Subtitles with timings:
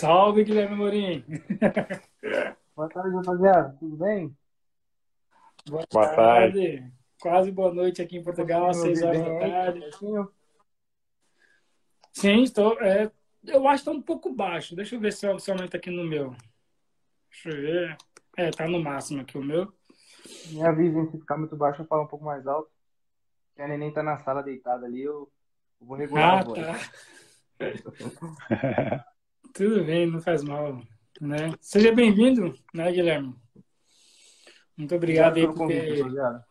[0.00, 1.22] Salve, Guilherme Morim.
[2.74, 3.76] Boa tarde, rapaziada.
[3.78, 4.34] Tudo bem?
[5.68, 6.78] Boa, boa tarde.
[6.78, 6.92] tarde.
[7.20, 9.80] Quase boa noite aqui em Portugal, às seis horas da tarde.
[12.14, 12.80] Sim, estou.
[12.80, 13.10] É,
[13.44, 14.74] eu acho que está um pouco baixo.
[14.74, 16.34] Deixa eu ver se o aumenta aqui no meu.
[17.30, 17.98] Deixa eu ver.
[18.38, 19.70] É, tá no máximo aqui o meu.
[20.46, 22.70] Me avisem se ficar muito baixo, eu falo um pouco mais alto.
[23.54, 25.30] Que a neném tá na sala deitada ali, eu,
[25.78, 26.58] eu vou regular ah, a voz.
[27.58, 29.04] Tá.
[29.52, 30.82] Tudo bem, não faz mal.
[31.20, 31.52] Né?
[31.60, 33.34] Seja bem-vindo, né, Guilherme?
[34.76, 36.44] Muito obrigado, obrigado por, ter, convite,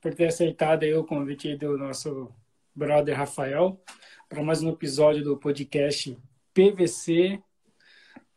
[0.00, 2.30] por ter aceitado o convite do nosso
[2.74, 3.80] brother Rafael
[4.28, 6.16] para mais um episódio do podcast
[6.52, 7.42] PVC,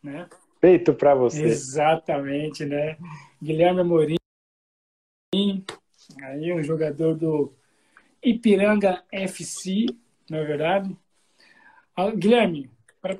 [0.02, 0.30] né?
[0.62, 1.44] Feito para você.
[1.44, 2.98] Exatamente, né?
[3.42, 4.16] Guilherme Amorim,
[6.24, 7.54] aí um jogador do
[8.24, 9.88] Ipiranga FC,
[10.30, 10.98] não é verdade?
[11.96, 12.70] Ah, Guilherme,
[13.02, 13.16] para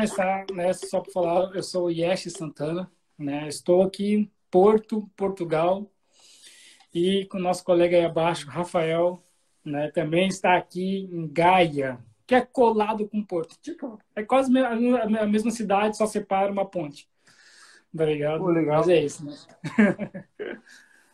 [0.00, 3.46] começar, né, só para falar, eu sou o Yesh Santana, né?
[3.48, 5.90] Estou aqui em Porto, Portugal,
[6.92, 9.22] e com o nosso colega aí abaixo, Rafael,
[9.62, 13.56] né, também está aqui em Gaia, que é colado com Porto.
[13.60, 17.06] Tipo, é quase a mesma cidade, só separa uma ponte.
[17.94, 18.40] Tá ligado?
[18.40, 18.78] Pô, legal.
[18.78, 19.34] Mas é isso, né?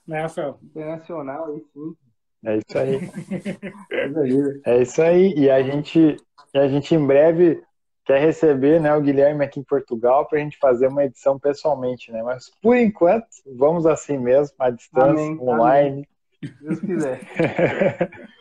[0.06, 0.60] né, Rafael?
[0.62, 1.96] Internacional, aí sim.
[2.44, 4.60] É isso aí.
[4.64, 5.34] é isso aí.
[5.36, 6.16] E a gente,
[6.54, 7.64] e a gente em breve
[8.06, 12.12] quer receber né, o Guilherme aqui em Portugal para a gente fazer uma edição pessoalmente,
[12.12, 12.22] né?
[12.22, 16.08] Mas por enquanto, vamos assim mesmo, à distância, amém, online.
[16.42, 16.56] Amém.
[16.62, 17.20] Deus quiser.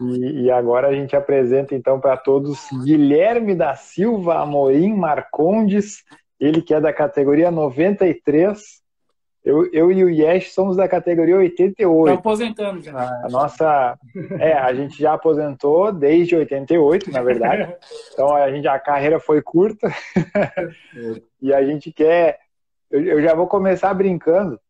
[0.00, 6.02] E, e, agora a gente apresenta então para todos Guilherme da Silva Amorim Marcondes,
[6.40, 8.81] ele que é da categoria 93.
[9.44, 12.08] Eu, eu e o Yesh somos da categoria 88.
[12.08, 12.96] Está aposentando já.
[13.24, 13.98] A nossa.
[14.38, 17.74] É, a gente já aposentou desde 88, na verdade.
[18.12, 19.92] Então a, gente, a carreira foi curta.
[21.40, 22.38] e a gente quer.
[22.90, 24.60] Eu, eu já vou começar brincando.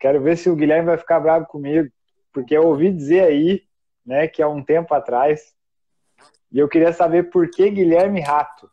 [0.00, 1.90] Quero ver se o Guilherme vai ficar bravo comigo.
[2.32, 3.62] Porque eu ouvi dizer aí
[4.06, 5.52] né, que há um tempo atrás.
[6.50, 8.70] E eu queria saber por que Guilherme Rato.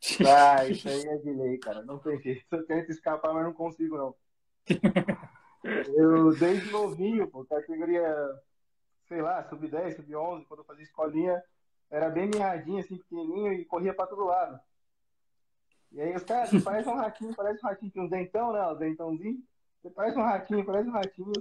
[0.26, 1.82] Ah, isso aí é de lei, cara.
[1.82, 2.44] Não tem jeito.
[2.52, 4.14] Eu tento escapar, mas não consigo, não.
[5.94, 8.14] Eu, desde novinho, pô, categoria,
[9.08, 11.42] sei lá, sub-10, sub-11, quando eu fazia escolinha,
[11.90, 14.58] era bem miadinho, assim, pequenininho e corria pra todo lado.
[15.92, 18.66] E aí os caras, você parece um ratinho, parece um ratinho, tinha um dentão, né,
[18.66, 19.40] os dentãozinhos.
[19.82, 21.32] Você parece um ratinho, parece um ratinho.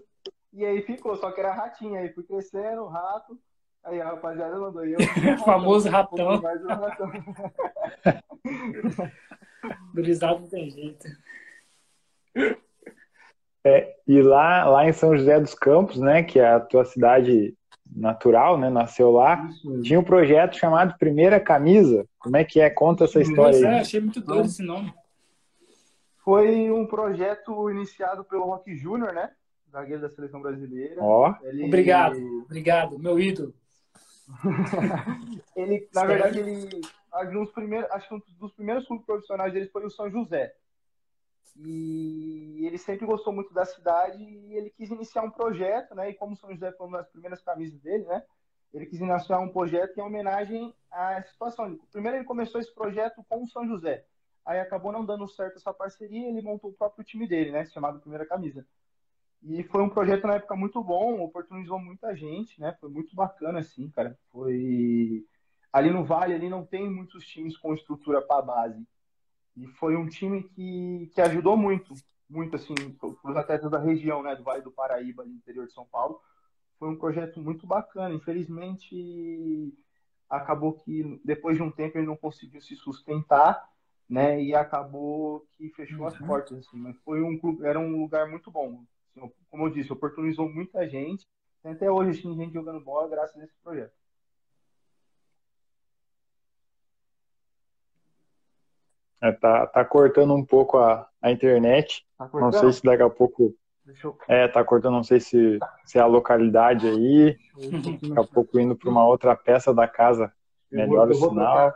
[0.53, 1.95] E aí ficou, só que era ratinho.
[1.95, 3.39] Aí fui crescendo, rato.
[3.83, 4.97] Aí a rapaziada mandou eu.
[4.99, 4.99] O
[5.43, 6.41] famoso ratão.
[6.41, 7.11] Mais um ratão.
[9.93, 11.07] Gurizado tem jeito.
[13.67, 17.53] É, e lá, lá em São José dos Campos, né, que é a tua cidade
[17.93, 19.81] natural, né, nasceu lá, Isso.
[19.81, 22.05] tinha um projeto chamado Primeira Camisa.
[22.19, 22.69] Como é que é?
[22.69, 23.75] Conta essa história Nossa, aí.
[23.75, 24.93] É, achei muito doido esse nome.
[26.23, 29.31] Foi um projeto iniciado pelo Rock Júnior, né?
[29.71, 31.01] zagueiro da seleção brasileira.
[31.01, 31.29] Ó.
[31.29, 31.45] Oh.
[31.45, 31.65] Ele...
[31.65, 33.53] Obrigado, obrigado, meu ídolo.
[35.55, 36.81] ele, na verdade, ele
[37.35, 40.53] um primeiros, acho que um dos primeiros clubes profissionais dele foi o São José.
[41.59, 46.09] E ele sempre gostou muito da cidade e ele quis iniciar um projeto, né?
[46.09, 48.23] E como São José foi uma das primeiras camisas dele, né?
[48.73, 51.79] Ele quis iniciar um projeto em homenagem à situação.
[51.91, 54.05] Primeiro ele começou esse projeto com o São José.
[54.45, 57.65] Aí acabou não dando certo essa parceria, ele montou o próprio time dele, né?
[57.65, 58.65] Chamado Primeira Camisa.
[59.43, 62.75] E foi um projeto na época muito bom, oportunizou muita gente, né?
[62.79, 64.17] Foi muito bacana, assim, cara.
[64.31, 65.25] Foi.
[65.71, 68.85] Ali no Vale, ali não tem muitos times com estrutura para base.
[69.57, 71.93] E foi um time que, que ajudou muito,
[72.29, 74.35] muito, assim, para os atletas da região, né?
[74.35, 76.21] Do Vale do Paraíba, no interior de São Paulo.
[76.79, 78.13] Foi um projeto muito bacana.
[78.13, 79.73] Infelizmente,
[80.29, 83.67] acabou que depois de um tempo ele não conseguiu se sustentar,
[84.07, 84.41] né?
[84.41, 86.07] E acabou que fechou uhum.
[86.07, 86.77] as portas, assim.
[86.77, 88.85] Mas foi um era um lugar muito bom
[89.49, 91.25] como eu disse, oportunizou muita gente.
[91.63, 93.93] Até hoje tem gente jogando bola graças a esse projeto.
[99.21, 102.05] É, tá, tá cortando um pouco a, a internet.
[102.17, 103.55] Tá não sei se daqui a pouco.
[104.03, 104.17] Eu...
[104.27, 107.37] É, tá cortando, não sei se, se é a localidade aí.
[107.55, 110.31] Daqui a pouco indo para uma outra peça da casa.
[110.71, 111.73] Melhor o sinal.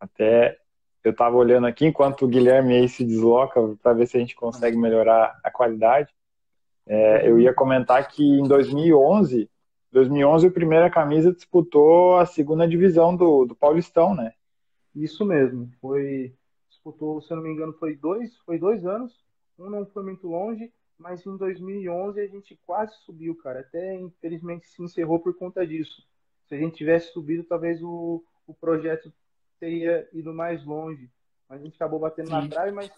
[0.00, 0.58] Até
[1.04, 4.36] eu estava olhando aqui enquanto o Guilherme aí se desloca para ver se a gente
[4.36, 6.14] consegue melhorar a qualidade.
[6.86, 9.50] É, eu ia comentar que em 2011,
[9.92, 14.32] 2011 o Primeira Camisa disputou a segunda divisão do, do Paulistão, né?
[14.94, 15.70] Isso mesmo.
[15.80, 16.34] Foi
[16.68, 19.12] disputou, se eu não me engano, foi dois, foi dois anos.
[19.58, 20.72] Um não foi muito longe
[21.02, 23.60] mas em 2011 a gente quase subiu, cara.
[23.60, 26.06] Até infelizmente se encerrou por conta disso.
[26.46, 29.12] Se a gente tivesse subido, talvez o, o projeto
[29.58, 31.10] teria ido mais longe.
[31.48, 32.32] Mas a gente acabou batendo Sim.
[32.32, 32.90] na trave, mas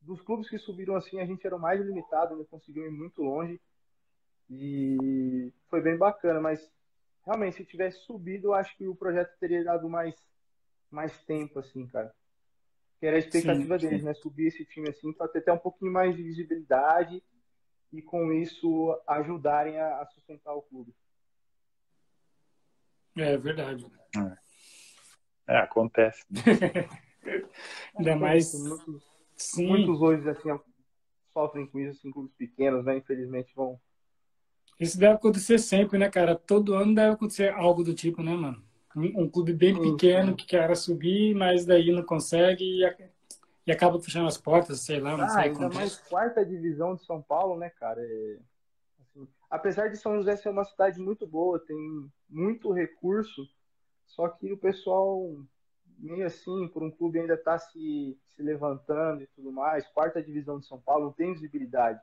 [0.00, 3.22] dos clubes que subiram assim, a gente era o mais limitado, ainda conseguiu ir muito
[3.22, 3.60] longe.
[4.54, 6.70] E foi bem bacana, mas
[7.24, 10.14] realmente, se tivesse subido, eu acho que o projeto teria dado mais,
[10.90, 12.14] mais tempo, assim, cara.
[13.00, 14.06] Que era a expectativa sim, deles, sim.
[14.06, 14.14] né?
[14.14, 17.22] Subir esse time assim para ter até um pouquinho mais de visibilidade
[17.92, 20.94] e com isso ajudarem a, a sustentar o clube.
[23.16, 23.86] É verdade.
[25.48, 26.24] É, é acontece.
[26.30, 26.40] Né?
[27.96, 28.52] Ainda mais.
[28.54, 29.02] Muitos,
[29.36, 29.66] Sim.
[29.66, 30.48] muitos hoje assim,
[31.32, 32.98] sofrem com isso, assim, clubes pequenos, né?
[32.98, 33.80] Infelizmente vão.
[34.78, 36.34] Isso deve acontecer sempre, né, cara?
[36.34, 38.62] Todo ano deve acontecer algo do tipo, né, mano?
[38.96, 42.84] Um, um clube bem pequeno que quer subir, mas daí não consegue e
[43.66, 47.04] e acaba fechando as portas, sei lá, não ah, sei ainda mais quarta divisão de
[47.04, 48.00] São Paulo, né, cara?
[48.00, 48.38] É,
[49.00, 53.48] assim, apesar de São José ser uma cidade muito boa, tem muito recurso,
[54.06, 55.36] só que o pessoal
[55.98, 60.58] meio assim, por um clube ainda tá se, se levantando e tudo mais, quarta divisão
[60.58, 62.00] de São Paulo não tem visibilidade.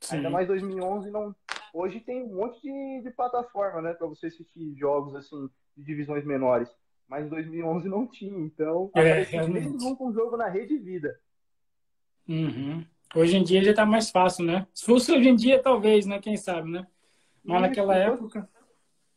[0.00, 0.16] Sim.
[0.16, 1.36] Ainda mais 2011 não.
[1.72, 6.24] Hoje tem um monte de, de plataforma, né, para você assistir jogos assim de divisões
[6.24, 6.68] menores
[7.12, 8.38] mas em 2011 não tinha.
[8.38, 9.76] Então, é, realmente.
[9.96, 11.20] com um jogo na Rede Vida.
[12.26, 12.86] Uhum.
[13.14, 14.66] Hoje em dia já está mais fácil, né?
[14.72, 16.18] Se fosse hoje em dia, talvez, né?
[16.18, 16.86] Quem sabe, né?
[17.44, 18.48] Mas e naquela época.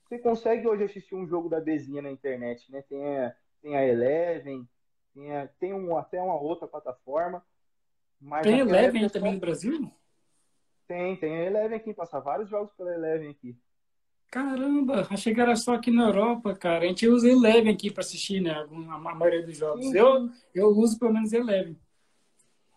[0.03, 2.81] Você consegue hoje assistir um jogo da Bezinha na internet, né?
[2.81, 4.67] Tem a, tem a Eleven,
[5.13, 7.41] tem, a, tem um, até uma outra plataforma.
[8.43, 9.89] Tem Eleven também no Brasil?
[10.87, 13.57] Tem, tem a Eleven aqui, passa vários jogos pela Eleven aqui.
[14.29, 16.83] Caramba, achei que era só aqui na Europa, cara.
[16.83, 18.53] A gente usa Eleven aqui para assistir, né?
[18.53, 19.93] A maioria dos jogos.
[19.93, 21.79] Eu, eu uso pelo menos Eleven.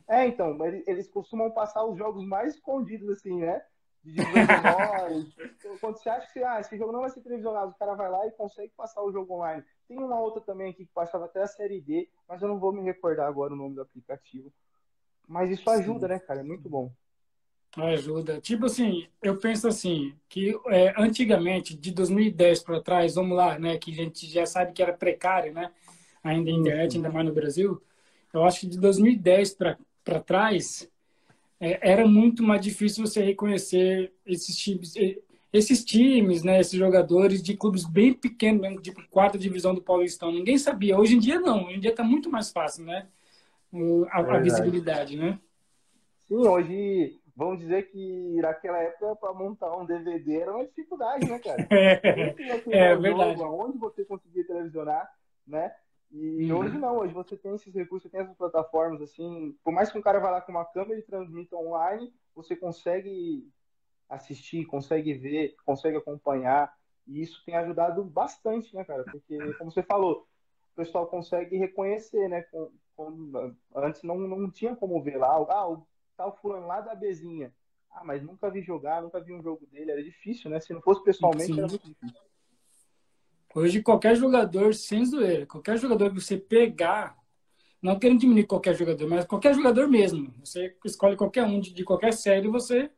[0.07, 0.57] É, então,
[0.87, 3.63] eles costumam passar os jogos mais escondidos, assim, né?
[4.03, 5.35] De menores.
[5.81, 8.27] Quando você acha que ah, esse jogo não vai ser televisionado, o cara vai lá
[8.27, 9.63] e consegue passar o jogo online.
[9.87, 12.73] Tem uma outra também aqui que passava até a série D, mas eu não vou
[12.73, 14.51] me recordar agora o nome do aplicativo.
[15.27, 16.15] Mas isso ajuda, Sim.
[16.15, 16.41] né, cara?
[16.41, 16.91] É muito bom.
[17.77, 18.41] Ajuda.
[18.41, 23.77] Tipo assim, eu penso assim, que é, antigamente, de 2010 para trás, vamos lá, né,
[23.77, 25.71] que a gente já sabe que era precário, né,
[26.23, 27.81] ainda a internet, ainda mais no Brasil,
[28.33, 29.57] eu acho que de 2010
[30.05, 30.91] para trás,
[31.61, 34.95] é, era muito mais difícil você reconhecer esses times,
[35.53, 40.33] esses times, né, esses jogadores de clubes bem pequenos, tipo quarta divisão do Paulistão.
[40.33, 40.99] Ninguém sabia.
[40.99, 41.67] Hoje em dia, não.
[41.67, 43.07] Hoje em dia está muito mais fácil, né,
[44.11, 45.39] a, a visibilidade, né?
[46.27, 51.39] Sim, hoje vamos dizer que naquela época para montar um DVD era uma dificuldade, né,
[51.39, 51.65] cara?
[51.71, 52.35] é,
[52.67, 53.41] é verdade.
[53.41, 55.09] Onde você conseguia televisionar,
[55.47, 55.73] né?
[56.11, 56.59] E uhum.
[56.59, 60.03] hoje não, hoje você tem esses recursos, tem essas plataformas, assim, por mais que um
[60.03, 63.49] cara vá lá com uma câmera e transmita online, você consegue
[64.09, 66.75] assistir, consegue ver, consegue acompanhar,
[67.07, 69.05] e isso tem ajudado bastante, né, cara?
[69.05, 70.27] Porque, como você falou,
[70.73, 72.43] o pessoal consegue reconhecer, né?
[72.51, 75.87] Com, com, antes não, não tinha como ver lá, ah, o
[76.19, 77.55] tal fulano lá da Bezinha.
[77.91, 79.93] Ah, mas nunca vi jogar, nunca vi um jogo dele.
[79.93, 80.61] Era difícil, né?
[80.61, 81.59] Se não fosse pessoalmente, Sim.
[81.59, 82.21] era muito difícil.
[83.55, 87.17] Hoje, qualquer jogador, sem zoeira, qualquer jogador que você pegar,
[87.81, 91.83] não querendo diminuir qualquer jogador, mas qualquer jogador mesmo, você escolhe qualquer um de, de
[91.83, 92.91] qualquer série, você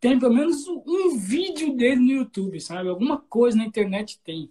[0.00, 2.88] tem pelo menos um vídeo dele no YouTube, sabe?
[2.88, 4.50] Alguma coisa na internet tem.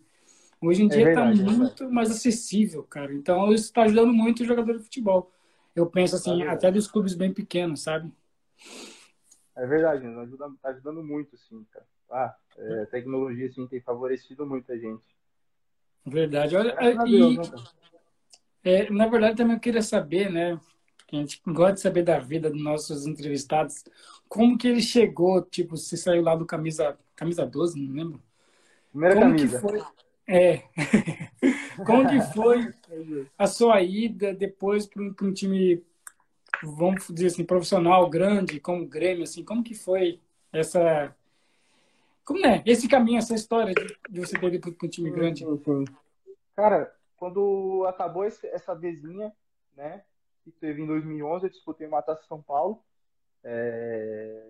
[0.62, 3.13] Hoje em é dia está muito é mais acessível, cara.
[3.13, 5.32] Então, isso está ajudando muito o jogador de futebol.
[5.78, 8.12] Eu penso assim, é até dos clubes bem pequenos, sabe?
[9.56, 11.86] É verdade, ajuda, tá ajudando muito, assim, cara.
[12.10, 15.04] Ah, é, a tecnologia, assim, tem favorecido muita gente.
[16.04, 16.56] Verdade.
[16.56, 17.64] Olha, e, Deus, né,
[18.64, 20.60] é, na verdade, também eu queria saber, né?
[21.12, 23.84] a gente gosta de saber da vida dos nossos entrevistados.
[24.28, 28.24] Como que ele chegou, tipo, você saiu lá do camisa, camisa 12, não lembro?
[28.90, 29.60] Primeira Como camisa.
[29.60, 29.84] que foi?
[30.28, 30.64] É.
[31.86, 32.74] Como que foi
[33.38, 35.84] a sua ida depois para um, um, time,
[36.62, 40.20] vamos dizer assim, profissional grande, como o Grêmio, assim, como que foi
[40.52, 41.16] essa...
[42.26, 42.62] Como é?
[42.66, 45.46] Esse caminho, essa história de, de você ter ido para um time grande?
[46.56, 49.32] Cara, quando acabou esse, essa vezinha,
[49.76, 50.04] né,
[50.44, 52.84] que teve em 2011, eu disputei uma taça São Paulo.
[53.44, 54.44] É...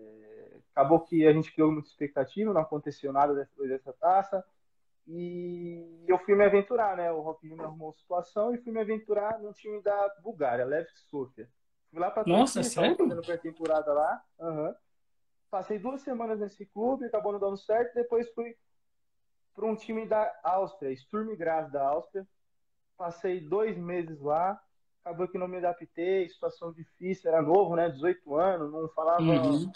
[0.72, 4.44] Acabou que a gente criou muita expectativa, não aconteceu nada depois dessa taça.
[5.08, 7.12] E eu fui me aventurar, né?
[7.12, 11.50] O Rock me arrumou situação e fui me aventurar no time da Bulgária, Levski Sofia.
[11.90, 12.98] Fui lá para Nossa, sério?
[12.98, 14.22] fazendo pré-temporada lá.
[14.40, 14.76] Uhum.
[15.50, 17.94] Passei duas semanas nesse clube, acabou não dando certo.
[17.94, 18.54] Depois fui
[19.56, 22.28] para um time da Áustria, Sturm Graz da Áustria.
[22.98, 24.62] Passei dois meses lá.
[25.06, 27.90] Acabou que não me adaptei, situação difícil, era novo, né?
[27.90, 29.72] 18 anos, não falava, uhum.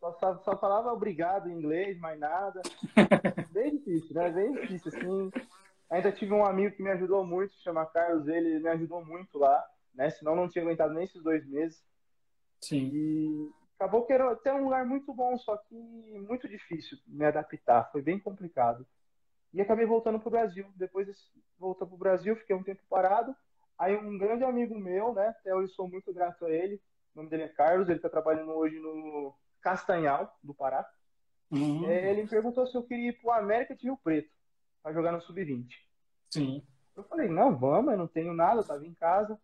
[0.00, 2.60] Só, só, falava obrigado em inglês, mais nada.
[3.50, 4.30] Bem difícil, né?
[4.30, 5.30] Bem difícil, assim.
[5.90, 9.38] Ainda tive um amigo que me ajudou muito, se chama Carlos, ele me ajudou muito
[9.38, 10.10] lá, né?
[10.10, 11.82] Senão não tinha aguentado nem esses dois meses.
[12.60, 12.90] Sim.
[12.92, 17.90] E acabou que era até um lugar muito bom, só que muito difícil me adaptar,
[17.90, 18.86] foi bem complicado.
[19.54, 20.66] E acabei voltando para o Brasil.
[20.76, 21.14] Depois de
[21.58, 23.34] voltar para o Brasil, fiquei um tempo parado.
[23.78, 25.28] Aí um grande amigo meu, né?
[25.28, 26.80] Até hoje sou muito grato a ele.
[27.14, 29.34] O nome dele é Carlos, ele está trabalhando hoje no
[29.66, 30.88] Castanhal, do Pará.
[31.50, 31.90] Uhum.
[31.90, 34.30] É, ele me perguntou se eu queria ir para o América de Rio Preto
[34.80, 35.66] para jogar no Sub-20.
[36.30, 36.64] Sim.
[36.96, 39.36] Eu falei, não, vamos, eu não tenho nada, eu tava em casa.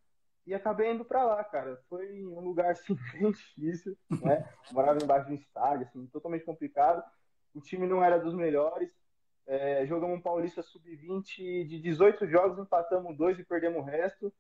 [0.47, 1.77] E acabei indo para lá, cara.
[1.89, 4.49] Foi um lugar, assim, bem difícil, né?
[4.71, 7.03] Morava embaixo de um estádio, assim, totalmente complicado.
[7.53, 8.91] O time não era dos melhores.
[9.45, 14.33] É, jogamos um Paulista Sub-20 de 18 jogos, empatamos dois e perdemos o resto.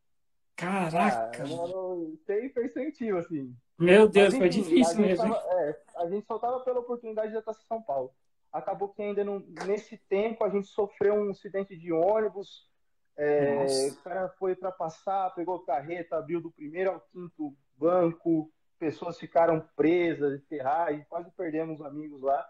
[0.56, 1.44] Caraca!
[1.44, 3.54] Ah, percentil, assim.
[3.78, 5.34] Meu Deus, Mas, enfim, foi difícil mesmo.
[5.34, 8.12] Tava, é, a gente só tava pela oportunidade de estar em São Paulo
[8.52, 12.70] acabou que ainda não, nesse tempo a gente sofreu um acidente de ônibus.
[13.16, 19.18] É, o cara foi para passar, pegou carreta, abriu do primeiro ao quinto banco, pessoas
[19.18, 22.46] ficaram presas, ferragens, quase perdemos amigos lá.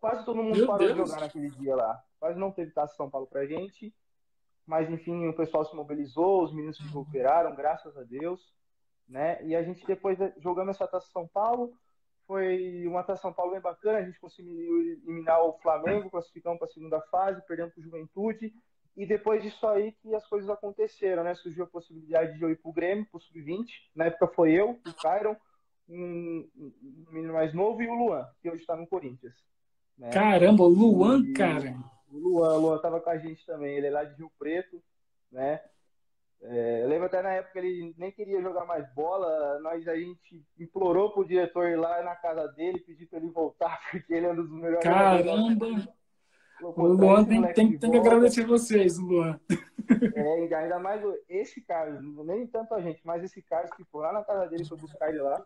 [0.00, 0.92] Quase todo mundo Meu parou Deus.
[0.92, 2.02] de jogar naquele dia lá.
[2.18, 3.94] Quase não teve taça São Paulo pra gente.
[4.66, 8.40] Mas enfim, o pessoal se mobilizou, os meninos se recuperaram, graças a Deus.
[9.08, 9.44] Né?
[9.44, 11.72] E a gente depois jogando essa taça São Paulo,
[12.26, 16.66] foi uma Taça São Paulo bem bacana, a gente conseguiu eliminar o Flamengo, classificamos para
[16.66, 18.52] a segunda fase, perdemos para o Juventude,
[18.96, 21.34] e depois disso aí que as coisas aconteceram, né?
[21.34, 24.52] Surgiu a possibilidade de eu ir para o Grêmio, para o Sub-20, na época foi
[24.52, 25.36] eu, o Cairon,
[25.88, 29.34] um, um menino mais novo, e o Luan, que hoje está no Corinthians.
[29.96, 30.10] Né?
[30.10, 31.76] Caramba, o Luan, e, cara!
[32.08, 34.82] O Luan, o Luan estava com a gente também, ele é lá de Rio Preto,
[35.30, 35.60] né?
[36.42, 40.44] É, eu lembro até na época ele nem queria jogar mais bola, nós a gente
[40.58, 44.32] implorou pro diretor ir lá na casa dele, pedir para ele voltar, porque ele é
[44.32, 44.84] um dos melhores.
[44.84, 45.66] Caramba!
[46.62, 49.38] O Luan tem, tem, tem que agradecer vocês, Luan.
[50.14, 54.12] É, ainda mais esse Carlos, nem tanto a gente, mas esse Carlos que foi lá
[54.12, 55.44] na casa dele foi buscar ele lá.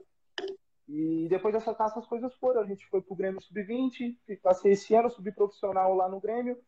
[0.92, 2.60] E depois dessa taça as coisas foram.
[2.60, 6.58] A gente foi pro Grêmio Sub-20, passei esse ano subprofissional lá no Grêmio.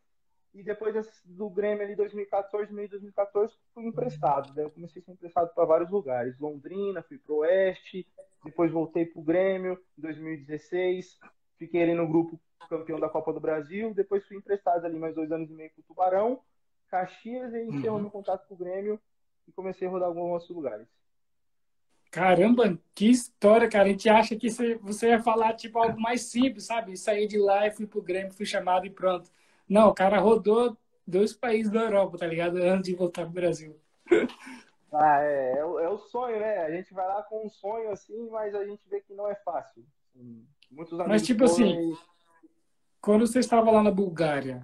[0.53, 4.53] E depois do Grêmio ali 2014, meio de 2014, fui emprestado.
[4.53, 6.39] Daí eu comecei a ser emprestado para vários lugares.
[6.39, 8.07] Londrina, fui pro Oeste,
[8.45, 11.19] depois voltei pro Grêmio em 2016.
[11.57, 12.39] Fiquei ali no grupo
[12.69, 13.93] campeão da Copa do Brasil.
[13.93, 16.39] Depois fui emprestado ali mais dois anos e meio pro Tubarão,
[16.87, 18.03] Caxias e encerrou uhum.
[18.03, 18.97] meu contato com o Grêmio
[19.47, 20.87] e comecei a rodar alguns outros lugares.
[22.13, 23.85] Caramba, que história, cara.
[23.85, 26.95] A gente acha que você ia falar tipo algo mais simples, sabe?
[26.95, 29.31] Saí de lá e fui pro Grêmio, fui chamado e pronto.
[29.67, 30.77] Não, o cara rodou
[31.07, 32.57] dois países da Europa, tá ligado?
[32.57, 33.75] Antes de voltar pro Brasil.
[34.95, 36.59] Ah, é, é, o, é o sonho, né?
[36.59, 39.33] A gente vai lá com um sonho assim, mas a gente vê que não é
[39.33, 39.83] fácil.
[40.69, 41.97] Muitos mas, tipo assim,
[43.01, 44.63] quando você estava lá na Bulgária,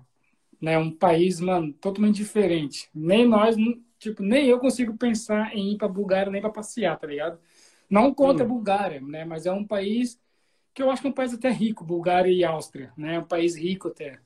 [0.61, 0.77] né?
[0.77, 2.91] Um país, mano, totalmente diferente.
[2.93, 3.55] Nem nós,
[3.99, 7.39] tipo, nem eu consigo pensar em ir pra Bulgária nem pra passear, tá ligado?
[7.89, 9.25] Não contra a Bulgária, né?
[9.25, 10.19] Mas é um país
[10.73, 13.19] que eu acho que é um país até rico, Bulgária e Áustria, né?
[13.19, 14.19] Um país rico até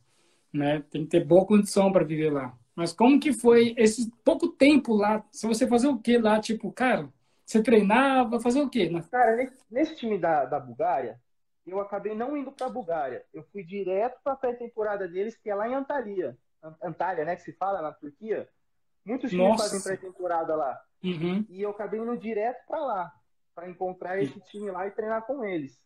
[0.53, 0.83] né?
[0.91, 2.55] Tem que ter boa condição para viver lá.
[2.75, 5.25] Mas como que foi esse pouco tempo lá?
[5.31, 7.09] Se você fazer o que lá, tipo, cara,
[7.45, 8.91] você treinava, fazer o quê?
[9.11, 11.19] Cara, nesse, nesse time da, da Bulgária,
[11.65, 13.25] eu acabei não indo para a Bulgária.
[13.33, 16.37] Eu fui direto para a pré-temporada deles, que é lá em Antalya.
[16.81, 18.47] Antalya, né, que se fala na Turquia.
[19.05, 20.81] Muitos times fazem pré-temporada lá.
[21.03, 21.45] Uhum.
[21.49, 23.13] E eu acabei indo direto para lá,
[23.53, 25.77] para encontrar esse time lá e treinar com eles,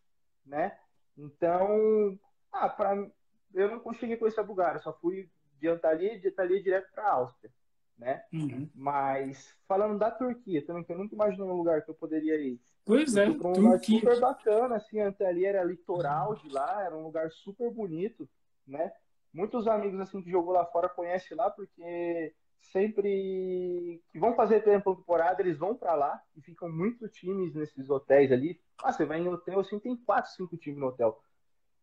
[0.46, 0.78] né?
[1.18, 2.18] Então,
[2.52, 3.08] ah, para
[3.54, 7.12] eu não consegui conhecer a Bulgária, só fui de Antalya, de Antalya direto para a
[7.14, 7.52] Áustria,
[7.98, 8.24] né?
[8.32, 8.70] Uhum.
[8.76, 12.62] Mas falando da Turquia, também que eu nunca imaginei um lugar que eu poderia ir.
[12.86, 17.32] Pois é, um lugar super bacana, assim, Antalya era litoral de lá, era um lugar
[17.32, 18.30] super bonito,
[18.66, 18.94] né?
[19.34, 25.42] Muitos amigos assim que jogou lá fora conhecem lá porque sempre que vão fazer temporada,
[25.42, 28.60] eles vão para lá e ficam muitos times nesses hotéis ali.
[28.84, 31.20] Ah, você vai em hotel, assim, tem quatro, cinco times no hotel.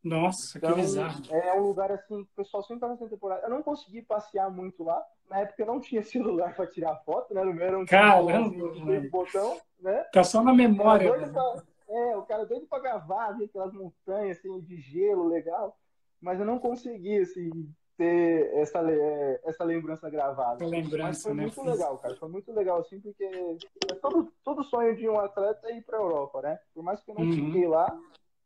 [0.03, 1.23] Nossa, então, que bizarro.
[1.31, 3.43] É um lugar assim, o pessoal sempre tá nessa temporada.
[3.43, 5.03] Eu não consegui passear muito lá.
[5.31, 7.43] Na época eu não tinha celular para tirar foto, né?
[7.43, 10.05] No meu era um Caramba, assim, botão, né?
[10.13, 11.11] Tá só na memória.
[11.31, 15.79] Pra, é, o cara doido pra gravar, ver aquelas montanhas assim, de gelo legal.
[16.21, 20.65] Mas eu não consegui, assim, ter essa, é, essa lembrança gravada.
[20.67, 21.43] Lembrança, Mas foi né?
[21.43, 22.17] muito legal, cara.
[22.17, 25.99] Foi muito legal, assim, porque é todo, todo sonho de um atleta é ir pra
[25.99, 26.59] Europa, né?
[26.73, 27.33] Por mais que eu não uhum.
[27.33, 27.97] fiquei lá,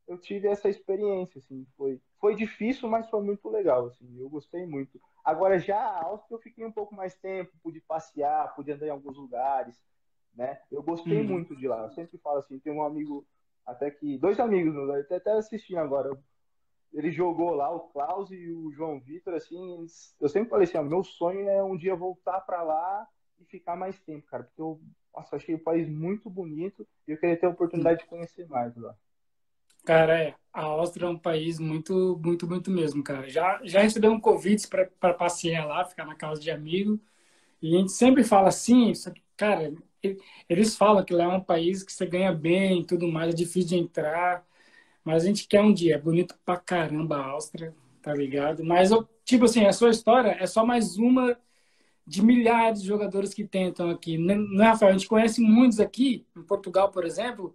[0.06, 4.66] eu tive essa experiência, assim, foi, foi difícil, mas foi muito legal, assim, eu gostei
[4.66, 5.00] muito.
[5.24, 8.90] Agora, já a Áustria eu fiquei um pouco mais tempo, pude passear, pude andar em
[8.90, 9.78] alguns lugares,
[10.34, 10.60] né?
[10.70, 11.28] Eu gostei uhum.
[11.28, 13.26] muito de lá, eu sempre falo assim, tem um amigo
[13.66, 16.18] Até que dois amigos, até, até assistindo agora.
[16.92, 19.86] Ele jogou lá, o Klaus e o João Vitor, assim,
[20.20, 23.06] eu sempre falei assim, ó, meu sonho é um dia voltar para lá
[23.38, 24.80] e ficar mais tempo, cara, porque eu
[25.14, 28.74] nossa, achei o país muito bonito e eu queria ter a oportunidade de conhecer mais
[28.76, 28.94] lá.
[29.84, 33.28] Cara, é, a Áustria é um país muito, muito, muito mesmo, cara.
[33.28, 33.80] Já, já
[34.10, 37.00] um convite para passear lá, ficar na casa de amigo.
[37.60, 39.74] E a gente sempre fala assim, só que, cara,
[40.48, 43.36] eles falam que lá é um país que você ganha bem e tudo mais, é
[43.36, 44.46] difícil de entrar.
[45.04, 48.64] Mas a gente quer um dia, é bonito pra caramba a Áustria, tá ligado?
[48.64, 48.90] Mas,
[49.24, 51.36] tipo assim, a sua história é só mais uma
[52.06, 54.16] de milhares de jogadores que tentam aqui.
[54.16, 54.90] Não é, Rafael?
[54.90, 57.54] A gente conhece muitos aqui, em Portugal, por exemplo,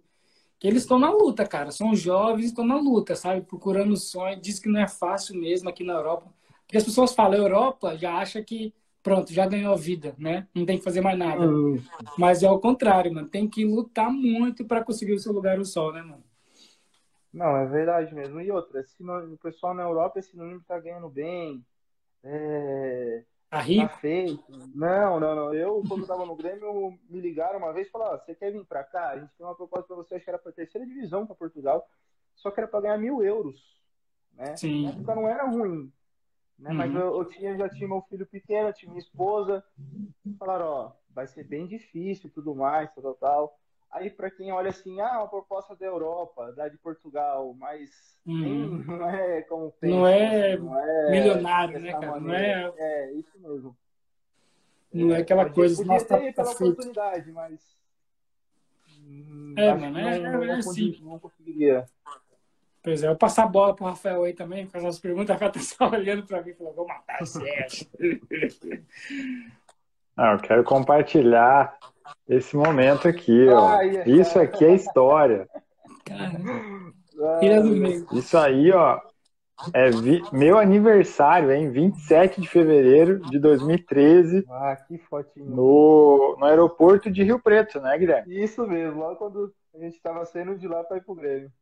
[0.58, 1.70] que eles estão na luta, cara.
[1.70, 3.40] São jovens, estão na luta, sabe?
[3.40, 4.40] Procurando o sonho.
[4.40, 6.32] Diz que não é fácil mesmo aqui na Europa.
[6.62, 8.72] Porque as pessoas falam Europa, já acha que
[9.02, 10.48] pronto, já ganhou vida, né?
[10.54, 11.46] Não tem que fazer mais nada.
[11.46, 11.78] Uhum.
[12.16, 13.28] Mas é o contrário, mano.
[13.28, 16.24] Tem que lutar muito para conseguir o seu lugar no sol, né, mano?
[17.34, 18.40] Não, é verdade mesmo.
[18.40, 21.64] E outra, o pessoal na Europa é sinônimo de tá ganhando bem,
[22.22, 23.24] é,
[23.54, 23.88] Tá rico?
[23.88, 24.44] Tá feito.
[24.74, 25.54] Não, não, não.
[25.54, 28.82] Eu, quando tava no Grêmio, me ligaram uma vez e falaram: você quer vir pra
[28.82, 29.10] cá?
[29.10, 31.88] A gente tem uma proposta pra você, acho que era pra terceira divisão pra Portugal,
[32.34, 33.78] só que era pra ganhar mil euros.
[34.32, 34.56] Né?
[34.56, 34.84] Sim.
[34.84, 35.92] Na época não era ruim.
[36.58, 36.70] Né?
[36.70, 36.76] Uhum.
[36.76, 39.64] Mas eu, eu, tinha, já tinha meu filho pequeno, tinha minha esposa.
[40.36, 43.60] Falaram: ó, vai ser bem difícil tudo mais, tal, tal.
[43.94, 48.82] Aí, para quem olha assim, ah, uma proposta da Europa, da de Portugal, mas uhum.
[48.98, 52.18] não é como pensa, não, é não é milionário, né, cara?
[52.18, 52.72] Não é...
[52.76, 53.76] é isso mesmo.
[54.92, 57.60] Não é, é aquela coisa, podia nossa, ter tá pela oportunidade, mas
[58.98, 60.98] hum, é, mano, é, não, é, é assim.
[61.00, 61.86] Não conseguiria.
[62.82, 65.52] Pois é, eu passar a bola pro Rafael aí também, fazer umas perguntas, o Rafael
[65.52, 67.38] tá só olhando pra mim e falou, vou matar esse
[70.16, 71.78] Não, eu quero compartilhar
[72.28, 73.80] esse momento aqui, ó.
[74.06, 75.48] Isso aqui é história.
[78.12, 79.00] Isso aí, ó,
[79.72, 80.22] é vi...
[80.32, 81.70] meu aniversário, hein?
[81.70, 84.44] 27 de fevereiro de 2013.
[84.50, 85.46] Ah, que fotinho.
[85.46, 88.42] No, no aeroporto de Rio Preto, né, Guilherme?
[88.42, 91.52] Isso mesmo, logo quando a gente estava saindo de lá para ir pro Grêmio.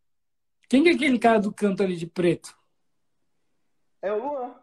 [0.68, 2.57] Quem que é aquele cara do canto ali de preto?
[4.00, 4.55] É o Luan.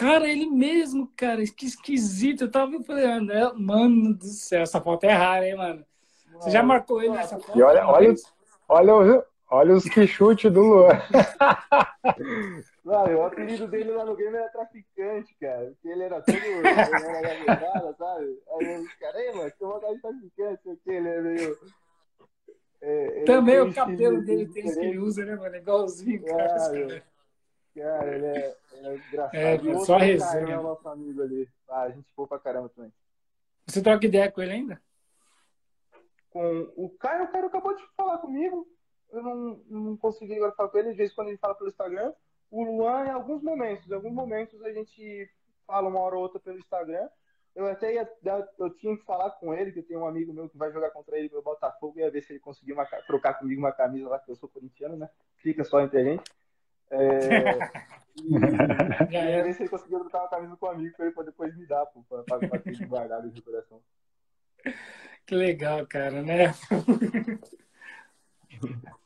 [0.00, 2.44] Cara, ele mesmo, cara, que esquisito.
[2.44, 5.84] Eu tava falando, ah, mano do céu, essa foto é rara, hein, mano?
[6.32, 7.58] Você já marcou ele nessa foto?
[7.58, 8.14] E olha, olha,
[8.66, 10.88] olha, olha os que chute do Luan.
[12.82, 15.66] Mano, o apelido dele lá no game era traficante, cara.
[15.66, 16.34] Porque ele era todo.
[16.34, 18.38] ele era sabe?
[18.58, 21.58] Aí os caras, mano, que vontade de traficante, porque ele é meio.
[22.80, 25.54] É, Também o cabelo dele tem isso que ele usa, né, mano?
[25.54, 26.56] Igualzinho, cara.
[26.56, 27.02] Ah,
[27.74, 29.70] Cara, ele é, é engraçado.
[29.70, 30.54] É, só resenha.
[30.54, 31.48] É o nosso amigo ali.
[31.68, 32.92] Ah, a gente boa pra caramba também.
[33.66, 34.82] Você troca ideia com ele ainda?
[36.30, 38.66] Com o Caio, o Caio acabou de falar comigo.
[39.12, 40.90] Eu não, não consegui agora falar com ele.
[40.90, 42.12] Às vezes, quando ele fala pelo Instagram.
[42.50, 45.30] O Luan, em alguns momentos, em alguns momentos a gente
[45.64, 47.08] fala uma hora ou outra pelo Instagram.
[47.54, 48.08] Eu até ia,
[48.58, 51.18] eu tinha que falar com ele, que tem um amigo meu que vai jogar contra
[51.18, 54.30] ele pelo Botafogo, ia ver se ele conseguiu uma, trocar comigo uma camisa lá, que
[54.30, 55.08] eu sou corintiano, né?
[55.36, 56.22] Fica só entre a gente.
[56.90, 57.58] É,
[58.16, 58.34] e,
[59.16, 61.56] e ver se ele conseguiu trocar uma camisa com um amigo para ele poder depois
[61.56, 63.80] me dar, para ter guardado de coração.
[65.26, 66.54] Que legal, cara, né?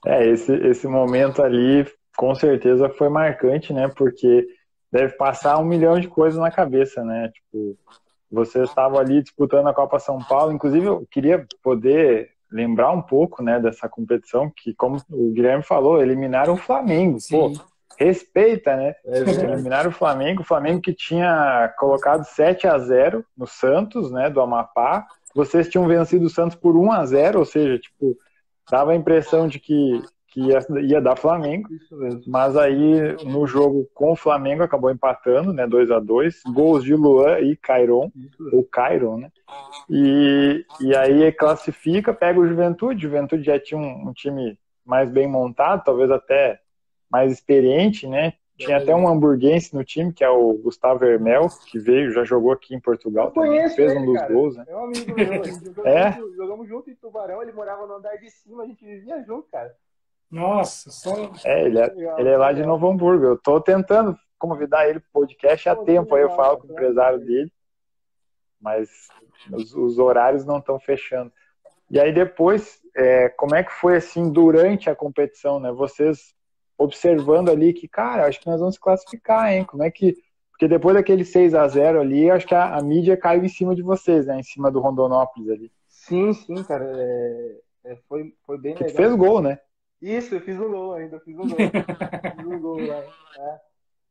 [0.05, 3.89] É, esse, esse momento ali com certeza foi marcante, né?
[3.89, 4.47] Porque
[4.91, 7.31] deve passar um milhão de coisas na cabeça, né?
[7.31, 7.79] Tipo,
[8.31, 13.43] você estava ali disputando a Copa São Paulo, inclusive eu queria poder lembrar um pouco,
[13.43, 17.19] né, dessa competição que, como o Guilherme falou, eliminaram o Flamengo.
[17.19, 17.37] Sim.
[17.37, 17.65] Pô,
[17.99, 18.95] respeita, né?
[19.05, 24.31] É Eliminaram o Flamengo, o Flamengo que tinha colocado 7 a 0 no Santos, né,
[24.31, 25.07] do Amapá.
[25.35, 28.17] Vocês tinham vencido o Santos por 1 a 0, ou seja, tipo,
[28.71, 31.69] dava a impressão de que, que ia, ia dar Flamengo.
[32.27, 36.95] Mas aí no jogo com o Flamengo acabou empatando, né, 2 a 2, gols de
[36.95, 38.11] Luan e Cairon,
[38.53, 39.31] ou Cairon, né?
[39.91, 45.27] E, e aí classifica, pega o Juventude, Juventude já tinha um, um time mais bem
[45.27, 46.61] montado, talvez até
[47.11, 48.35] mais experiente, né?
[48.57, 52.53] Tinha até um hamburguense no time, que é o Gustavo Hermel, que veio, já jogou
[52.53, 53.33] aqui em Portugal.
[53.33, 54.33] Conheço fez ele, um dos cara.
[54.33, 54.65] gols, né?
[54.69, 55.45] É um amigo meu.
[55.45, 56.13] Jogamos, é?
[56.13, 59.49] junto, jogamos junto em Tubarão, ele morava no andar de cima, a gente vivia junto,
[59.51, 59.75] cara.
[60.31, 61.33] Nossa, só.
[61.45, 63.25] É, ele é, legal, ele é lá de Novo Hamburgo.
[63.25, 66.73] Eu tô tentando convidar ele pro podcast há tempo, legal, aí eu falo com o
[66.73, 67.53] empresário dele,
[68.61, 69.09] mas
[69.53, 71.33] os, os horários não estão fechando.
[71.91, 75.73] E aí depois, é, como é que foi assim durante a competição, né?
[75.73, 76.35] Vocês
[76.77, 79.65] observando ali que, cara, acho que nós vamos classificar, hein?
[79.65, 80.17] Como é que.
[80.51, 83.75] Porque depois daquele 6 a 0 ali, acho que a, a mídia caiu em cima
[83.75, 84.39] de vocês, né?
[84.39, 85.73] Em cima do Rondonópolis ali.
[85.89, 86.85] Sim, sim, cara.
[86.97, 88.97] É, é, foi, foi bem que legal.
[88.97, 89.59] fez gol, né?
[90.01, 91.57] Isso, eu fiz um gol ainda, fiz um gol.
[92.37, 92.97] fiz um gol lá.
[92.97, 93.61] É.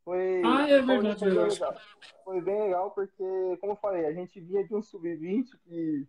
[0.04, 1.74] Foi, ah, é verdade, foi, bem legal.
[2.24, 6.06] foi bem legal porque, como eu falei, a gente vinha de um sub-20 que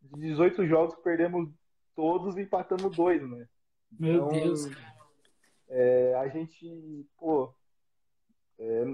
[0.00, 1.50] de 18 jogos perdemos
[1.94, 3.46] todos e empatamos dois, né?
[3.98, 4.70] Meu então, Deus.
[5.70, 7.54] É, a gente, pô,
[8.58, 8.84] é,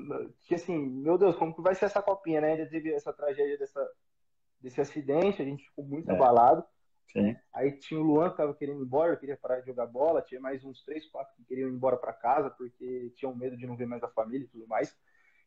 [0.42, 2.52] que assim, meu Deus, como que vai ser essa copinha, né?
[2.52, 3.90] Ainda teve essa tragédia dessa,
[4.60, 6.14] desse acidente, a gente ficou muito é.
[6.14, 6.64] abalado.
[7.12, 7.34] Sim.
[7.52, 10.40] Aí tinha o Luan que tava querendo ir embora, queria parar de jogar bola, tinha
[10.40, 13.76] mais uns três, quatro que queriam ir embora para casa porque tinham medo de não
[13.76, 14.94] ver mais a família e tudo mais.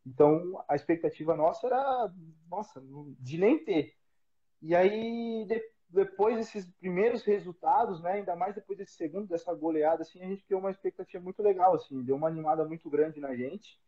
[0.06, 2.12] Então a expectativa nossa era,
[2.50, 2.82] nossa,
[3.20, 3.94] de nem ter.
[4.62, 10.04] E aí de, depois desses primeiros resultados, né, ainda mais depois desse segundo dessa goleada,
[10.04, 13.36] assim, a gente criou uma expectativa muito legal, assim, deu uma animada muito grande na
[13.36, 13.80] gente.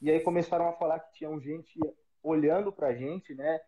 [0.00, 1.78] E aí começaram a falar que tinha gente
[2.22, 3.60] olhando pra gente, né?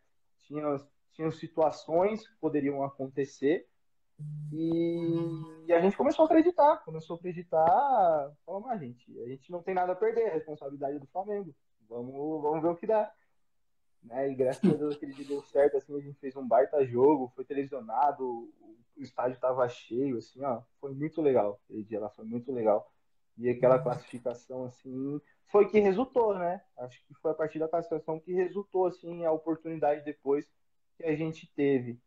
[0.46, 0.78] Tinha
[1.12, 3.66] tinham situações que poderiam acontecer
[4.52, 9.50] e, e, a gente começou a acreditar, começou a acreditar, falou, mas gente, a gente
[9.50, 11.54] não tem nada a perder, a responsabilidade é do Flamengo,
[11.88, 13.11] vamos, vamos ver o que dá.
[14.03, 14.31] Né?
[14.31, 17.33] E graças a Deus aquele dia deu certo, assim, a gente fez um baita jogo,
[17.35, 22.25] foi televisionado, o, estádio estava cheio, assim, ó, foi muito legal aquele dia lá, foi
[22.25, 22.93] muito legal.
[23.39, 26.61] E aquela classificação, assim, foi que resultou, né?
[26.77, 30.47] Acho que foi a partir da classificação que resultou, assim, a oportunidade depois
[30.97, 31.99] que a gente teve.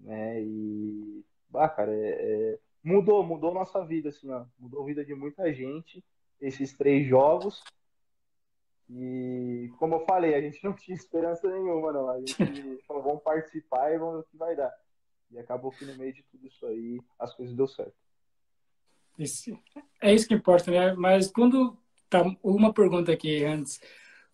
[0.00, 0.42] Né?
[0.42, 2.08] E, bah, cara, é,
[2.52, 4.44] é, mudou, mudou nossa vida, assim, ó.
[4.58, 6.04] Mudou a vida de muita gente,
[6.40, 7.62] esses três jogos.
[8.94, 12.08] E, como eu falei, a gente não tinha esperança nenhuma, não.
[12.08, 12.36] A gente
[12.86, 14.72] falou, vamos participar e vamos ver o que vai dar.
[15.30, 17.94] E acabou que no meio de tudo isso aí, as coisas deu certo.
[19.18, 19.58] Isso,
[20.00, 20.92] é isso que importa, né?
[20.94, 21.76] Mas quando.
[22.10, 23.80] Tá, uma pergunta aqui antes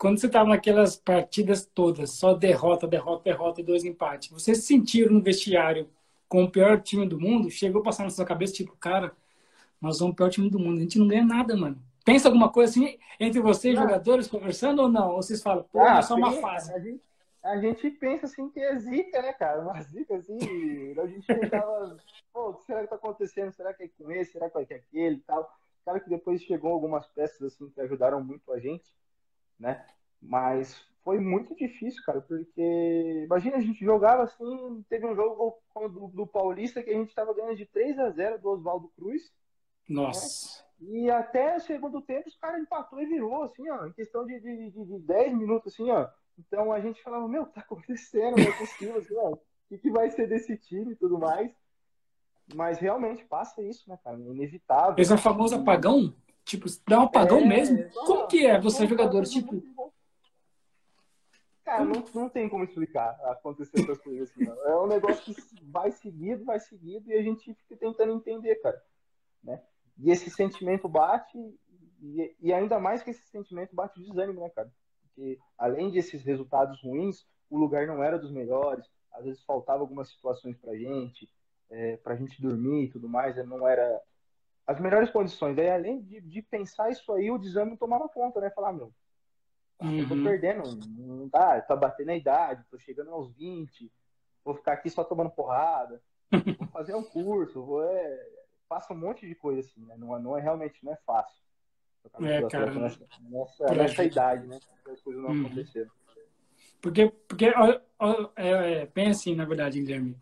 [0.00, 4.62] quando você estava naquelas partidas todas, só derrota, derrota, derrota e dois empates, você se
[4.62, 5.90] sentiu no vestiário
[6.26, 7.50] com o pior time do mundo?
[7.50, 9.14] Chegou a passar na sua cabeça, tipo, cara,
[9.78, 11.78] nós somos o pior time do mundo, a gente não ganha nada, mano.
[12.04, 13.82] Pensa alguma coisa assim entre vocês, ah.
[13.82, 15.10] jogadores, conversando ou não?
[15.10, 16.72] Ou vocês falam, pô, ah, é só uma fase?
[16.72, 17.02] A gente,
[17.42, 19.60] a gente pensa assim que é zica, né, cara?
[19.60, 20.38] Uma zica assim,
[20.98, 21.96] a gente pensava,
[22.32, 23.52] pô, o que será que tá acontecendo?
[23.52, 24.32] Será que é com esse?
[24.32, 25.50] Será que é com aquele e tal?
[25.84, 28.92] Claro que depois chegou algumas peças assim que ajudaram muito a gente
[29.60, 29.84] né?
[30.20, 36.08] Mas foi muito difícil, cara, porque imagina a gente jogava assim, teve um jogo do,
[36.08, 39.32] do Paulista que a gente estava ganhando de 3 a 0 do Oswaldo Cruz.
[39.88, 40.62] Nossa.
[40.62, 40.69] Né?
[40.80, 44.40] E até o segundo tempo os caras empatou e virou, assim, ó, em questão de,
[44.40, 46.08] de, de, de 10 minutos, assim, ó.
[46.38, 49.90] Então a gente falava, meu, tá acontecendo, não é possível, assim, ó, o que, que
[49.90, 51.52] vai ser desse time e tudo mais.
[52.54, 54.16] Mas realmente passa isso, né, cara?
[54.16, 54.94] É inevitável.
[54.98, 56.14] Esse é o famoso apagão?
[56.44, 57.90] Tipo, dá um apagão é, mesmo?
[57.92, 59.24] Como que é você, jogador?
[59.24, 59.62] Tipo.
[61.62, 64.44] Cara, não, não tem como explicar acontecer essas coisas assim.
[64.44, 64.66] Não.
[64.66, 68.82] É um negócio que vai seguido, vai seguido, e a gente fica tentando entender, cara.
[69.44, 69.62] Né?
[70.02, 71.38] E esse sentimento bate,
[72.00, 74.72] e, e ainda mais que esse sentimento bate o desânimo, né, cara?
[75.02, 80.08] Porque além desses resultados ruins, o lugar não era dos melhores, às vezes faltava algumas
[80.08, 81.28] situações pra gente,
[81.68, 84.00] é, pra gente dormir e tudo mais, não era
[84.66, 85.58] as melhores condições.
[85.58, 88.50] Aí, além de, de pensar isso aí, o desânimo tomava conta, né?
[88.50, 88.92] Falar, meu,
[89.82, 89.98] uhum.
[89.98, 90.24] eu tô uhum.
[90.24, 90.62] perdendo,
[90.96, 93.92] não dá, tá batendo a idade, tô chegando aos 20,
[94.44, 97.84] vou ficar aqui só tomando porrada, vou fazer um curso, vou.
[97.84, 98.39] É,
[98.70, 99.96] passa um monte de coisa assim, né?
[99.98, 101.42] Não, não é realmente não é fácil.
[102.22, 104.58] É, cara, nessa, nessa, nessa idade, né?
[104.90, 105.46] As coisas não uhum.
[105.46, 105.90] aconteceram.
[106.80, 107.52] Porque, porque é,
[108.36, 110.16] é, bem assim, na verdade, Guilherme.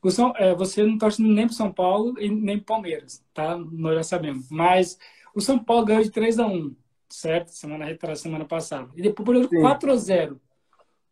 [0.00, 3.56] O São, é, você não torce nem para São Paulo e nem para Palmeiras, tá?
[3.56, 4.48] Nós já sabemos.
[4.48, 4.96] Mas
[5.34, 6.76] o São Paulo ganhou de 3 a 1
[7.08, 7.48] certo?
[7.48, 8.90] Semana retrasada, semana passada.
[8.94, 10.40] E depois ganhou de 4 a 0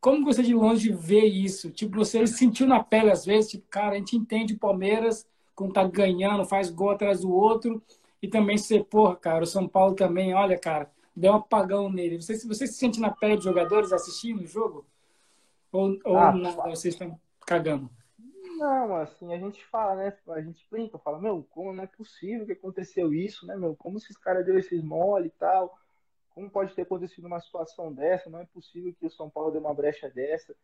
[0.00, 1.70] Como você de longe vê isso?
[1.70, 5.72] Tipo, você sentiu na pele às vezes, tipo, cara, a gente entende o Palmeiras quando
[5.72, 7.82] tá ganhando, faz gol atrás do outro.
[8.22, 12.20] E também você, porra, cara, o São Paulo também, olha, cara, deu um apagão nele.
[12.20, 14.86] Você, você se sente na pele de jogadores assistindo o jogo?
[15.72, 17.90] Ou, ou ah, nada, vocês estão cagando?
[18.58, 20.16] Não, assim, a gente fala, né?
[20.28, 23.74] A gente brinca, fala, meu, como não é possível que aconteceu isso, né, meu?
[23.76, 25.78] Como esses caras deu esses mole e tal?
[26.30, 28.28] Como pode ter acontecido uma situação dessa?
[28.28, 30.54] Não é possível que o São Paulo dê uma brecha dessa.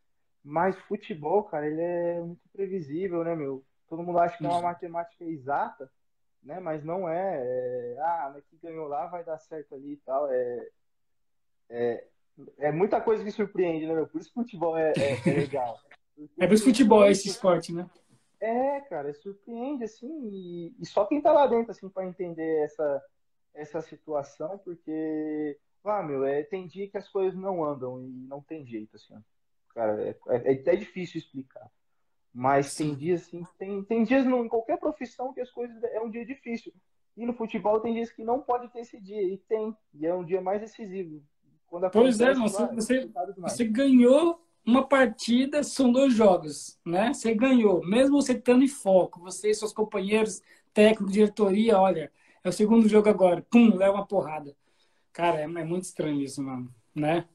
[0.45, 3.63] Mas futebol, cara, ele é muito previsível, né, meu?
[3.93, 5.93] Todo mundo acha que é uma matemática exata,
[6.43, 6.59] né?
[6.61, 7.43] Mas não é.
[7.45, 10.33] é ah, mas que ganhou lá vai dar certo ali e tal.
[10.33, 10.69] É,
[11.69, 12.05] é,
[12.57, 14.07] é muita coisa que surpreende, né, meu?
[14.07, 15.79] Por isso que futebol é, é, é legal.
[16.39, 17.89] É por futebol esse esporte, né?
[18.41, 23.03] É, cara, surpreende, assim, e, e só quem tá lá dentro, assim, para entender essa,
[23.55, 28.43] essa situação, porque, ah, meu, é, tem dia que as coisas não andam e não
[28.43, 29.21] tem jeito, assim, ó.
[29.75, 31.69] cara, é, é, é até difícil explicar.
[32.35, 36.11] Mas tem dias assim, tem, tem dias em qualquer profissão que as coisas é um
[36.11, 36.73] dia difícil.
[37.17, 40.15] E no futebol tem dias que não pode ter esse dia, e tem, e é
[40.15, 41.23] um dia mais decisivo.
[41.93, 47.13] pois é, você, você, você ganhou uma partida, são dois jogos, né?
[47.13, 50.41] Você ganhou, mesmo você estando em foco, você e seus companheiros,
[50.73, 52.11] técnico, diretoria, olha,
[52.43, 54.57] é o segundo jogo agora, pum, leva uma porrada.
[55.13, 57.29] Cara, é, é muito estranho isso, mano, né?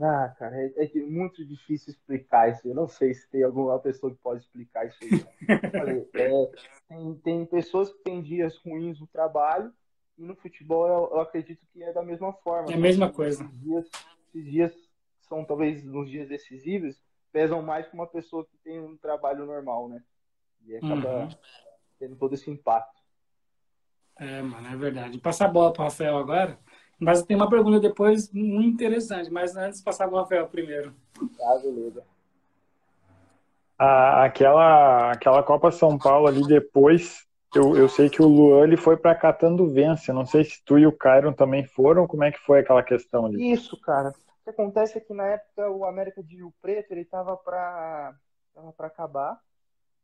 [0.00, 2.68] Ah, cara, é, é, muito difícil explicar isso.
[2.68, 5.26] Eu não sei se tem alguma pessoa que pode explicar isso aí.
[6.14, 6.50] é,
[6.88, 9.72] tem, tem pessoas que têm dias ruins no trabalho
[10.16, 12.70] e no futebol eu, eu acredito que é da mesma forma.
[12.70, 13.44] É a mesma coisa.
[13.44, 13.90] Esses dias,
[14.28, 14.88] esses dias
[15.22, 19.88] são talvez nos dias decisivos, pesam mais que uma pessoa que tem um trabalho normal,
[19.88, 20.02] né?
[20.64, 21.28] E acaba uhum.
[21.98, 22.98] tendo todo esse impacto.
[24.16, 25.18] É, mano, é verdade.
[25.18, 26.58] Passar a bola para o Rafael agora.
[27.00, 30.92] Mas tem uma pergunta depois muito interessante, mas antes passar para o Rafael primeiro.
[31.40, 32.02] Ah, beleza.
[33.78, 38.76] Ah, aquela, aquela Copa São Paulo ali depois, eu, eu sei que o Luan ele
[38.76, 40.12] foi para Catanduvense.
[40.12, 42.06] Não sei se tu e o Cairon também foram.
[42.06, 43.52] Como é que foi aquela questão ali?
[43.52, 44.08] Isso, cara.
[44.08, 48.14] O que acontece é que na época o América de Rio Preto ele estava para
[48.52, 49.38] tava para acabar,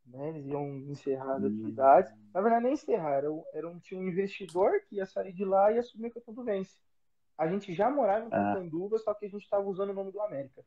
[0.05, 0.29] né?
[0.29, 1.47] Eles iam encerrar as hum.
[1.47, 2.13] atividades.
[2.33, 5.73] Na verdade nem encerrar, era, era um tinha um investidor que ia sair de lá
[5.73, 6.84] e assumir o Catanduvense.
[7.37, 8.29] A gente já morava em.
[8.29, 8.99] Catanduva, ah.
[8.99, 10.63] só que a gente estava usando o nome do América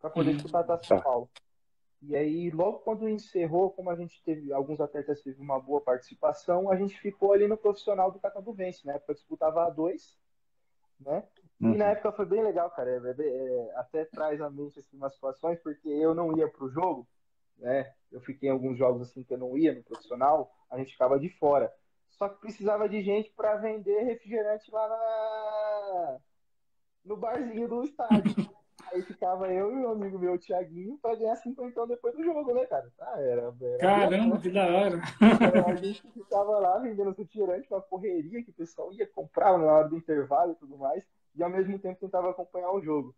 [0.00, 0.34] para poder hum.
[0.34, 1.04] disputar a Taça São tá.
[1.04, 1.30] Paulo.
[2.02, 6.70] E aí, logo quando encerrou, como a gente teve, alguns atletas teve uma boa participação,
[6.70, 10.14] a gente ficou ali no profissional do Catanduvense, na época disputava A2,
[11.00, 11.24] né?
[11.60, 11.74] Uhum.
[11.74, 12.90] E na época foi bem legal, cara.
[12.90, 16.68] É, é, é, até traz à mente assim, umas situações, porque eu não ia pro
[16.68, 17.08] jogo,
[17.58, 17.92] né?
[18.12, 21.18] Eu fiquei em alguns jogos assim que eu não ia no profissional, a gente ficava
[21.18, 21.72] de fora.
[22.10, 24.96] Só que precisava de gente para vender refrigerante lá na...
[27.04, 28.34] no barzinho do estádio.
[28.92, 32.54] Aí ficava eu e o amigo meu, o Thiaguinho, pra ganhar 50 depois do jogo,
[32.54, 32.88] né, cara?
[33.00, 35.00] Ah, era, era Caramba, que da hora.
[35.20, 39.58] Então, a gente ficava lá vendendo refrigerante com a correria que o pessoal ia comprar
[39.58, 43.14] na hora do intervalo e tudo mais, e ao mesmo tempo tentava acompanhar o jogo.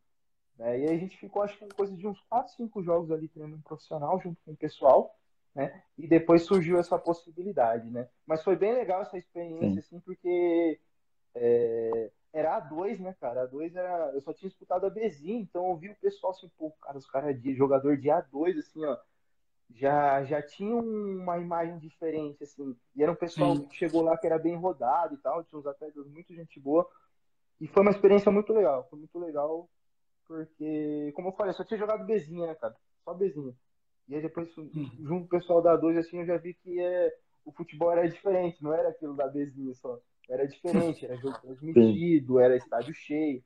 [0.56, 0.80] Né?
[0.80, 3.62] E aí a gente ficou, acho que, coisa de uns 4, 5 jogos ali treinando
[3.62, 5.14] profissional junto com o pessoal,
[5.54, 5.82] né?
[5.96, 8.08] E depois surgiu essa possibilidade, né?
[8.26, 9.78] Mas foi bem legal essa experiência, Sim.
[9.78, 10.80] assim, porque
[11.34, 13.48] é, era A2, né, cara?
[13.48, 14.12] A2 era.
[14.12, 17.06] Eu só tinha disputado a Bzinha, então eu vi o pessoal assim, pô, cara, os
[17.06, 18.96] caras de jogador de A2, assim, ó.
[19.70, 22.74] Já, já tinha uma imagem diferente, assim.
[22.96, 23.66] E era um pessoal Sim.
[23.66, 26.88] que chegou lá que era bem rodado e tal, tinha uns atletas muito gente boa.
[27.60, 28.86] E foi uma experiência muito legal.
[28.88, 29.68] Foi muito legal,
[30.26, 32.74] porque, como eu falei, eu só tinha jogado Bzinha, né, cara?
[33.04, 33.54] Só Bzinha.
[34.08, 34.90] E aí depois, uhum.
[35.00, 37.14] junto com o pessoal da 2, assim, eu já vi que é,
[37.44, 39.98] o futebol era diferente, não era aquilo da Bzinha só.
[40.28, 42.42] Era diferente, era jogo transmitido, Sim.
[42.42, 43.42] era estádio cheio.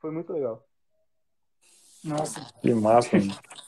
[0.00, 0.64] Foi muito legal.
[2.02, 2.46] Nossa.
[2.60, 3.16] Que massa.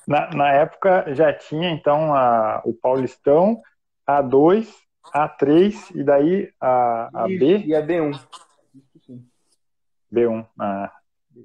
[0.07, 3.63] na, na época já tinha então a, o Paulistão,
[4.09, 4.69] A2,
[5.15, 7.59] A3 e daí a, a B.
[7.59, 8.19] E a B1.
[10.13, 10.47] B1.
[10.59, 10.93] Ah,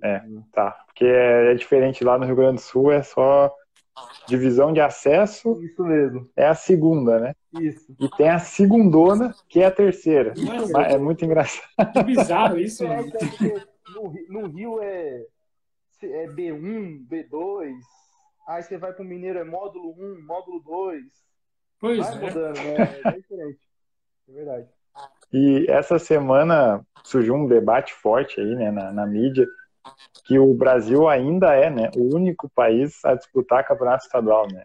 [0.04, 0.22] é,
[0.52, 0.72] tá.
[0.86, 3.54] Porque é, é diferente lá no Rio Grande do Sul, é só
[4.28, 5.62] divisão de acesso.
[5.64, 6.30] Isso mesmo.
[6.36, 7.36] É a segunda, né?
[7.60, 7.96] Isso.
[8.00, 10.34] E tem a segundona, que é a terceira.
[10.88, 11.92] É, é muito engraçado.
[11.94, 13.02] Que bizarro isso, é,
[13.94, 15.26] no, no, Rio é,
[16.04, 17.74] é B1, B2.
[18.48, 21.04] Aí você vai para o Mineiro, é módulo 1, módulo 2.
[21.80, 22.20] Pois vai é.
[22.22, 23.02] mudando, né?
[23.06, 23.60] É diferente.
[24.30, 24.68] É verdade.
[25.34, 29.48] E essa semana surgiu um debate forte aí, né, na, na mídia,
[30.26, 34.64] que o Brasil ainda é né, o único país a disputar campeonato estadual, né?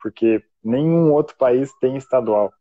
[0.00, 2.52] Porque nenhum outro país tem estadual.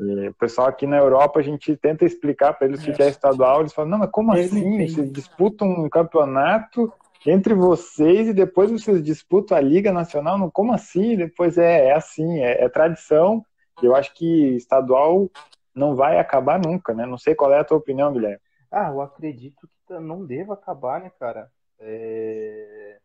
[0.00, 3.08] E o pessoal aqui na Europa, a gente tenta explicar para eles o que é
[3.08, 4.86] estadual, eles falam, não, mas como assim?
[4.86, 6.92] Vocês disputam um campeonato
[7.26, 10.50] entre vocês e depois vocês disputam a Liga Nacional?
[10.50, 11.16] como assim?
[11.16, 13.44] Depois é, é assim, é, é tradição.
[13.82, 15.30] Eu acho que estadual
[15.74, 17.06] não vai acabar nunca, né?
[17.06, 18.40] Não sei qual é a tua opinião, Guilherme.
[18.70, 21.50] Ah, eu acredito que não deva acabar, né, cara?
[21.78, 22.98] É...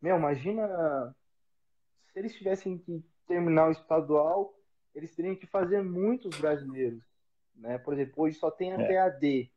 [0.00, 1.14] Meu, imagina
[2.12, 4.54] se eles tivessem que terminar o estadual,
[4.94, 7.02] eles teriam que fazer muitos brasileiros,
[7.54, 7.78] né?
[7.78, 9.00] Por exemplo, hoje só tem até é.
[9.00, 9.50] a D.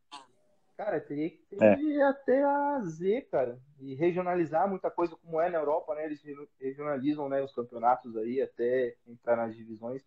[0.75, 2.03] Cara, teria que ter é.
[2.03, 3.59] até a Z, cara.
[3.79, 6.05] E regionalizar muita coisa como é na Europa, né?
[6.05, 6.23] Eles
[6.59, 10.03] regionalizam né, os campeonatos aí até entrar nas divisões.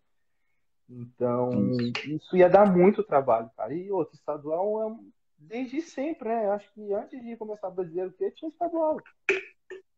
[0.89, 1.49] Então,
[2.05, 3.73] isso ia dar muito trabalho, cara.
[3.73, 4.95] E outro, estadual é
[5.45, 6.49] desde sempre, né?
[6.49, 8.97] Acho que antes de começar o brasileiro ter, tinha estadual.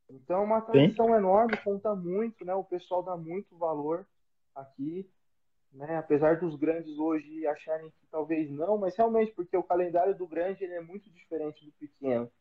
[0.10, 1.14] Então, é uma tradição Sim.
[1.14, 2.54] enorme, conta muito, né?
[2.54, 4.08] O pessoal dá muito valor
[4.56, 5.10] aqui,
[5.72, 5.98] né?
[5.98, 10.64] Apesar dos grandes hoje acharem que talvez não, mas realmente, porque o calendário do grande
[10.64, 12.32] ele é muito diferente do pequeno.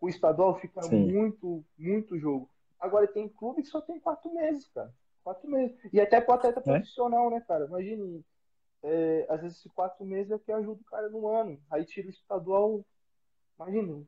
[0.00, 1.10] O estadual fica Sim.
[1.12, 2.48] muito, muito jogo.
[2.78, 4.92] Agora, tem clube que só tem quatro meses, cara.
[5.22, 5.76] Quatro meses.
[5.92, 6.62] E até pro atleta é?
[6.62, 7.66] profissional, né, cara?
[7.66, 8.24] Imagine,
[8.82, 11.60] é, às vezes esses quatro meses é que ajuda o cara no ano.
[11.70, 12.84] Aí tira o estadual,
[13.58, 14.02] imagina,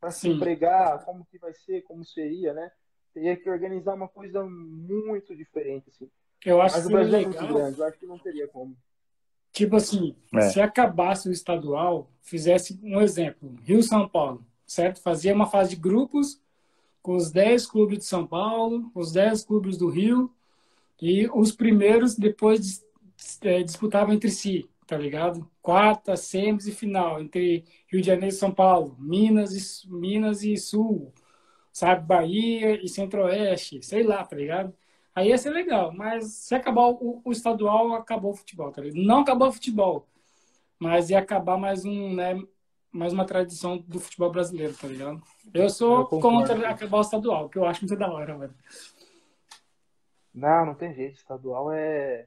[0.00, 2.70] para se empregar, como que vai ser, como seria, né?
[3.14, 6.10] Teria que organizar uma coisa muito diferente, assim.
[6.44, 7.32] Eu acho Mas o Brasil legal.
[7.32, 8.76] é muito grande, eu acho que não teria como.
[9.52, 10.40] Tipo assim, é.
[10.42, 15.00] se acabasse o estadual, fizesse um exemplo, Rio-São Paulo, certo?
[15.00, 16.40] Fazia uma fase de grupos
[17.02, 20.32] com os 10 clubes de São Paulo, os 10 clubes do Rio,
[21.00, 22.84] e os primeiros depois
[23.42, 25.48] é, disputavam entre si, tá ligado?
[25.60, 29.52] Quarta, semis e final, entre Rio de Janeiro e São Paulo, Minas
[29.84, 31.12] e, Minas e Sul,
[31.72, 32.06] sabe?
[32.06, 34.74] Bahia e Centro-Oeste, sei lá, tá ligado?
[35.14, 39.04] Aí ia ser legal, mas se acabar o, o estadual, acabou o futebol, tá ligado?
[39.04, 40.08] Não acabou o futebol,
[40.78, 42.42] mas ia acabar mais um, né,
[42.90, 45.22] mais uma tradição do futebol brasileiro, tá ligado?
[45.52, 48.54] Eu sou eu contra acabar o estadual, que eu acho muito da hora, velho.
[50.34, 51.16] Não, não tem jeito.
[51.16, 52.26] Estadual é,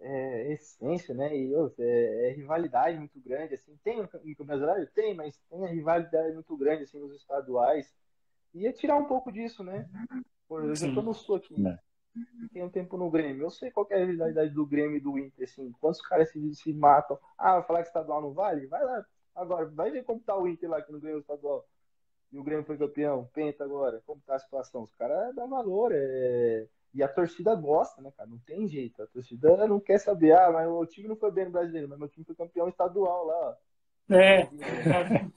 [0.00, 1.36] é essência, né?
[1.36, 3.76] E é, é, rivalidade muito grande, assim.
[3.82, 4.90] Tem no brasileiro?
[4.94, 7.94] Tem, mas tem a rivalidade muito grande, assim, nos estaduais.
[8.54, 9.88] E ia tirar um pouco disso, né?
[10.48, 11.60] Por exemplo, eu não sou aqui.
[11.60, 11.70] Não.
[11.70, 11.78] Né?
[12.52, 13.44] tem um tempo no Grêmio.
[13.44, 15.72] Eu sei qual é a realidade do Grêmio e do Inter, assim.
[15.80, 17.18] Quantos caras se, se matam?
[17.36, 18.66] Ah, vai falar que estadual não vale?
[18.66, 19.04] Vai lá.
[19.34, 21.66] Agora, vai ver como tá o Inter lá que não ganhou o estadual.
[22.32, 23.28] E o Grêmio foi campeão.
[23.32, 24.02] Penta agora.
[24.06, 24.82] Como tá a situação?
[24.84, 25.92] Os caras dão valor.
[25.94, 26.66] É...
[26.96, 28.28] E a torcida gosta, né, cara?
[28.28, 29.02] Não tem jeito.
[29.02, 31.98] A torcida não quer saber, ah, mas o time não foi bem no brasileiro, mas
[31.98, 33.54] meu time foi campeão estadual lá, ó.
[34.08, 34.48] É.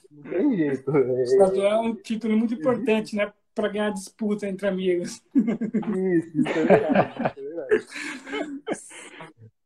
[0.10, 0.89] Não tem jeito.
[1.24, 3.34] Estadual é um título muito importante, né?
[3.54, 5.22] para ganhar disputa entre amigos.
[5.36, 7.12] Isso, isso é verdade.
[7.12, 7.88] Isso é verdade.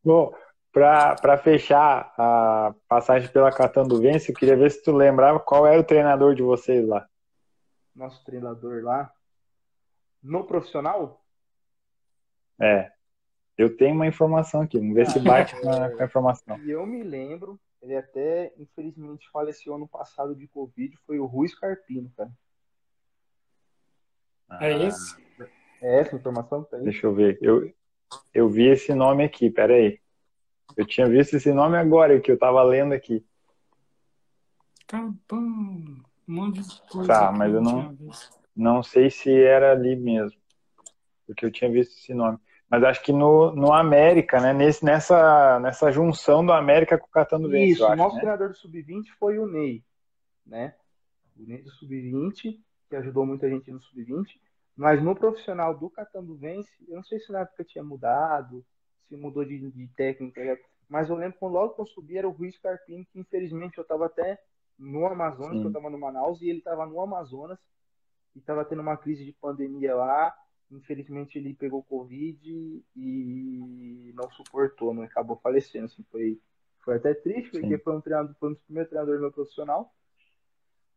[0.04, 0.34] Bom,
[0.72, 5.84] para fechar a passagem pela Catanduvense, eu queria ver se tu lembrava qual era o
[5.84, 7.08] treinador de vocês lá.
[7.96, 9.12] Nosso treinador lá?
[10.24, 11.23] No profissional?
[12.60, 12.92] É.
[13.58, 16.58] Eu tenho uma informação aqui, vamos ver se bate com a, informação.
[16.64, 21.48] E eu me lembro, ele até infelizmente faleceu ano passado de Covid, foi o Rui
[21.48, 22.32] Scarpino, cara.
[24.60, 25.16] É esse?
[25.82, 26.84] É essa informação que tá aí?
[26.84, 27.38] Deixa eu ver.
[27.42, 27.72] Eu,
[28.34, 30.00] eu vi esse nome aqui, peraí.
[30.76, 33.26] Eu tinha visto esse nome agora que eu tava lendo aqui.
[34.88, 36.04] Capão.
[36.28, 37.08] Um monte de coisa.
[37.08, 37.98] Tá, mas eu não,
[38.56, 40.40] não sei se era ali mesmo.
[41.26, 42.38] Porque eu tinha visto esse nome.
[42.70, 44.52] Mas acho que no, no América, né?
[44.52, 47.74] Nesse, nessa, nessa junção do América com o Catando Vence.
[47.74, 48.22] Isso, o nosso né?
[48.22, 49.84] treinador do Sub-20 foi o Ney,
[50.46, 50.76] né?
[51.38, 52.60] O Ney do Sub-20
[52.94, 54.40] que ajudou muita gente no sub-20,
[54.76, 58.64] mas no profissional do Catanduvense, eu não sei se na época tinha mudado,
[59.10, 62.32] se mudou de, de técnica, mas eu lembro quando logo que eu subi era o
[62.32, 64.40] Ruiz Carpini, que infelizmente eu estava até
[64.78, 67.58] no Amazonas, que eu estava no Manaus, e ele estava no Amazonas,
[68.36, 70.32] e estava tendo uma crise de pandemia lá,
[70.72, 75.08] infelizmente ele pegou Covid e não suportou, não né?
[75.08, 76.40] acabou falecendo, assim, foi,
[76.80, 79.94] foi até triste, porque foi um, treinador, foi um dos primeiros treinadores meu profissional,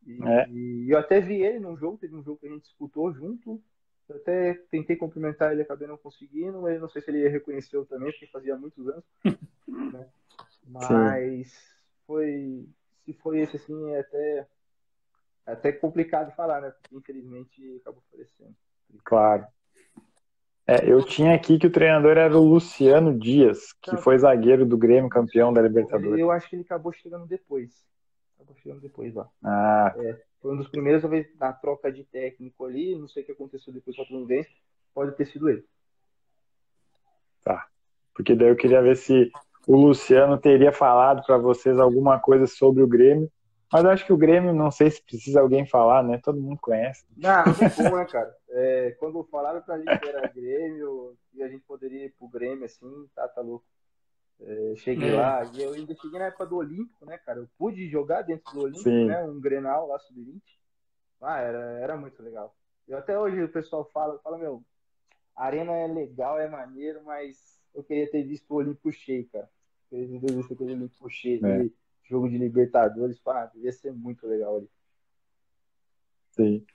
[0.07, 0.49] e, é.
[0.49, 3.61] e, eu até vi ele num jogo, teve um jogo que a gente disputou junto.
[4.07, 8.09] Eu até tentei cumprimentar ele, acabei não conseguindo, mas não sei se ele reconheceu também,
[8.11, 9.03] porque fazia muitos anos.
[9.93, 10.07] né?
[10.65, 11.73] Mas Sim.
[12.05, 12.69] foi.
[13.03, 14.47] Se foi esse assim, é até,
[15.45, 16.73] é até complicado falar, né?
[16.89, 18.55] Porque infelizmente acabou falecendo.
[19.03, 19.45] Claro.
[20.67, 23.97] É, eu tinha aqui que o treinador era o Luciano Dias, que tá.
[23.97, 26.19] foi zagueiro do Grêmio, campeão da Libertadores.
[26.19, 27.87] Eu acho que ele acabou chegando depois
[28.37, 29.29] acabou chegando depois lá.
[29.43, 29.93] Ah.
[29.97, 33.31] É, foi um dos primeiros, talvez, na troca de técnico ali, não sei o que
[33.31, 34.49] aconteceu depois com a Fluminense,
[34.93, 35.65] pode ter sido ele.
[37.43, 37.67] Tá.
[38.13, 39.31] Porque daí eu queria ver se
[39.67, 43.31] o Luciano teria falado para vocês alguma coisa sobre o Grêmio.
[43.71, 46.19] Mas eu acho que o Grêmio, não sei se precisa alguém falar, né?
[46.23, 47.05] Todo mundo conhece.
[47.17, 48.35] Não, não é bom, né, cara?
[48.49, 52.65] É, quando falaram pra gente que era Grêmio e a gente poderia ir pro Grêmio,
[52.65, 53.65] assim, tá, tá louco.
[54.39, 55.15] É, cheguei é.
[55.15, 57.39] lá e eu ainda cheguei na época do Olímpico, né, cara?
[57.39, 59.05] Eu pude jogar dentro do Olímpico, Sim.
[59.05, 59.23] né?
[59.23, 60.41] Um Grenal lá sub-20.
[61.21, 62.55] Ah, era, era muito legal.
[62.87, 64.63] E até hoje o pessoal fala, fala, meu,
[65.35, 69.49] a arena é legal, é maneiro, mas eu queria ter visto o Olímpico cheio, cara.
[69.91, 71.69] Eu queria ter visto aquele Olímpico cheio, é.
[72.09, 74.69] Jogo de Libertadores, ah, devia ser muito legal ali.
[76.31, 76.65] Sim.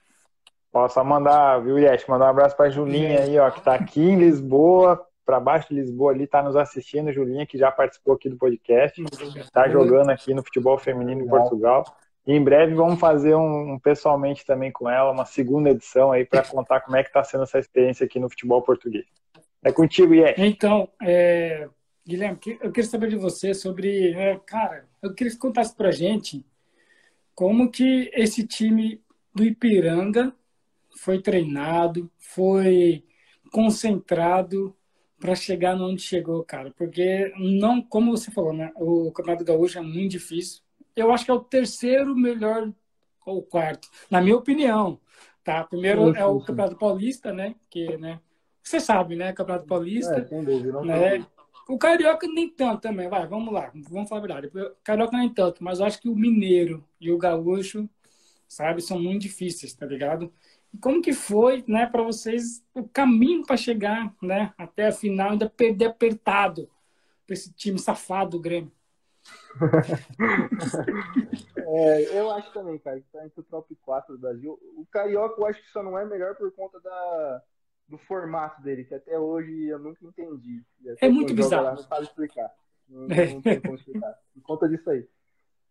[0.71, 2.07] Posso só mandar, viu, Yesh?
[2.07, 5.75] Mandar um abraço pra Julinha aí, ó, que tá aqui em Lisboa, para baixo de
[5.75, 9.01] Lisboa ali, está nos assistindo, Julinha, que já participou aqui do podcast,
[9.37, 11.83] está jogando aqui no futebol feminino em Portugal.
[12.25, 16.25] E em breve vamos fazer um, um pessoalmente também com ela, uma segunda edição aí
[16.25, 19.05] para contar como é que está sendo essa experiência aqui no futebol português.
[19.63, 20.35] É contigo, Yes.
[20.37, 21.69] Então, é,
[22.05, 25.91] Guilherme, eu queria saber de você sobre, é, cara, eu queria que você contasse para
[25.91, 26.45] gente
[27.33, 29.01] como que esse time
[29.33, 30.33] do Ipiranga
[30.97, 33.03] foi treinado, foi
[33.51, 34.75] concentrado
[35.19, 36.71] para chegar onde chegou, cara.
[36.71, 38.71] Porque não, como você falou, né?
[38.75, 40.61] O Campeonato Gaúcho é muito difícil.
[40.95, 42.71] Eu acho que é o terceiro melhor
[43.25, 44.99] ou quarto, na minha opinião.
[45.43, 45.63] Tá?
[45.63, 47.55] Primeiro sim, sim, é o Campeonato Paulista, né?
[47.69, 48.19] Que, né?
[48.61, 49.33] Você sabe, né?
[49.33, 50.19] Campeonato Paulista.
[50.19, 51.25] É, sem dúvida, não né?
[51.67, 54.47] O Carioca nem tanto também, vai, vamos lá, vamos falar a verdade.
[54.47, 57.89] O Carioca nem tanto, mas eu acho que o Mineiro e o Gaúcho,
[58.47, 60.33] sabe, são muito difíceis, tá ligado?
[60.73, 65.31] E como que foi, né, para vocês, o caminho para chegar, né, até a final,
[65.31, 66.69] ainda perder apertado
[67.25, 68.71] para esse time safado do Grêmio?
[71.57, 74.59] é, eu acho também, cara, que tá entre o top 4 do Brasil.
[74.75, 77.41] O Carioca eu acho que só não é melhor por conta da,
[77.87, 80.63] do formato dele, que até hoje eu nunca entendi.
[80.99, 81.65] É muito bizarro.
[81.65, 82.51] Lá, não sabe explicar.
[82.87, 84.17] Não, não tem como explicar.
[84.33, 85.07] Por conta disso aí.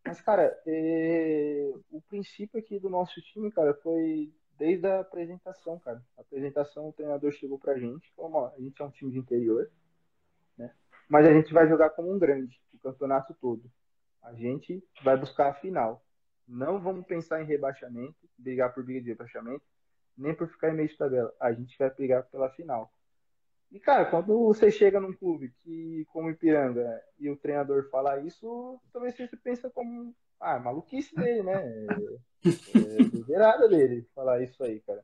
[0.04, 1.72] Mas, cara, é...
[1.90, 6.02] o princípio aqui do nosso time, cara, foi desde a apresentação, cara.
[6.16, 9.18] A apresentação, o treinador chegou pra gente, como ó, a gente é um time de
[9.18, 9.70] interior,
[10.56, 10.72] né?
[11.08, 13.62] Mas a gente vai jogar como um grande, o campeonato todo.
[14.22, 16.04] A gente vai buscar a final.
[16.46, 19.64] Não vamos pensar em rebaixamento, brigar por briga de rebaixamento
[20.16, 21.32] nem por ficar em meio de tabela.
[21.40, 22.92] A gente vai brigar pela final.
[23.70, 28.78] E, cara, quando você chega num clube que, como Ipiranga, e o treinador fala isso,
[28.92, 31.86] talvez você pensa como, ah, maluquice dele, né?
[32.44, 35.02] É, é dele falar isso aí, cara.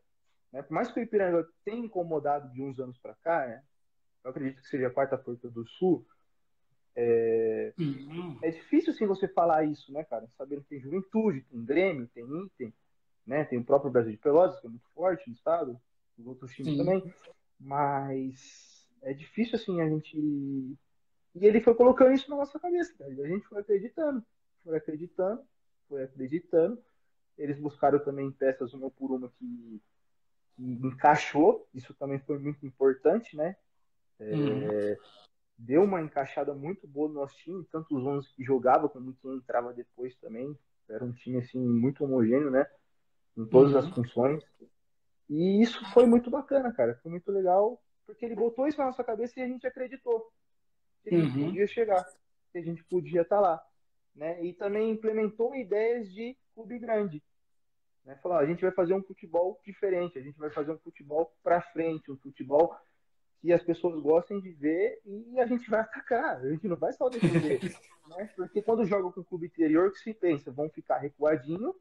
[0.52, 0.62] Né?
[0.62, 3.62] Por mais que o Ipiranga tenha incomodado de uns anos para cá, né?
[4.22, 6.06] Eu acredito que seja a quarta força do Sul.
[6.94, 8.38] É, uhum.
[8.42, 10.28] é difícil, assim, você falar isso, né, cara?
[10.36, 12.72] Sabendo que tem juventude, tem Grêmio, tem Inter,
[13.28, 13.44] né?
[13.44, 15.78] Tem o próprio Brasil de Pelotas, que é muito forte no estado,
[16.18, 16.78] os outros times Sim.
[16.78, 17.14] também,
[17.60, 20.16] mas é difícil assim a gente.
[20.16, 23.12] E ele foi colocando isso na nossa cabeça, cara.
[23.12, 24.24] E a gente foi acreditando,
[24.64, 25.42] foi acreditando,
[25.88, 26.82] foi acreditando.
[27.36, 29.80] Eles buscaram também peças uma por uma que,
[30.56, 33.54] que encaixou, isso também foi muito importante, né?
[34.18, 34.96] É, uhum.
[35.58, 39.34] Deu uma encaixada muito boa no nosso time, tanto os 11 que jogava como quem
[39.34, 40.58] entrava depois também.
[40.88, 42.66] Era um time assim muito homogêneo, né?
[43.38, 43.78] Em todas uhum.
[43.78, 44.44] as funções.
[45.30, 46.98] E isso foi muito bacana, cara.
[47.02, 50.28] Foi muito legal, porque ele botou isso na nossa cabeça e a gente acreditou
[51.02, 51.44] que a gente uhum.
[51.46, 52.04] podia chegar,
[52.52, 53.62] que a gente podia estar tá lá.
[54.14, 54.44] Né?
[54.44, 57.22] E também implementou ideias de clube grande.
[58.04, 58.16] Né?
[58.16, 61.60] Falou, a gente vai fazer um futebol diferente, a gente vai fazer um futebol para
[61.60, 62.74] frente, um futebol
[63.40, 66.92] que as pessoas gostem de ver e a gente vai atacar, a gente não vai
[66.92, 67.60] só defender.
[68.08, 68.28] né?
[68.34, 71.72] Porque quando joga com o clube interior, que se pensa, vão ficar recuadinho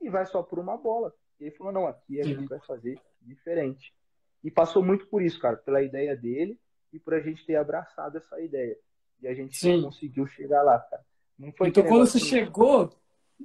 [0.00, 1.12] e vai só por uma bola.
[1.38, 3.94] E ele falou, não, aqui a gente vai fazer diferente.
[4.42, 6.58] E passou muito por isso, cara, pela ideia dele
[6.92, 8.76] e por a gente ter abraçado essa ideia.
[9.22, 9.82] E a gente Sim.
[9.82, 11.04] conseguiu chegar lá, cara.
[11.66, 12.26] então, quando você assim...
[12.26, 12.90] chegou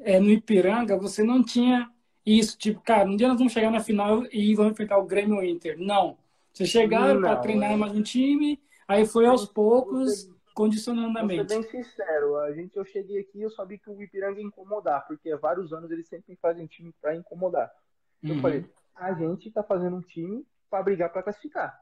[0.01, 1.89] é, no Ipiranga, você não tinha
[2.25, 5.43] isso, tipo, cara, um dia nós vamos chegar na final e vamos enfrentar o Grêmio
[5.43, 5.77] Inter.
[5.77, 6.17] Não.
[6.51, 7.75] Você chegaram para treinar é...
[7.75, 11.39] mais um time, aí foi aos poucos condicionando a mente.
[11.39, 14.45] Vou ser bem sincero, a gente, eu cheguei aqui eu sabia que o Ipiranga ia
[14.45, 17.69] incomodar, porque há vários anos eles sempre fazem time para incomodar.
[18.23, 18.35] Uhum.
[18.35, 21.79] Eu falei, a gente tá fazendo um time para brigar para classificar.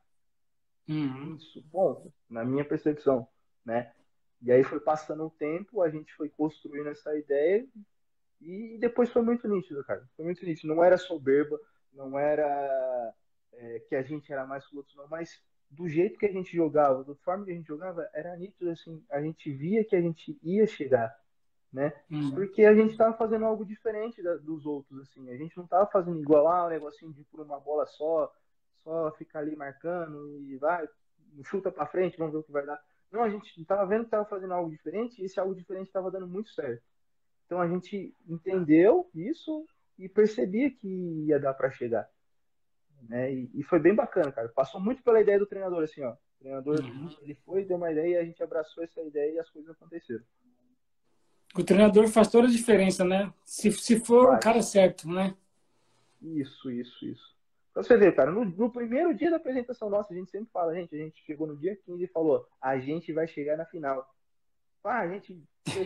[0.90, 1.36] Uhum.
[1.36, 3.28] Isso, bom, na minha percepção,
[3.64, 3.94] né?
[4.42, 7.66] E aí foi passando o tempo, a gente foi construindo essa ideia
[8.42, 10.04] e depois foi muito nítido, cara.
[10.18, 10.74] Foi muito nítido.
[10.74, 11.58] Não era soberba,
[11.94, 13.14] não era
[13.54, 16.56] é, que a gente era mais que outros, não, mas do jeito que a gente
[16.56, 20.02] jogava, da forma que a gente jogava, era nítido, assim, a gente via que a
[20.02, 21.16] gente ia chegar,
[21.72, 21.94] né?
[22.12, 22.32] Uhum.
[22.32, 25.88] Porque a gente estava fazendo algo diferente da, dos outros, assim, a gente não estava
[25.88, 28.32] fazendo igual, ah, um negocinho de ir por uma bola só,
[28.84, 30.88] só ficar ali marcando e vai,
[31.44, 32.80] chuta para frente, vamos ver o que vai dar.
[33.12, 36.10] Não, a gente estava vendo que estava fazendo algo diferente e esse algo diferente estava
[36.10, 36.84] dando muito certo.
[37.46, 40.88] Então a gente entendeu isso e percebia que
[41.28, 42.10] ia dar para chegar.
[43.10, 43.34] Né?
[43.34, 44.50] E, e, foi bem bacana, cara.
[44.50, 46.12] Passou muito pela ideia do treinador, assim, ó.
[46.12, 47.10] O treinador, uhum.
[47.22, 50.24] ele foi, deu uma ideia e a gente abraçou essa ideia e as coisas aconteceram.
[51.56, 53.32] O treinador faz toda a diferença, né?
[53.46, 54.38] Se, se for Vai.
[54.38, 55.36] o cara certo, né?
[56.22, 57.34] Isso, isso, isso.
[57.74, 60.76] Pra você ver, cara, no, no, primeiro dia da apresentação nossa, a gente sempre fala,
[60.76, 64.08] gente, a gente chegou no dia 15 e falou, a gente vai chegar na final.
[64.84, 65.42] Ah, a gente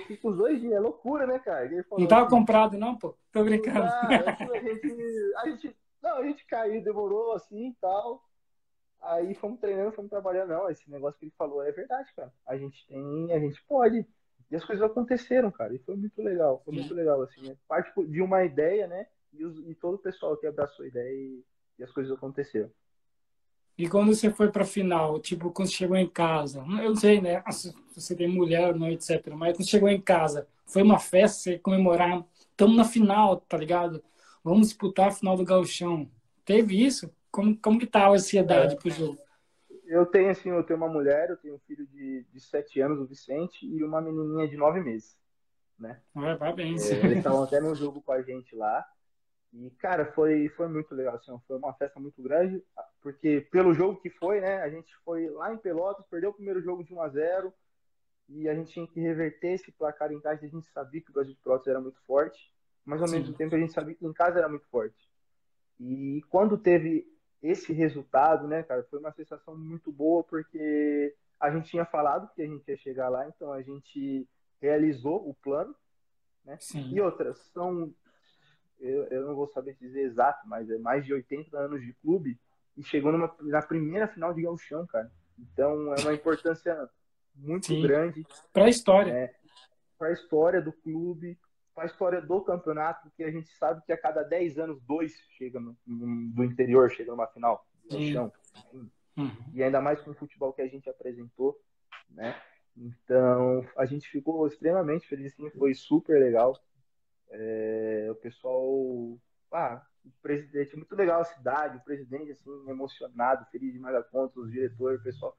[0.07, 1.67] fica os dois dias, é loucura, né, cara?
[1.83, 3.15] Falou, não tava assim, comprado, não, pô?
[3.31, 3.79] Tô brincando.
[3.79, 4.87] Não, a, gente,
[5.37, 8.23] a gente não, a gente caiu, demorou assim e tal.
[9.01, 10.49] Aí fomos treinando, fomos trabalhando.
[10.49, 12.33] Não, esse negócio que ele falou é verdade, cara.
[12.45, 14.05] A gente tem, a gente pode.
[14.49, 15.73] E as coisas aconteceram, cara.
[15.73, 16.61] E foi muito legal.
[16.63, 17.51] Foi muito legal, assim.
[17.51, 19.07] É parte de uma ideia, né?
[19.33, 21.43] E, os, e, todo o pessoal que abraçou a ideia e,
[21.77, 22.71] e as coisas aconteceram.
[23.77, 27.43] E quando você foi para final, tipo, quando chegou em casa, eu não sei, né,
[27.51, 29.27] se você tem mulher não, etc.
[29.35, 34.03] Mas quando chegou em casa, foi uma festa, você comemorar, estamos na final, tá ligado?
[34.47, 36.09] Vamos disputar a final do Gauchão.
[36.45, 37.13] Teve isso?
[37.29, 38.77] Como, como que tá a ansiedade é.
[38.77, 39.17] pro jogo?
[39.85, 42.99] Eu tenho, assim, eu tenho uma mulher, eu tenho um filho de, de sete anos,
[42.99, 45.17] o Vicente, e uma menininha de nove meses,
[45.79, 46.01] né?
[46.15, 46.89] Ué, parabéns.
[46.89, 48.85] É, eles estavam até no jogo com a gente lá.
[49.53, 52.61] E, cara, foi, foi muito legal, assim, foi uma festa muito grande,
[53.01, 56.61] porque pelo jogo que foi, né, a gente foi lá em Pelotas, perdeu o primeiro
[56.61, 57.53] jogo de 1 a 0
[58.27, 61.13] e a gente tinha que reverter esse placar em casa, a gente sabia que o
[61.13, 62.51] Brasil de Pelotas era muito forte,
[62.87, 63.19] mas ao Sim.
[63.19, 64.95] mesmo tempo a gente sabia que em casa era muito forte.
[65.77, 67.05] E quando teve
[67.43, 72.41] esse resultado, né, cara, foi uma sensação muito boa, porque a gente tinha falado que
[72.41, 74.25] a gente ia chegar lá, então a gente
[74.61, 75.75] realizou o plano,
[76.45, 76.57] né?
[76.61, 76.89] Sim.
[76.93, 77.93] E outras, são
[78.79, 82.39] eu, eu não vou saber dizer exato, mas é mais de 80 anos de clube
[82.77, 85.11] e chegou numa, na primeira final de gauchão, cara.
[85.37, 86.89] Então é uma importância
[87.35, 87.81] muito Sim.
[87.81, 89.35] grande para a história, é,
[89.99, 91.37] para a história do clube,
[91.77, 95.13] para a história do campeonato, porque a gente sabe que a cada 10 anos dois
[95.37, 98.33] chegam no, no, do interior chegam numa final de gauchão.
[99.15, 99.31] Uhum.
[99.53, 101.55] E ainda mais com o futebol que a gente apresentou,
[102.09, 102.35] né?
[102.75, 106.59] Então, a gente ficou extremamente feliz, sim, foi super legal.
[107.29, 109.15] É, o pessoal,
[109.51, 114.39] ah, o presidente, muito legal a cidade, o presidente, assim, emocionado, feliz demais a conta,
[114.39, 115.37] os diretores, o pessoal,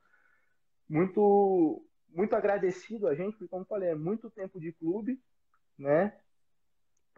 [0.88, 5.20] muito, muito agradecido a gente, porque, como falei, é muito tempo de clube,
[5.76, 6.16] né,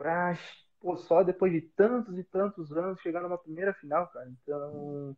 [0.00, 0.38] pra,
[0.80, 5.14] pô, só depois de tantos e tantos anos chegar numa primeira final, cara, então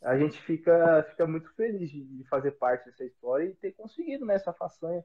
[0.00, 4.52] a gente fica, fica muito feliz de, fazer parte dessa história e ter conseguido nessa
[4.52, 5.04] né, façanha.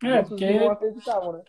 [0.00, 0.60] É, Muitos porque...
[0.60, 1.42] não acreditavam, né?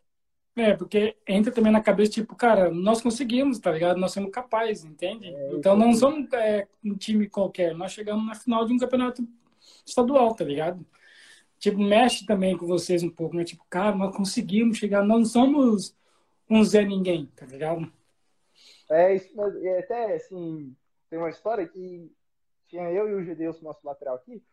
[0.55, 3.99] É, porque entra também na cabeça, tipo, cara, nós conseguimos, tá ligado?
[3.99, 5.27] Nós somos capazes, entende?
[5.27, 9.23] É, então não somos é, um time qualquer, nós chegamos na final de um campeonato
[9.85, 10.83] estadual, tá ligado?
[11.59, 13.43] Tipo, mexe também com vocês um pouco, né?
[13.43, 15.95] Tipo, cara, nós conseguimos chegar, nós não somos
[16.49, 17.91] um Zé Ninguém, tá ligado?
[18.89, 20.75] É, isso, mas é até assim,
[21.09, 22.11] tem uma história que
[22.67, 24.43] tinha eu e o Gedeus, nosso lateral aqui,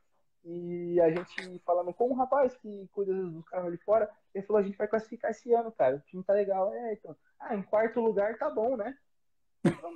[0.48, 4.60] e a gente falando com um rapaz que cuida dos carros ali fora, ele falou,
[4.60, 5.96] a gente vai classificar esse ano, cara.
[5.96, 6.72] O time tá legal.
[6.72, 7.16] É, então.
[7.40, 8.96] Ah, em quarto lugar tá bom, né?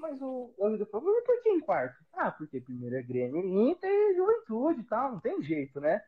[0.00, 1.94] Mas o eu falou, mas por que em quarto?
[2.12, 6.02] Ah, porque primeiro é Grêmio, Inter e Juventude e tal, não tem jeito, né?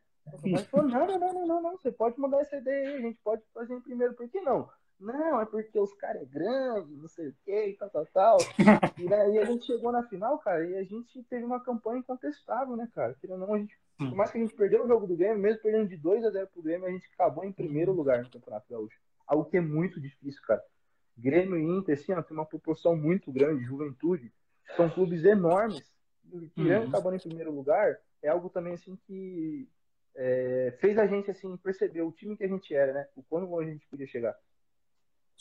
[0.45, 3.19] Mas falou, não, não, não, não, não, você pode mudar essa ideia aí, a gente
[3.23, 4.69] pode fazer em primeiro, por que não?
[5.03, 8.37] Não, é porque os caras é grande, não sei o que, e tal, tal, tal.
[8.97, 12.75] E daí a gente chegou na final, cara, e a gente teve uma campanha incontestável,
[12.75, 13.15] né, cara?
[13.19, 15.39] Querendo ou não, a gente por mais que a gente perdeu o jogo do Grêmio,
[15.39, 18.29] mesmo perdendo de 2 a 0 pro Grêmio, a gente acabou em primeiro lugar no
[18.29, 18.99] Campeonato Gaúcho.
[19.27, 20.63] Algo que é muito difícil, cara.
[21.17, 24.33] Grêmio e Inter, assim, ó, tem uma proporção muito grande, juventude.
[24.75, 25.83] São clubes enormes.
[26.31, 26.89] E Grêmio uhum.
[26.89, 29.69] acabando em primeiro lugar é algo também, assim, que
[30.15, 33.07] é, fez a gente, assim, perceber o time que a gente era, né?
[33.15, 34.35] O quão longe a gente podia chegar.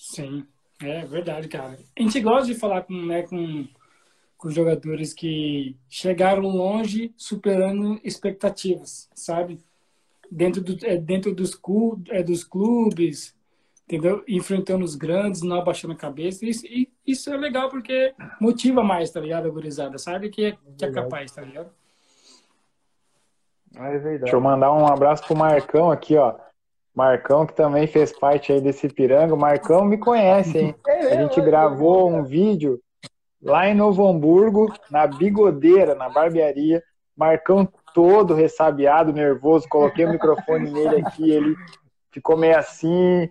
[0.02, 0.44] Sim,
[0.82, 1.78] é verdade, cara.
[1.96, 3.66] A gente gosta de falar com, né, com
[4.42, 9.60] com jogadores que chegaram longe, superando expectativas, sabe?
[10.28, 11.56] Dentro, do, é, dentro dos,
[12.08, 13.36] é, dos clubes,
[13.84, 14.24] entendeu?
[14.26, 16.44] Enfrentando os grandes, não abaixando a cabeça.
[16.44, 19.46] Isso, e, isso é legal porque motiva mais, tá ligado?
[19.46, 20.28] A gurizada, sabe?
[20.28, 21.70] Que é, que é capaz, tá ligado?
[23.76, 24.18] É verdade.
[24.22, 26.34] Deixa eu mandar um abraço pro Marcão aqui, ó.
[26.94, 29.34] Marcão, que também fez parte aí desse piranga.
[29.34, 30.74] Marcão me conhece, hein?
[30.86, 32.80] É, a gente gravou um vídeo
[33.42, 36.82] lá em Novo Hamburgo, na bigodeira, na barbearia,
[37.16, 41.56] Marcão todo ressabiado, nervoso, coloquei o microfone nele aqui, ele
[42.10, 43.28] ficou meio assim,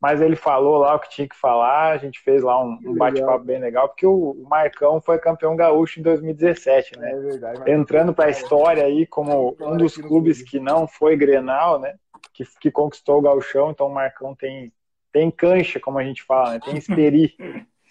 [0.00, 2.94] mas ele falou lá o que tinha que falar, a gente fez lá um, um
[2.94, 7.12] bate-papo bem legal, porque o Marcão foi campeão gaúcho em 2017, né?
[7.12, 11.78] É verdade, Entrando para a história aí como um dos clubes que não foi Grenal,
[11.78, 11.94] né?
[12.32, 14.72] Que, que conquistou o gauchão, então o Marcão tem,
[15.12, 16.60] tem cancha, como a gente fala, né?
[16.60, 17.36] Tem esperi.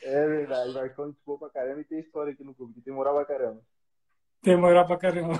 [0.01, 2.93] É verdade, Marcão gente boa pra caramba e tem história aqui no clube, que tem
[2.93, 3.61] moral pra caramba.
[4.41, 5.33] Tem moral pra caramba.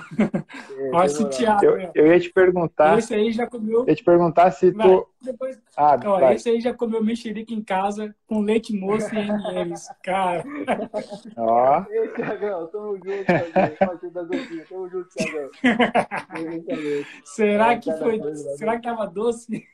[0.76, 1.64] É, Olha esse Thiago.
[1.64, 2.98] Eu, eu, ia te perguntar.
[2.98, 3.80] Esse aí já comeu.
[3.80, 5.08] Eu ia te perguntar se tu.
[5.22, 5.60] Depois...
[5.76, 9.88] Ah, Ó, esse aí já comeu mexerica em casa com leite moço e MMs.
[10.04, 10.44] Cara.
[11.36, 11.84] Ó.
[11.90, 14.66] Ei, Thiagão, tamo junto, Thiagão.
[14.68, 15.50] Tamo junto, Thiagão.
[17.24, 18.20] Será que foi.
[18.56, 19.64] Será que tava doce?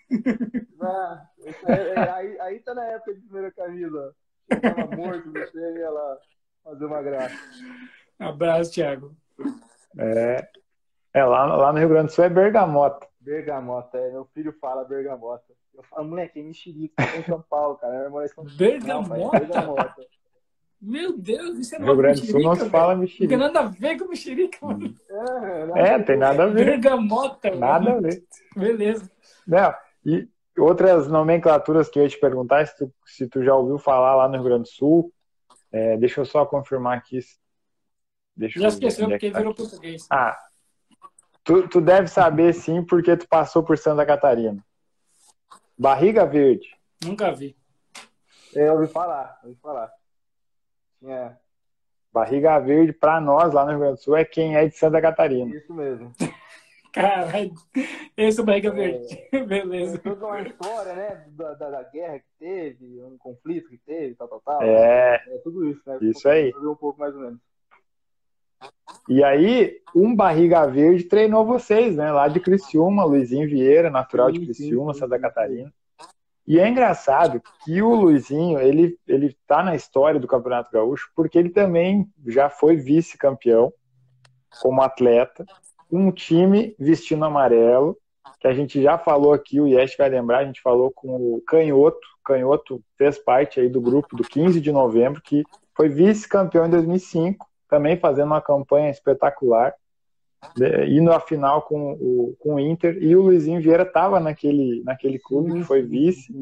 [0.81, 1.27] Ah,
[1.66, 4.14] é, aí, aí tá na época de primeira camisa.
[4.49, 6.16] Eu tava morto, você ia lá
[6.62, 7.37] fazer uma graça.
[8.19, 9.14] Abraço, Thiago.
[9.99, 10.49] É,
[11.12, 13.07] é lá, lá no Rio Grande do Sul é bergamota.
[13.21, 14.11] Bergamota, é.
[14.11, 15.45] Meu filho fala bergamota.
[15.75, 18.11] Eu falo, moleque, é mexerica, em São Paulo, cara.
[18.57, 19.19] Bergamota?
[19.19, 20.07] Não, bergamota.
[20.81, 23.37] Meu Deus, isso é Rio Grande do Sul não se fala mexerica.
[23.37, 24.95] Não tem nada a ver com mexerica, mano.
[25.75, 26.64] É, é tem nada a ver.
[26.64, 27.99] Bergamota, Nada mano.
[27.99, 28.25] a ver.
[28.55, 29.11] Beleza.
[29.47, 33.79] Não, e outras nomenclaturas que eu ia te perguntar, se tu, se tu já ouviu
[33.79, 35.12] falar lá no Rio Grande do Sul,
[35.73, 37.21] é, deixa eu só confirmar aqui.
[38.37, 40.07] Deixa já esqueceu é porque tá virou português.
[40.11, 40.37] Ah,
[41.47, 44.61] Tu, tu deve saber sim, porque tu passou por Santa Catarina.
[45.78, 46.76] Barriga Verde.
[47.05, 47.57] Nunca vi.
[48.53, 49.93] Eu ouvi falar, ouvi falar.
[50.99, 51.39] Tinha.
[52.12, 55.01] Barriga Verde, para nós lá no Rio Grande do Sul, é quem é de Santa
[55.01, 55.55] Catarina.
[55.55, 56.12] Isso mesmo.
[56.93, 57.55] Caralho,
[58.16, 59.07] esse é o Barriga Verde.
[59.30, 59.99] É, Beleza.
[59.99, 61.26] Toda uma história, né?
[61.28, 64.62] Da, da, da, guerra que teve, um conflito que teve, tal, tal, tal.
[64.62, 65.22] É.
[65.28, 65.99] É tudo isso, né?
[66.01, 66.53] Isso aí.
[66.57, 67.39] Um pouco mais ou menos.
[69.09, 72.11] E aí, um Barriga Verde treinou vocês, né?
[72.11, 75.73] Lá de Criciúma, Luizinho Vieira, natural de Criciúma, Santa Catarina.
[76.47, 81.37] E é engraçado que o Luizinho, ele, ele tá na história do Campeonato Gaúcho porque
[81.37, 83.73] ele também já foi vice-campeão
[84.61, 85.45] como atleta,
[85.91, 87.97] um time vestindo amarelo,
[88.39, 91.43] que a gente já falou aqui, o Yesh vai lembrar, a gente falou com o
[91.47, 95.43] Canhoto, Canhoto fez parte aí do grupo do 15 de novembro, que
[95.75, 99.75] foi vice-campeão em 2005, também fazendo uma campanha espetacular,
[100.57, 104.83] né, indo à final com o, com o Inter, e o Luizinho Vieira estava naquele,
[104.85, 106.33] naquele clube, que foi vice,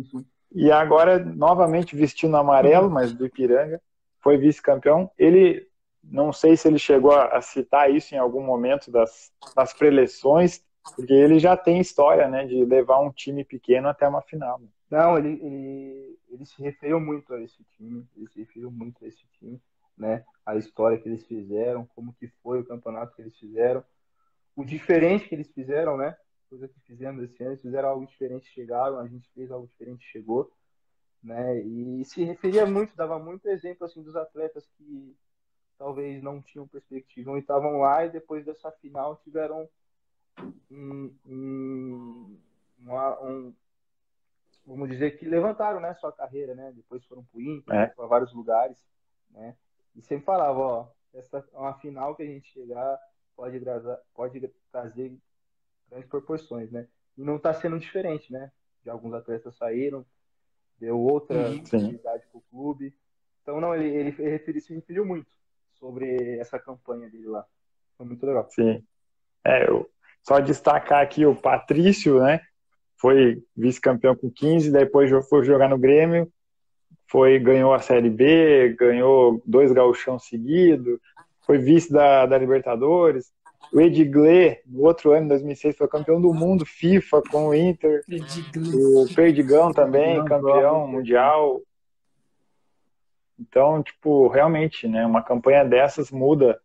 [0.52, 3.80] e agora novamente vestindo amarelo, mas do Ipiranga,
[4.20, 5.10] foi vice-campeão.
[5.18, 5.66] Ele,
[6.02, 10.62] não sei se ele chegou a, a, citar isso em algum momento das, das preleções,
[10.96, 14.60] porque ele já tem história, né, de levar um time pequeno até uma final.
[14.90, 19.08] Não, ele, ele, ele se referiu muito a esse time, ele se referiu muito a
[19.08, 19.60] esse time
[19.96, 20.24] né?
[20.44, 23.84] A história que eles fizeram, como que foi o campeonato que eles fizeram,
[24.56, 26.16] o diferente que eles fizeram, né?
[26.48, 30.04] Coisa que fizemos esse ano, eles fizeram algo diferente, chegaram, a gente fez algo diferente,
[30.04, 30.52] chegou,
[31.22, 31.58] né?
[31.60, 35.16] E se referia muito, dava muito exemplo assim dos atletas que
[35.78, 39.68] talvez não tinham perspectiva e estavam lá e depois dessa final tiveram
[40.70, 42.38] um, um,
[42.78, 43.54] uma, um
[44.66, 47.86] vamos dizer que levantaram né sua carreira né depois foram para o Inter é.
[47.86, 48.78] para vários lugares
[49.30, 49.56] né
[49.96, 52.98] e sempre falava, ó, essa é uma final que a gente chegar
[53.36, 55.16] pode, trazer, pode trazer
[55.88, 56.88] grandes proporções, né?
[57.16, 58.50] E não está sendo diferente, né?
[58.82, 60.04] De alguns atletas saíram,
[60.78, 62.94] deu outra oportunidade para o clube.
[63.42, 65.30] Então, não, ele, ele, ele se referiu muito
[65.74, 67.46] sobre essa campanha dele lá.
[67.96, 68.48] Foi muito legal.
[68.50, 68.84] Sim.
[69.44, 69.88] É, eu,
[70.22, 72.40] só destacar aqui o Patrício, né?
[72.96, 76.32] Foi vice-campeão com 15, depois foi jogar no Grêmio,
[77.06, 80.98] foi ganhou a Série B, ganhou dois gauchão seguidos,
[81.46, 83.32] foi vice da, da Libertadores.
[83.72, 88.04] O Edgley, no outro ano, em 2006, foi campeão do mundo FIFA com o Inter.
[88.74, 91.60] O Perdigão também, campeão mundial.
[93.38, 96.60] Então, tipo, realmente, né, uma campanha dessas muda.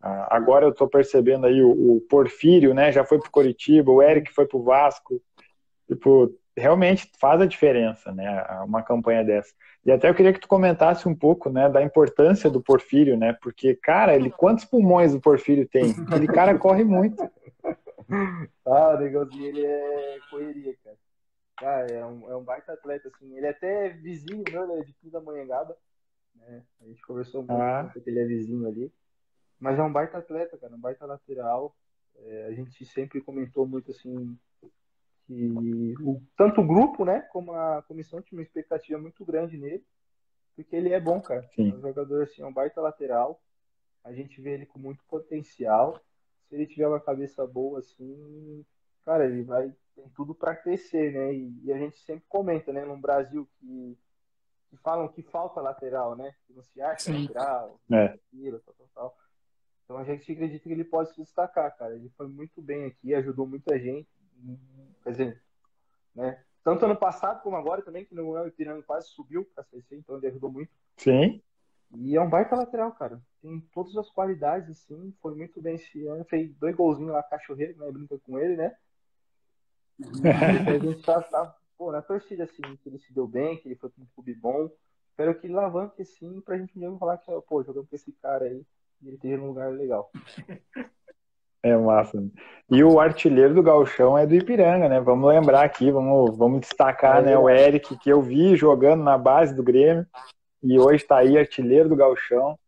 [0.00, 4.02] Ah, agora eu estou percebendo aí o, o, Porfírio, né, já foi pro Coritiba, o
[4.02, 5.20] Eric foi pro Vasco.
[5.88, 9.52] Tipo, realmente faz a diferença, né, uma campanha dessa.
[9.84, 13.36] E até eu queria que tu comentasse um pouco, né, da importância do Porfírio, né,
[13.42, 15.92] porque, cara, ele quantos pulmões o Porfírio tem?
[16.06, 17.22] Aquele cara corre muito.
[18.66, 20.96] Ah, o negócio ele é correria, cara.
[21.56, 23.34] Cara, é um, é um baita atleta, assim.
[23.36, 25.76] Ele é até vizinho meu, ele é de Pindamonhangaba,
[26.34, 26.62] né?
[26.82, 27.88] A gente conversou pouco, ah.
[27.92, 28.92] porque ele é vizinho ali.
[29.58, 31.74] Mas é um baita atleta, cara, um baita lateral.
[32.16, 34.36] É, a gente sempre comentou muito, assim,
[35.26, 39.84] que o, tanto o grupo, né, como a comissão tinha uma expectativa muito grande nele,
[40.54, 41.48] porque ele é bom, cara.
[41.54, 41.70] Sim.
[41.70, 43.40] É um jogador assim, é um baita lateral.
[44.04, 46.00] A gente vê ele com muito potencial.
[46.48, 48.64] Se ele tiver uma cabeça boa assim,
[49.04, 51.32] cara, ele vai tem tudo para crescer, né?
[51.32, 53.96] E, e, a gente sempre comenta, né, no Brasil que,
[54.68, 56.34] que falam que falta lateral, né?
[56.46, 57.22] Que não se acha Sim.
[57.22, 58.08] lateral, é.
[58.08, 59.16] tal, tal, tal.
[59.84, 61.94] Então a gente acredita que ele pode se destacar, cara.
[61.94, 64.08] Ele foi muito bem aqui, ajudou muita gente
[65.04, 65.42] quer dizer,
[66.14, 66.42] né?
[66.64, 70.16] Tanto ano passado como agora também, que no ano Ipiranga quase subiu para CC, então
[70.16, 70.72] ele ajudou muito.
[70.96, 71.42] Sim.
[71.96, 73.20] E é um baita lateral, cara.
[73.42, 75.14] Tem todas as qualidades, assim.
[75.20, 76.24] Foi muito bem esse ano.
[76.24, 77.92] Fez dois golzinhos lá, cachorreiro, né?
[77.92, 78.74] Brinca com ele, né?
[80.66, 83.68] E a gente tá, tá pô, na torcida, assim, que ele se deu bem, que
[83.68, 84.70] ele foi com um clube bom.
[85.10, 88.46] Espero que ele alavanque, assim, pra gente mesmo falar que, pô, jogamos com esse cara
[88.46, 88.66] aí
[89.02, 90.10] e ele esteja num lugar legal.
[91.64, 92.22] É massa.
[92.70, 95.00] E o artilheiro do Galchão é do Ipiranga, né?
[95.00, 97.38] Vamos lembrar aqui, vamos, vamos destacar, né?
[97.38, 100.06] O Eric, que eu vi jogando na base do Grêmio,
[100.62, 102.58] e hoje está aí artilheiro do Galchão,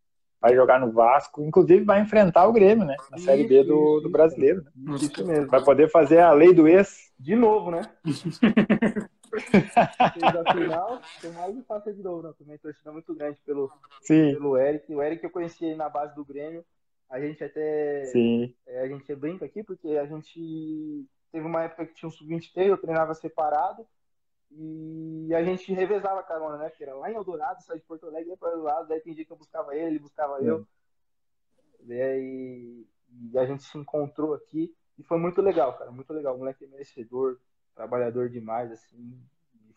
[0.40, 2.96] vai jogar no Vasco, inclusive vai enfrentar o Grêmio, né?
[3.10, 4.64] Na Série B do, do Brasileiro.
[4.74, 4.96] Né?
[4.96, 5.46] Isso mesmo.
[5.48, 7.12] Vai poder fazer a lei do ex.
[7.18, 7.82] De novo, né?
[9.36, 12.32] Fez a final, tem mais um faça de novo, né?
[12.38, 13.70] Também torcida muito grande pelo,
[14.00, 14.32] Sim.
[14.32, 14.94] pelo Eric.
[14.94, 16.64] O Eric eu conheci na base do Grêmio
[17.08, 18.04] a gente até.
[18.06, 18.54] Sim.
[18.66, 22.66] É, a gente brinca aqui, porque a gente teve uma época que tinha um sub-23,
[22.66, 23.86] eu treinava separado.
[24.50, 26.70] E a gente revezava a carona, né?
[26.70, 29.24] Que era lá em Eldorado, saía de Porto Alegre, ia para Eldorado, daí tem dia
[29.24, 30.46] que eu buscava ele, ele buscava Sim.
[30.46, 30.66] eu.
[31.88, 32.86] E,
[33.32, 34.74] e a gente se encontrou aqui.
[34.98, 36.34] E foi muito legal, cara, muito legal.
[36.34, 37.38] O moleque é merecedor,
[37.74, 39.20] trabalhador demais, assim,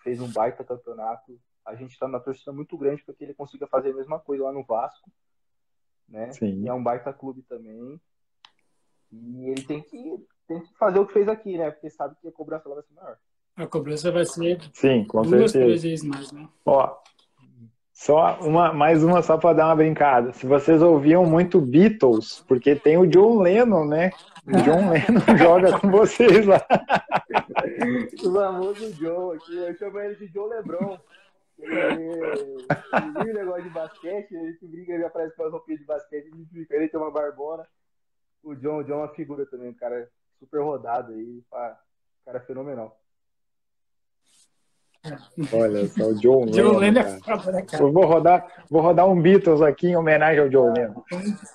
[0.01, 1.39] fez um baita campeonato.
[1.65, 4.45] A gente está na torcida muito grande para que ele consiga fazer a mesma coisa
[4.45, 5.11] lá no Vasco,
[6.09, 6.31] né?
[6.31, 6.63] Sim.
[6.63, 7.99] E é um baita clube também.
[9.11, 11.71] E ele tem que, tem que fazer o que fez aqui, né?
[11.71, 13.17] Porque sabe que a cobrança lá vai ser maior.
[13.55, 15.65] A cobrança vai ser Sim, com duas, certeza.
[15.65, 16.47] três vezes mais, né?
[16.65, 16.95] Ó,
[17.99, 20.31] só uma, mais uma só para dar uma brincada.
[20.31, 24.11] Se vocês ouviam muito Beatles, porque tem o John Lennon, né?
[24.47, 26.65] O John Lennon joga com vocês lá.
[28.23, 30.97] O famoso Joe aqui, eu chamo ele de Joe Lebron.
[31.61, 36.35] Ele, negócio de basquete, a gente briga, ele aparece com as roupinhas de basquete, a
[36.35, 37.67] gente fica, ele tem uma barbona.
[38.43, 41.77] O John, o John é uma figura também, um cara super rodado aí, pá,
[42.21, 42.97] um cara fenomenal.
[45.53, 46.51] Olha só, o John Lennon.
[46.51, 47.83] John Lennon é foda, né, cara?
[47.83, 51.03] Eu vou rodar, vou rodar um Beatles aqui em homenagem ao John Lennon.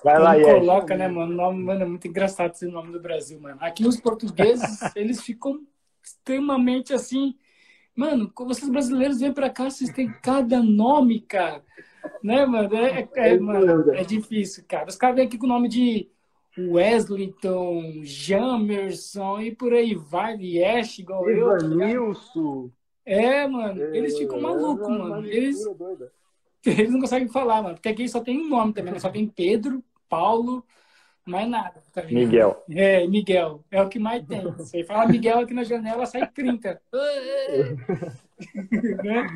[0.03, 0.47] Vai lá, Yes.
[0.47, 1.33] coloca, né, mano?
[1.33, 3.57] Nome, mano, é muito engraçado esse nome do Brasil, mano.
[3.61, 5.59] Aqui os portugueses, eles ficam
[6.03, 7.35] extremamente assim.
[7.95, 11.63] Mano, vocês brasileiros vêm pra cá, vocês têm cada nome, cara.
[12.21, 12.75] Né, mano?
[12.75, 14.89] É, é- é, mano, é difícil, cara.
[14.89, 16.07] Os caras vêm aqui com o nome de
[16.57, 21.57] Weslington, Jamerson e por aí vai, Yesh, igual eu.
[21.57, 21.65] tá?
[21.65, 22.69] Ivanilson.
[23.05, 25.25] É, mano, eles ficam malucos, mano.
[25.25, 25.57] Eles,
[26.65, 27.75] eles não conseguem falar, mano.
[27.75, 28.99] Porque aqui só tem um nome também, né?
[28.99, 30.63] Só tem Pedro, Paulo,
[31.25, 31.83] mais nada.
[31.93, 32.25] Tá ligado?
[32.25, 32.63] Miguel.
[32.69, 33.63] É, Miguel.
[33.71, 34.41] É o que mais tem.
[34.41, 36.81] Você fala Miguel aqui na janela, sai 30.
[38.71, 39.27] Né?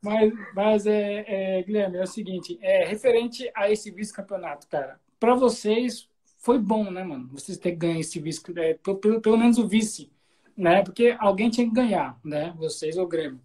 [0.00, 5.34] Mas, mas é, é, Guilherme, é o seguinte, é, referente a esse vice-campeonato, cara, para
[5.34, 6.08] vocês
[6.38, 7.28] foi bom, né, mano?
[7.32, 10.10] Vocês terem ganho esse vice, é, pelo, pelo- pelo menos o vice,
[10.56, 10.82] né?
[10.82, 12.52] Porque alguém tinha que ganhar, né?
[12.56, 13.40] Vocês ou o Grêmio.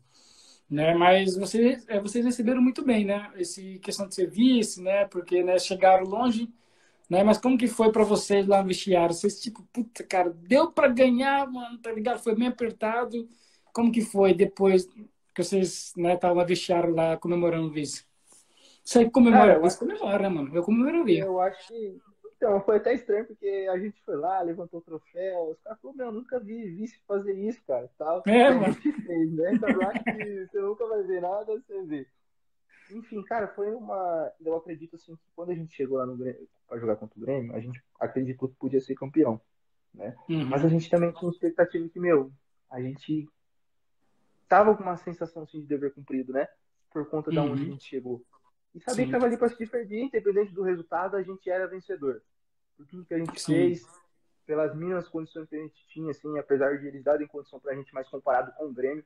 [0.69, 0.93] Né?
[0.95, 3.31] Mas vocês, é, vocês receberam muito bem, né?
[3.35, 5.05] Esse questão de ser vice, né?
[5.05, 6.49] Porque né, chegaram longe,
[7.09, 7.23] né?
[7.23, 9.13] Mas como que foi para vocês lá no vestiário?
[9.13, 12.19] Vocês, tipo, puta, cara, deu para ganhar, mano, tá ligado?
[12.19, 13.27] Foi bem apertado.
[13.73, 14.85] Como que foi depois
[15.33, 18.05] que vocês, né, estavam no vestiário lá comemorando o vice?
[18.83, 20.55] Você comemora, Cara, eu você comemora, né, mano?
[20.55, 21.25] Eu comemoraria.
[21.25, 21.97] Eu acho que.
[22.37, 25.97] Então, foi até estranho, porque a gente foi lá, levantou o troféu, os caras falaram,
[25.97, 27.89] meu, nunca vi vice fazer isso, cara.
[27.97, 28.21] Tal.
[28.27, 28.73] É, a mano.
[28.75, 29.53] fez, né?
[29.55, 32.07] Então, eu acho que você nunca vai ver nada, você vê.
[32.91, 34.31] Enfim, cara, foi uma.
[34.39, 37.21] Eu acredito assim que quando a gente chegou lá no Grêmio pra jogar contra o
[37.21, 39.41] Grêmio, a gente acreditou que podia ser campeão.
[39.93, 40.45] Uhum.
[40.45, 42.31] Mas a gente também tinha expectativa que, meu,
[42.69, 43.27] a gente
[44.47, 46.47] tava com uma sensação assim, de dever cumprido, né?
[46.91, 47.51] Por conta Uhum.
[47.51, 48.23] onde a gente chegou.
[48.73, 49.05] E sabia Sim.
[49.07, 52.21] que tava ali pra se perder, independente do resultado, a gente era vencedor.
[52.75, 53.53] Por tudo que a gente Sim.
[53.53, 53.87] fez,
[54.45, 57.93] pelas mínimas condições que a gente tinha, assim, apesar de eles darem condição pra gente
[57.93, 59.03] mais comparado com o Grêmio,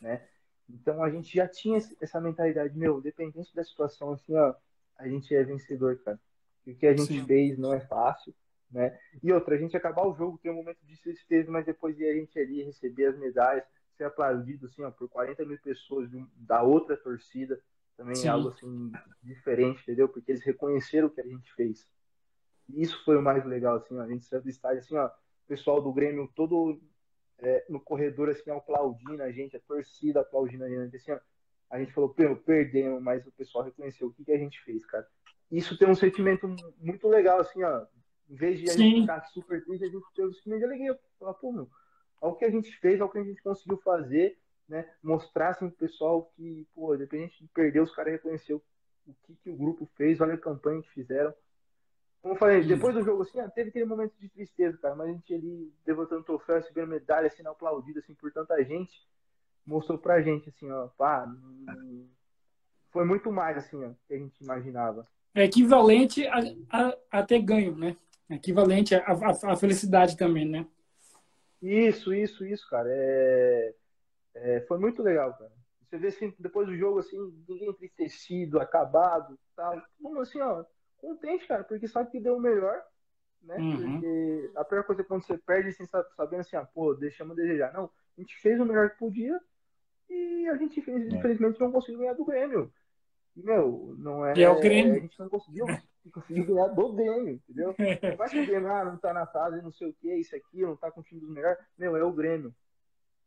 [0.00, 0.26] né?
[0.72, 4.54] Então a gente já tinha essa mentalidade, meu, independente da situação, assim, ó,
[4.96, 6.18] a gente é vencedor, cara.
[6.66, 7.26] O que a gente Sim.
[7.26, 8.34] fez não é fácil,
[8.70, 8.98] né?
[9.22, 12.06] E outra, a gente acabar o jogo, tem um momento de tristeza, mas depois ir
[12.06, 13.64] a gente ali receber as medalhas,
[13.96, 17.60] ser aplaudido, assim, ó, por 40 mil pessoas da outra torcida,
[17.96, 18.28] também Sim.
[18.28, 18.92] é algo, assim,
[19.22, 20.08] diferente, entendeu?
[20.08, 21.86] Porque eles reconheceram o que a gente fez.
[22.68, 25.06] E isso foi o mais legal, assim, ó, a gente saiu do estádio, assim, ó,
[25.06, 26.80] o pessoal do Grêmio todo
[27.42, 31.18] é, no corredor, assim, aplaudindo a gente, a torcida aplaudindo a gente, assim, ó,
[31.70, 34.84] a gente falou, "Pô, perdemos, mas o pessoal reconheceu o que, que a gente fez,
[34.86, 35.06] cara.
[35.50, 37.84] Isso tem um sentimento muito legal, assim, ó,
[38.30, 38.78] em vez de a Sim.
[38.78, 41.68] gente ficar super triste, a gente tem um sentimento de alegria, falar, pô, meu,
[42.20, 44.38] olha o que a gente fez, olha o que a gente conseguiu fazer,
[44.68, 48.62] né, mostrar, assim, pro pessoal que, pô, independente de perder, os caras reconheceram
[49.06, 51.34] o que, que o grupo fez, olha a campanha que fizeram,
[52.22, 55.08] como eu falei, depois do jogo, assim, ah, teve aquele momento de tristeza, cara, mas
[55.08, 59.04] a gente ali levantando o troféu, recebendo medalha, sendo aplaudido, assim, por tanta gente,
[59.66, 61.26] mostrou pra gente, assim, ó, pá,
[62.92, 65.06] foi muito mais, assim, ó, que a gente imaginava.
[65.34, 66.38] É equivalente a,
[66.70, 67.96] a, a ter ganho, né?
[68.30, 70.66] Equivalente à à- à felicidade também, né?
[71.60, 73.74] Isso, isso, isso, cara, é,
[74.34, 75.52] é, foi muito legal, cara.
[75.88, 77.16] Você vê, assim, depois do jogo, assim,
[77.48, 80.64] ninguém entristecido, acabado, tal, como assim, ó,
[81.02, 82.80] contente, cara, porque sabe que deu o melhor,
[83.42, 83.56] né?
[83.56, 83.76] Uhum.
[84.00, 87.36] Porque a pior coisa é quando você perde sem sa- sabendo assim, ah, pô, deixamos
[87.36, 87.72] a desejar.
[87.74, 89.38] Não, a gente fez o melhor que podia
[90.08, 91.16] e a gente, fez, É.
[91.16, 92.72] infelizmente, não conseguiu ganhar do Grêmio.
[93.34, 94.34] Meu, não é.
[94.36, 94.94] E é o Grêmio.
[94.94, 95.66] A gente não conseguiu,
[96.12, 97.74] conseguiu ganhar do Grêmio, entendeu?
[97.76, 97.76] Não
[98.16, 100.62] vai que o Grêmio ah, não tá na fase, não sei o que, isso aqui,
[100.62, 101.58] não tá com o time dos melhores.
[101.76, 102.54] Meu, é o Grêmio.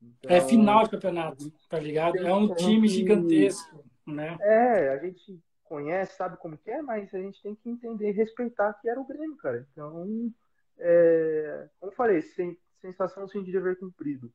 [0.02, 2.18] Então, É final de campeonato, tá ligado?
[2.18, 4.38] É um time gigantesco, né?
[4.42, 8.14] É, a gente conhece, sabe como que é, mas a gente tem que entender e
[8.14, 9.68] respeitar que era o Grêmio, cara.
[9.72, 10.32] Então,
[10.78, 14.32] é, como eu falei, sem, sensação assim, de dever cumprido,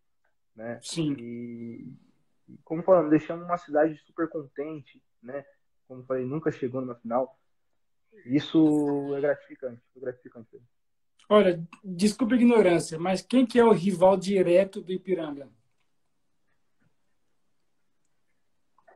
[0.54, 0.78] né?
[0.82, 1.14] Sim.
[1.18, 1.92] E,
[2.64, 5.44] como falando, deixamos uma cidade super contente, né?
[5.86, 7.38] Como eu falei, nunca chegou numa final.
[8.26, 10.48] Isso é gratificante, é gratificante.
[11.28, 15.48] Olha, desculpa a ignorância, mas quem que é o rival direto do Ipiranga?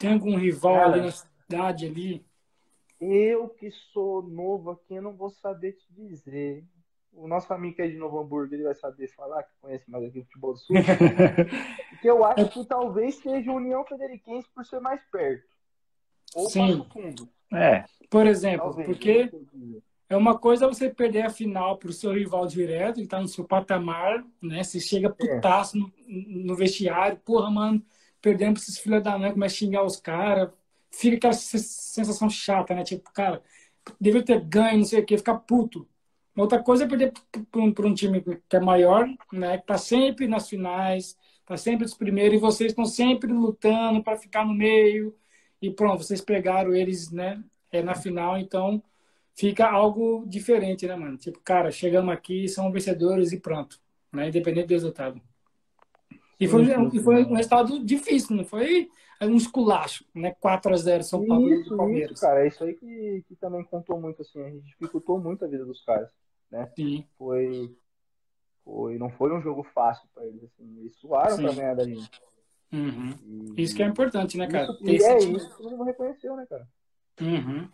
[0.00, 1.12] Tem algum rival Cara, ali na
[1.44, 2.26] cidade ali?
[3.00, 6.64] Eu que sou novo aqui, eu não vou saber te dizer.
[7.12, 10.04] O nosso amigo que é de Novo Hamburgo, ele vai saber falar, que conhece mais
[10.04, 10.74] aqui o futebol do Sul.
[11.90, 15.46] Porque eu acho que talvez seja o União Federiquense por ser mais perto.
[16.34, 16.84] Ou Sim.
[16.92, 17.28] Fundo.
[17.52, 17.84] É.
[18.10, 19.30] Por exemplo, talvez, porque
[20.08, 23.28] é uma coisa você perder a final para o seu rival direto, que está no
[23.28, 24.62] seu patamar, né?
[24.62, 25.10] Você chega é.
[25.10, 25.80] putaço é.
[25.80, 25.92] no,
[26.46, 27.82] no vestiário, porra, mano,
[28.20, 30.50] perdendo para esses filhos da mãe, começa a xingar os caras,
[30.98, 32.84] fica aquela sensação chata, né?
[32.84, 33.42] Tipo, cara,
[34.00, 35.86] deveria ter ganho, não sei o quê, ficar puto.
[36.36, 37.12] Outra coisa é perder
[37.50, 39.58] para um, um, time que é maior, né?
[39.58, 41.16] Que tá sempre nas finais,
[41.46, 45.14] tá sempre dos primeiros, e vocês estão sempre lutando para ficar no meio.
[45.62, 47.42] E pronto, vocês pegaram eles, né?
[47.70, 48.82] É na final, então
[49.34, 51.16] fica algo diferente, né, mano?
[51.16, 53.80] Tipo, cara, chegamos aqui, são vencedores e pronto,
[54.12, 54.28] né?
[54.28, 55.20] Independente do resultado.
[56.38, 58.90] E foi, e foi um resultado difícil, não foi
[59.26, 60.34] um esculacho, né?
[60.40, 62.12] 4 a 0 São Paulo isso, Palmeiras.
[62.12, 65.44] Isso, cara, é isso aí que, que também contou muito, assim, a gente dificultou muito
[65.44, 66.10] a vida dos caras,
[66.50, 66.70] né?
[66.74, 67.06] Sim.
[67.18, 67.74] Foi,
[68.64, 72.10] foi, não foi um jogo fácil para eles, assim, eles suaram para ganhar da gente.
[72.72, 73.54] Uhum.
[73.56, 74.72] E, isso que é importante, né, cara?
[74.80, 76.66] Isso, e é isso que todo mundo reconheceu, né, cara?
[77.20, 77.68] Uhum.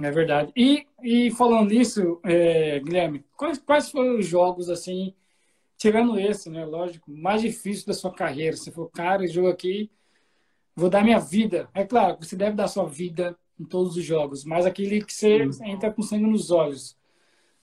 [0.00, 0.52] É verdade.
[0.56, 5.14] E, e falando nisso, é, Guilherme, quais, quais foram os jogos, assim,
[5.76, 8.56] tirando esse, né, lógico, mais difícil da sua carreira?
[8.56, 9.90] Você falou, cara, jogo aqui,
[10.74, 11.68] vou dar minha vida.
[11.74, 15.48] É claro, você deve dar sua vida em todos os jogos, mas aquele que você
[15.64, 16.98] entra com sangue nos olhos.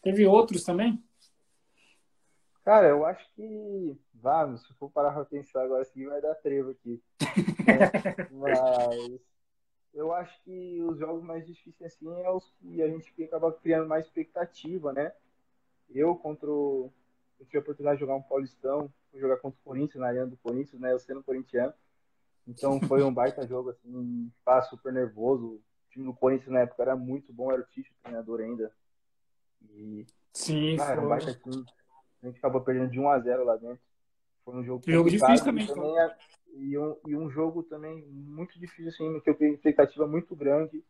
[0.01, 1.01] Teve outros também?
[2.63, 3.97] Cara, eu acho que.
[4.13, 7.01] Vamos, se for parar pra pensar agora, assim, vai dar trevo aqui.
[8.31, 9.19] mas
[9.93, 13.87] eu acho que os jogos mais difíceis assim é os que a gente acaba criando
[13.87, 15.11] mais expectativa, né?
[15.89, 16.91] Eu contra o...
[17.39, 20.37] eu tive a oportunidade de jogar um Paulistão, jogar contra o Corinthians, na arena do
[20.37, 20.93] Corinthians, né?
[20.93, 21.73] Eu sendo corintiano.
[22.47, 25.45] Então foi um baita jogo, assim, pá, super nervoso.
[25.45, 28.71] O time do Corinthians na época era muito bom, era o Tite, o treinador ainda.
[29.69, 31.65] E, Sim, ah, era um baita time.
[32.21, 33.79] A gente acabou perdendo de 1 a 0 lá dentro.
[34.43, 35.67] Foi um jogo, jogo difícil também.
[35.67, 36.17] também é,
[36.53, 40.83] e, um, e um jogo também muito difícil, assim, que eu tenho expectativa muito grande,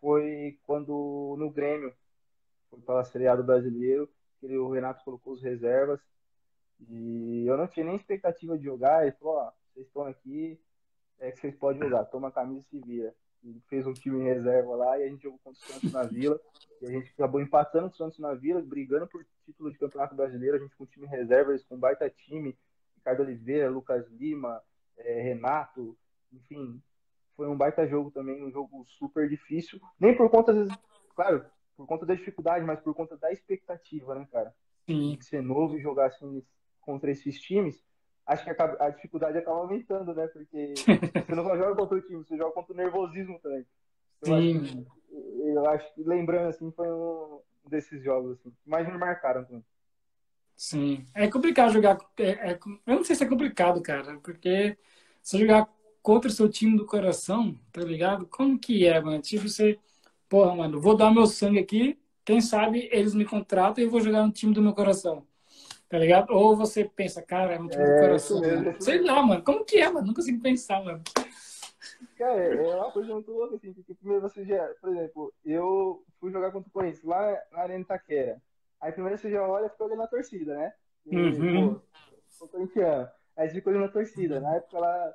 [0.00, 1.92] foi quando no Grêmio,
[2.70, 4.08] foi pela Série A do Brasileiro,
[4.40, 6.00] que o Renato colocou os reservas.
[6.88, 9.02] E eu não tinha nem expectativa de jogar.
[9.02, 10.60] Ele falou: Ó, vocês estão aqui,
[11.18, 13.14] é que vocês podem jogar, toma a camisa e se vira.
[13.68, 16.40] Fez um time em reserva lá e a gente jogou contra o Santos na Vila.
[16.80, 20.56] E a gente acabou empatando o Santos na Vila, brigando por título de campeonato brasileiro.
[20.56, 22.56] A gente com time em reserva, eles com um baita time.
[22.96, 24.62] Ricardo Oliveira, Lucas Lima,
[24.96, 25.96] é, Renato,
[26.32, 26.80] enfim.
[27.36, 29.78] Foi um baita jogo também, um jogo super difícil.
[30.00, 30.74] Nem por conta, vezes,
[31.14, 31.44] claro,
[31.76, 34.54] por conta da dificuldade, mas por conta da expectativa, né, cara?
[34.86, 35.16] Sim.
[35.16, 36.42] De ser novo e jogar assim
[36.80, 37.84] contra esses times
[38.26, 40.26] acho que a, a, dificuldade acaba aumentando, né?
[40.28, 40.74] Porque
[41.26, 43.66] você não só joga contra o time, você joga contra o nervosismo também.
[44.22, 44.58] Eu Sim.
[44.58, 44.94] Acho
[45.54, 49.64] eu acho que, lembrando, assim, foi um desses jogos, assim, que mais me marcaram também.
[50.56, 51.04] Sim.
[51.14, 51.98] É complicado jogar.
[52.18, 54.76] É, é, eu não sei se é complicado, cara, porque
[55.22, 55.68] você jogar
[56.02, 58.26] contra o seu time do coração, tá ligado?
[58.26, 59.20] Como que é, mano?
[59.20, 59.78] Tipo, você.
[60.28, 61.98] Porra, mano, vou dar meu sangue aqui.
[62.24, 65.26] Quem sabe eles me contratam e eu vou jogar no time do meu coração.
[65.94, 66.30] Tá ligado?
[66.32, 68.42] Ou você pensa, cara, é time é, do coração.
[68.80, 69.44] Sei lá, mano.
[69.44, 70.08] Como que é, mano?
[70.08, 71.00] Não consigo pensar, mano.
[72.18, 76.32] Cara, é uma coisa muito louca, assim, porque primeiro você já, por exemplo, eu fui
[76.32, 78.42] jogar contra o Corinthians lá na Arena Itaquera.
[78.80, 80.72] Aí primeiro você já olha e fica olhando a torcida, né?
[81.06, 81.80] E, uhum.
[82.40, 83.08] pô, corintiano.
[83.36, 84.40] Aí você fica olhando a torcida.
[84.40, 85.14] Na época lá,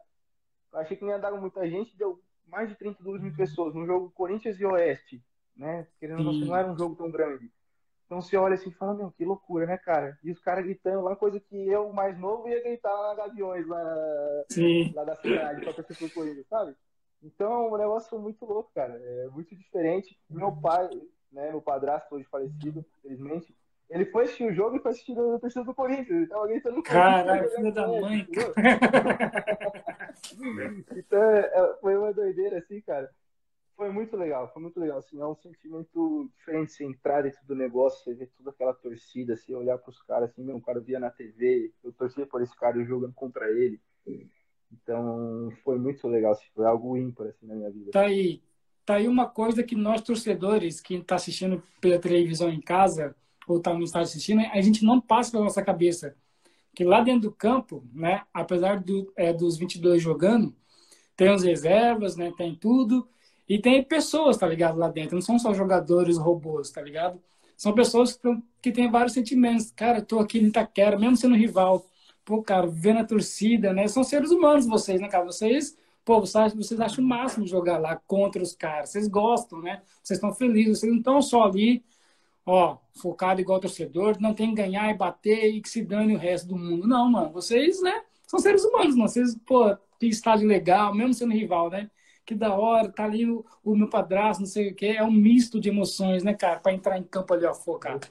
[0.72, 3.86] eu achei que não ia dar muita gente, deu mais de 32 mil pessoas no
[3.86, 5.22] jogo Corinthians e Oeste,
[5.58, 5.86] né?
[6.00, 7.52] Querendo ou não, não era um jogo tão grande.
[8.10, 10.18] Então você olha assim e fala, meu, que loucura, né, cara?
[10.24, 13.68] E os caras gritando lá, coisa que eu, mais novo, ia gritar lá na Gaviões,
[13.68, 13.84] lá,
[14.96, 16.76] lá da cidade, pra torcer Corinthians, sabe?
[17.22, 19.00] Então o negócio foi muito louco, cara.
[19.00, 20.20] É muito diferente.
[20.28, 20.90] Meu pai,
[21.32, 23.56] né, meu padrasto, hoje falecido, infelizmente,
[23.92, 26.10] ele foi assistir o jogo e foi assistir a torcida do Corinthians.
[26.10, 28.26] Ele tava gritando Caralho, filho da mãe.
[30.98, 33.08] então é, foi uma doideira, assim, cara
[33.80, 34.98] foi muito legal, foi muito legal.
[34.98, 39.34] Assim, é um sentimento diferente você entrar dentro do negócio, você ver toda aquela torcida,
[39.34, 42.42] assim, olhar para os caras, assim, meu, o cara via na TV, eu torcia por
[42.42, 43.80] esse cara jogando contra ele.
[44.70, 47.92] Então, foi muito legal, assim, foi algo ímpar assim, na minha vida.
[47.92, 48.44] Tá aí,
[48.86, 53.16] tá aí uma coisa que nós torcedores, que está assistindo pela televisão em casa,
[53.48, 56.18] ou tá no estádio assistindo, a gente não passa pela nossa cabeça.
[56.76, 60.54] Que lá dentro do campo, né, apesar do, é, dos 22 jogando,
[61.16, 63.08] tem as reservas, né, tem tudo,
[63.50, 65.16] e tem pessoas, tá ligado, lá dentro.
[65.16, 67.20] Não são só jogadores robôs, tá ligado?
[67.58, 68.20] São pessoas
[68.62, 69.72] que, têm vários sentimentos.
[69.72, 71.84] Cara, tô aqui em Itaquera, mesmo sendo rival.
[72.24, 73.88] Pô, cara, vendo a torcida, né?
[73.88, 75.26] São seres humanos vocês, né, cara?
[75.26, 75.76] Vocês,
[76.06, 78.92] pô, vocês, vocês acham o máximo jogar lá contra os caras.
[78.92, 79.82] Vocês gostam, né?
[80.04, 80.80] Vocês estão felizes.
[80.80, 81.84] Vocês não estão só ali,
[82.46, 86.20] ó, focado igual torcedor, não tem que ganhar e bater e que se dane o
[86.20, 86.88] resto do mundo.
[86.88, 87.32] Não, mano.
[87.32, 88.04] Vocês, né?
[88.28, 89.10] São seres humanos, mano.
[89.10, 91.90] Vocês, pô, que estádio legal, mesmo sendo rival, né?
[92.30, 94.86] Que da hora, tá ali o, o meu padrasto, não sei o que.
[94.86, 96.60] É um misto de emoções, né, cara?
[96.60, 98.06] Pra entrar em campo ali, ó, focado.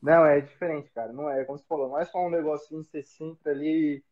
[0.00, 1.12] Não, é diferente, cara.
[1.12, 4.04] Não é, como você falou, não é só um negocinho, você sempre ali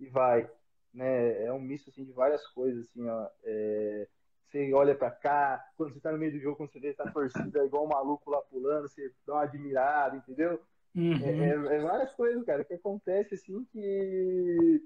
[0.00, 0.50] e vai.
[0.94, 1.44] Né?
[1.44, 3.28] É um misto, assim, de várias coisas, assim, ó.
[3.44, 4.08] É...
[4.46, 7.10] Você olha pra cá, quando você tá no meio do jogo, quando você vê tá
[7.10, 10.58] torcida igual um maluco lá pulando, você dá uma admirada, entendeu?
[10.94, 11.18] Uhum.
[11.22, 14.82] É, é, é, várias coisas, cara, que acontece, assim, que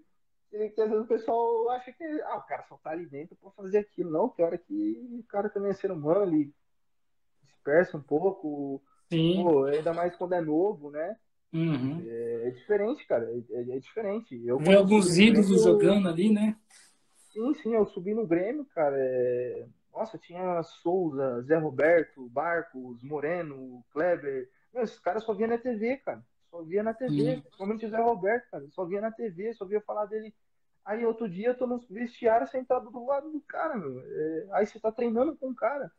[0.50, 3.50] que, às vezes o pessoal acha que ah, o cara só tá ali dentro pra
[3.52, 4.10] fazer aquilo.
[4.10, 6.52] Não, que hora que o cara também é ser humano, ele
[7.42, 8.82] dispersa um pouco.
[9.10, 9.42] Sim.
[9.42, 11.16] Pô, ainda mais quando é novo, né?
[11.52, 12.02] Uhum.
[12.06, 13.24] É, é, diferente, cara.
[13.24, 14.40] É, é, é diferente.
[14.44, 16.56] Eu Vê alguns ídolos jogando ali, né?
[17.32, 17.74] Sim, sim.
[17.74, 18.96] Eu subi no Grêmio, cara.
[18.98, 19.66] É...
[19.92, 24.48] Nossa, tinha Souza, Zé Roberto, Barcos, Moreno, Kleber.
[24.72, 26.24] Meu, esses caras só via na TV, cara.
[26.50, 27.40] Só via na TV, hum.
[27.40, 28.68] principalmente o Zé Roberto, cara.
[28.70, 30.34] Só via na TV, só via falar dele.
[30.84, 34.00] Aí outro dia eu tô no vestiário sentado do lado do cara, meu.
[34.00, 35.90] É, aí você tá treinando com o cara.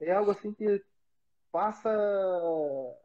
[0.00, 0.82] É algo assim que
[1.52, 1.90] passa.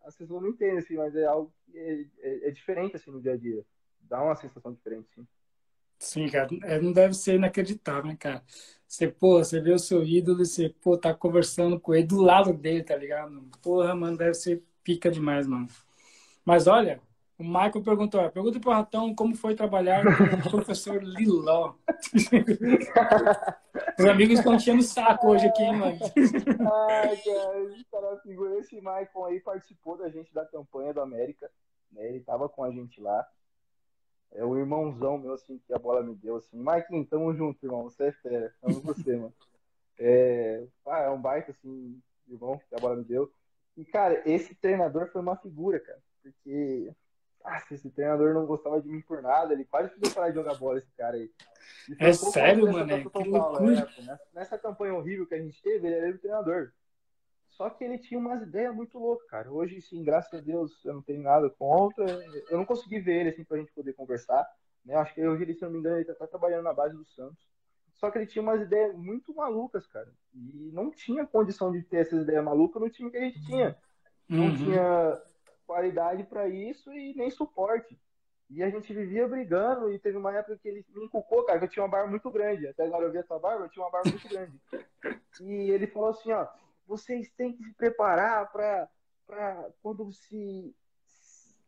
[0.04, 3.22] As pessoas não entendem, assim, mas é algo que é, é, é diferente assim no
[3.22, 3.64] dia a dia.
[4.02, 5.28] Dá uma sensação diferente, sim.
[6.00, 8.44] Sim, cara, é, não deve ser inacreditável, né, cara?
[8.88, 12.20] Você, pô, você vê o seu ídolo e você, pô, tá conversando com ele do
[12.20, 13.40] lado dele, tá ligado?
[13.62, 15.68] Porra, mano, deve ser pica demais, mano.
[16.46, 17.02] Mas olha,
[17.42, 21.74] o Michael perguntou, pergunta para o Ratão como foi trabalhar com o professor Liló.
[23.98, 25.98] Os amigos estão enchendo o saco hoje aqui, hein, mano?
[26.88, 27.18] Ai,
[27.92, 28.60] cara, figura.
[28.60, 31.50] Esse Michael aí participou da gente da campanha do América.
[31.92, 32.10] Né?
[32.10, 33.28] Ele tava com a gente lá.
[34.34, 36.56] É o irmãozão meu, assim, que a bola me deu, assim.
[36.56, 37.86] Michael, tamo junto, irmão.
[37.86, 38.54] Você é fera.
[38.62, 39.34] Amo você, mano.
[39.98, 43.34] É, ah, é um baita, assim, irmão, que a bola me deu.
[43.76, 46.94] E, cara, esse treinador foi uma figura, cara porque
[47.44, 50.56] ah, esse treinador não gostava de mim por nada, ele quase fez parar de jogar
[50.56, 51.32] bola, esse cara aí.
[52.00, 52.92] É sério, mano?
[52.92, 53.90] É que loucura.
[54.00, 54.20] Né?
[54.34, 56.72] Nessa campanha horrível que a gente teve, ele era o treinador.
[57.50, 59.52] Só que ele tinha umas ideias muito loucas, cara.
[59.52, 62.06] Hoje, sim, graças a Deus, eu não tenho nada contra.
[62.50, 64.48] Eu não consegui ver ele, assim, pra gente poder conversar.
[64.86, 64.96] Né?
[64.96, 67.46] Acho que hoje, se não me engano, ele tá trabalhando na base do Santos.
[67.96, 70.12] Só que ele tinha umas ideias muito malucas, cara.
[70.34, 73.78] E não tinha condição de ter essas ideias malucas no time que a gente tinha.
[74.28, 74.56] Não uhum.
[74.56, 75.22] tinha
[75.72, 77.98] qualidade para isso e nem suporte.
[78.50, 81.66] E a gente vivia brigando e teve uma época que ele me inculcou, cara, que
[81.66, 82.68] eu tinha uma barba muito grande.
[82.68, 84.60] Até agora eu vi essa barba, eu tinha uma barba muito grande.
[85.40, 86.46] E ele falou assim, ó,
[86.86, 88.90] vocês têm que se preparar para
[89.82, 90.76] quando se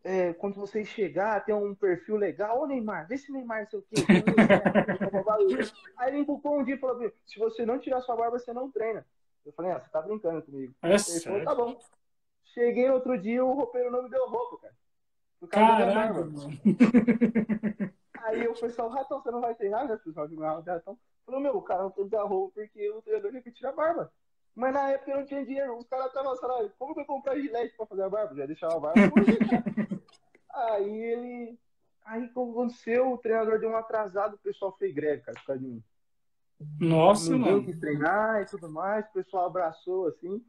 [0.04, 2.62] é, quando vocês chegar, ter um perfil legal.
[2.62, 3.96] Ô Neymar, vê se Neymar sei o quê.
[5.98, 8.70] Aí ele inculcou um dia e falou: se você não tirar sua barba, você não
[8.70, 9.08] treina.
[9.46, 10.76] Eu falei, ah, você tá brincando comigo.
[10.82, 11.80] É ele falou, tá bom.
[12.54, 14.76] Cheguei outro dia, o roupeiro não me deu roupa, cara.
[15.50, 16.50] Caraca, mano.
[18.22, 19.96] Aí o pessoal, Ratão, você não vai treinar, né?
[19.96, 20.98] O pessoal de Ratão.
[21.26, 23.70] Falou, meu, o cara não tem que dar roupa porque o treinador tinha que tirar
[23.70, 24.12] a barba.
[24.56, 25.78] Mas na época eu não tinha dinheiro.
[25.78, 28.36] Os caras estavam, falando, como que eu comprar gilete pra fazer a barba?
[28.36, 29.02] Já deixava a barba.
[30.54, 31.60] aí ele.
[32.06, 35.62] Aí como aconteceu, o treinador deu um atrasado, o pessoal fez greve, cara, por causa
[35.62, 35.84] de mim.
[36.80, 37.66] Nossa, não mano.
[37.66, 40.44] que treinar e tudo mais, o pessoal abraçou assim.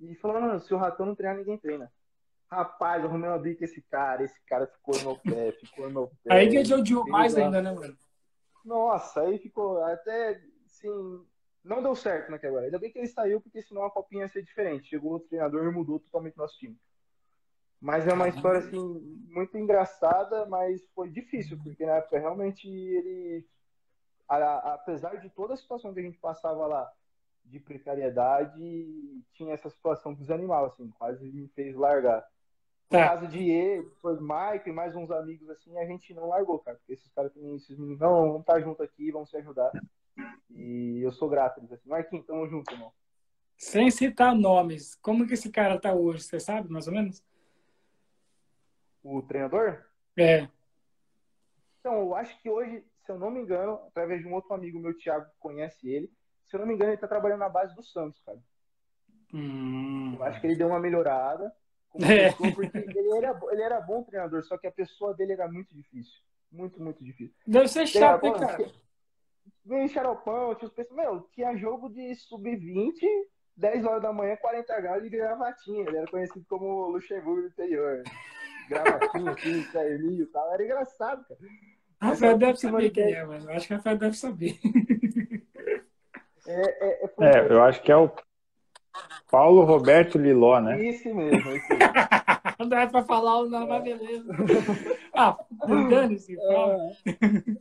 [0.00, 1.92] E falou, não, se o ratão não treinar, ninguém treina.
[2.50, 6.08] Rapaz, eu arrumei uma briga com esse cara, esse cara ficou no pé, ficou no
[6.22, 6.34] pé.
[6.34, 7.96] Aí que ele odiou mais ainda, né, mano?
[8.64, 11.24] Nossa, aí ficou até, assim,
[11.64, 12.66] não deu certo naquela hora.
[12.66, 14.88] Ainda bem que ele saiu, porque senão a copinha ia ser diferente.
[14.88, 16.78] Chegou outro treinador e mudou totalmente nosso time.
[17.80, 18.78] Mas é uma história, assim,
[19.28, 23.46] muito engraçada, mas foi difícil, porque na época realmente ele,
[24.26, 26.90] apesar de toda a situação que a gente passava lá,
[27.44, 32.26] de precariedade tinha essa situação que desanimava, assim, quase me fez largar.
[32.90, 33.08] No tá.
[33.08, 36.76] caso de ele, foi Mike e mais uns amigos assim, a gente não largou, cara,
[36.76, 39.72] porque esses caras têm esses meninos, não, vamos estar junto aqui, vamos se ajudar.
[40.50, 42.92] E eu sou grato eles assim, Marquinhos, tamo junto, irmão.
[43.56, 47.22] Sem citar nomes, como que esse cara tá hoje, você sabe, mais ou menos?
[49.02, 49.84] O treinador?
[50.16, 50.48] É.
[51.80, 54.78] Então, eu acho que hoje, se eu não me engano, através de um outro amigo
[54.78, 56.10] meu, Thiago, que conhece ele,
[56.48, 58.38] se eu não me engano, ele tá trabalhando na base do Santos, cara.
[59.32, 60.14] Hum.
[60.14, 61.52] Eu acho que ele deu uma melhorada.
[62.02, 62.32] É.
[62.32, 66.20] porque ele era, ele era bom treinador, só que a pessoa dele era muito difícil.
[66.50, 67.34] Muito, muito difícil.
[67.46, 68.70] Deve ser chato, hein, cara?
[69.64, 72.94] Vem xaropão, tinha, meu, tinha jogo de sub-20,
[73.56, 75.86] 10 horas da manhã, 40 graus e gravatinha.
[75.86, 78.02] Ele era conhecido como Luxemburgo do interior.
[78.68, 80.52] Gravatinha, assim, terninho e tal.
[80.52, 81.40] Era engraçado, cara.
[82.00, 83.50] Rafael deve saber quem é, mano.
[83.50, 84.58] Acho que Rafael deve saber.
[86.46, 88.10] É, é, é, é, eu acho que é o
[89.30, 90.80] Paulo Roberto Liló, né?
[90.82, 91.94] Isso mesmo, isso mesmo.
[92.68, 94.32] Não é pra falar o nome, mas beleza.
[95.16, 95.38] Ah,
[95.88, 96.90] dane-se, fala.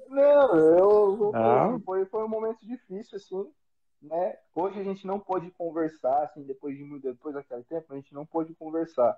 [0.09, 1.79] Não, eu, ah.
[1.85, 3.47] foi, foi um momento difícil, assim,
[4.01, 4.37] né?
[4.55, 8.11] Hoje a gente não pode conversar, assim, depois de muito, depois daquele tempo, a gente
[8.11, 9.15] não pode conversar,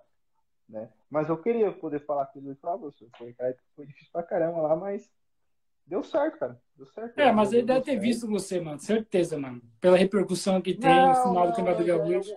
[0.67, 0.89] né?
[1.09, 3.33] Mas eu queria poder falar aquilo e falar, você, foi,
[3.73, 5.09] foi difícil pra caramba lá, mas
[5.85, 6.61] deu certo, cara.
[6.75, 7.17] Deu certo.
[7.19, 8.03] É, mas ele deve ter certo.
[8.03, 8.79] visto você, mano.
[8.79, 9.61] Certeza, mano.
[9.79, 12.31] Pela repercussão que tem não, no final do Campeonato Gaúcho.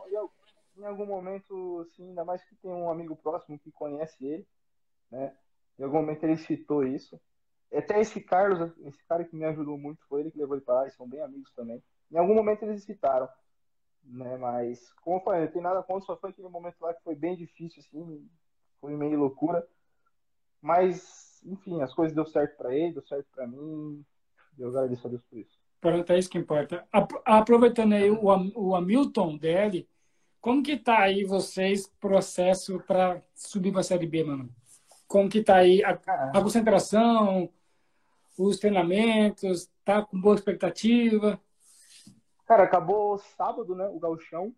[0.77, 4.47] Em, em algum momento, assim, ainda mais que tem um amigo próximo que conhece ele,
[5.11, 5.35] né?
[5.79, 7.21] Em algum momento ele citou isso.
[7.73, 10.75] Até esse Carlos, esse cara que me ajudou muito, foi ele que levou ele para
[10.75, 11.83] lá, eles são bem amigos também.
[12.11, 13.29] Em algum momento eles citaram,
[14.03, 14.37] né?
[14.39, 17.15] Mas, como eu falei, não tem nada contra, só foi aquele momento lá que foi
[17.15, 18.29] bem difícil, assim,
[18.81, 19.67] foi meio loucura.
[20.61, 24.05] Mas, enfim, as coisas deu certo para ele, deu certo para mim.
[24.59, 25.59] Eu agradeço a Deus por isso.
[25.81, 26.87] Pronto, é isso que importa.
[27.25, 28.19] Aproveitando aí o,
[28.57, 29.89] o Hamilton dele,
[30.41, 34.49] como que tá aí vocês, processo para subir para a Série B, mano?
[35.07, 37.49] Como que tá aí a, a concentração,
[38.37, 41.41] os treinamentos, tá com boa expectativa?
[42.47, 43.87] Cara, acabou sábado, né?
[43.89, 44.55] O gauchão.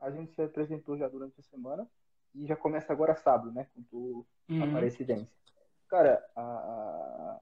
[0.00, 1.88] A gente se apresentou já durante a semana.
[2.34, 3.66] E já começa agora sábado, né?
[3.90, 4.62] Com uhum.
[4.62, 5.28] a Aparecidência.
[5.88, 7.40] Cara, a, a,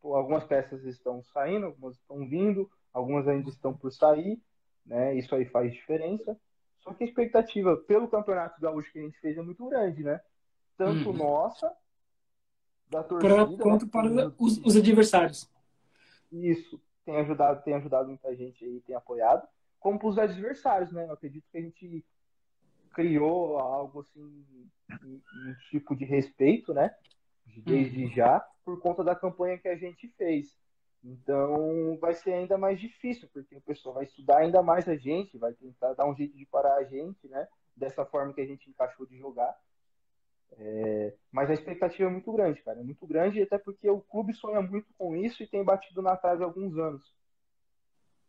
[0.00, 4.40] pô, algumas peças estão saindo, algumas estão vindo, algumas ainda estão por sair,
[4.84, 5.14] né?
[5.14, 6.38] Isso aí faz diferença.
[6.80, 10.20] Só que a expectativa pelo campeonato gaúcho que a gente fez é muito grande, né?
[10.76, 11.16] Tanto uhum.
[11.16, 11.74] nossa,
[12.88, 13.34] da torcida.
[13.34, 13.56] Pra, né?
[13.60, 15.50] quanto para os, os adversários.
[16.30, 19.46] Isso tem ajudado, tem ajudado muita gente aí, tem apoiado,
[19.80, 21.06] como para os adversários, né?
[21.06, 22.04] Eu acredito que a gente
[22.92, 26.94] criou algo assim, um, um tipo de respeito, né?
[27.56, 28.10] Desde uhum.
[28.10, 30.56] já, por conta da campanha que a gente fez.
[31.02, 35.38] Então vai ser ainda mais difícil, porque o pessoal vai estudar ainda mais a gente,
[35.38, 37.46] vai tentar dar um jeito de parar a gente, né?
[37.76, 39.56] Dessa forma que a gente encaixou de jogar.
[40.52, 42.80] É, mas a expectativa é muito grande, cara.
[42.80, 46.16] É muito grande, até porque o clube sonha muito com isso e tem batido na
[46.16, 47.14] trave há alguns anos.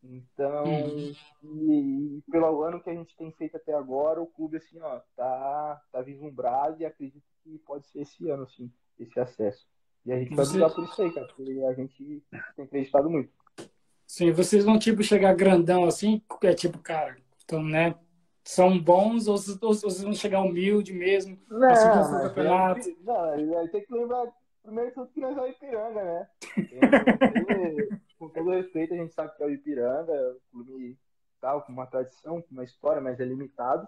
[0.01, 1.13] Então, uhum.
[1.43, 5.01] e, e, pelo ano que a gente tem feito até agora, o clube, assim, ó,
[5.15, 9.67] tá, tá vislumbrado e acredito que pode ser esse ano, assim, esse acesso.
[10.05, 12.23] E a gente vai brigar por isso aí, cara, porque a gente
[12.55, 13.31] tem acreditado muito.
[14.07, 17.95] Sim, vocês vão, tipo, chegar grandão, assim, é tipo, cara, então, né,
[18.43, 21.37] são bons ou, ou, vocês vão chegar humilde mesmo?
[21.47, 22.79] Não, assim, não, campeonato?
[23.03, 24.27] não, tem que lembrar
[24.63, 26.27] primeiro tudo que nós é o Ipiranga, né?
[28.17, 30.97] com todo respeito, a gente sabe que é o Ipiranga, o clube
[31.39, 33.87] tal, com uma tradição, com uma história, mas é limitado.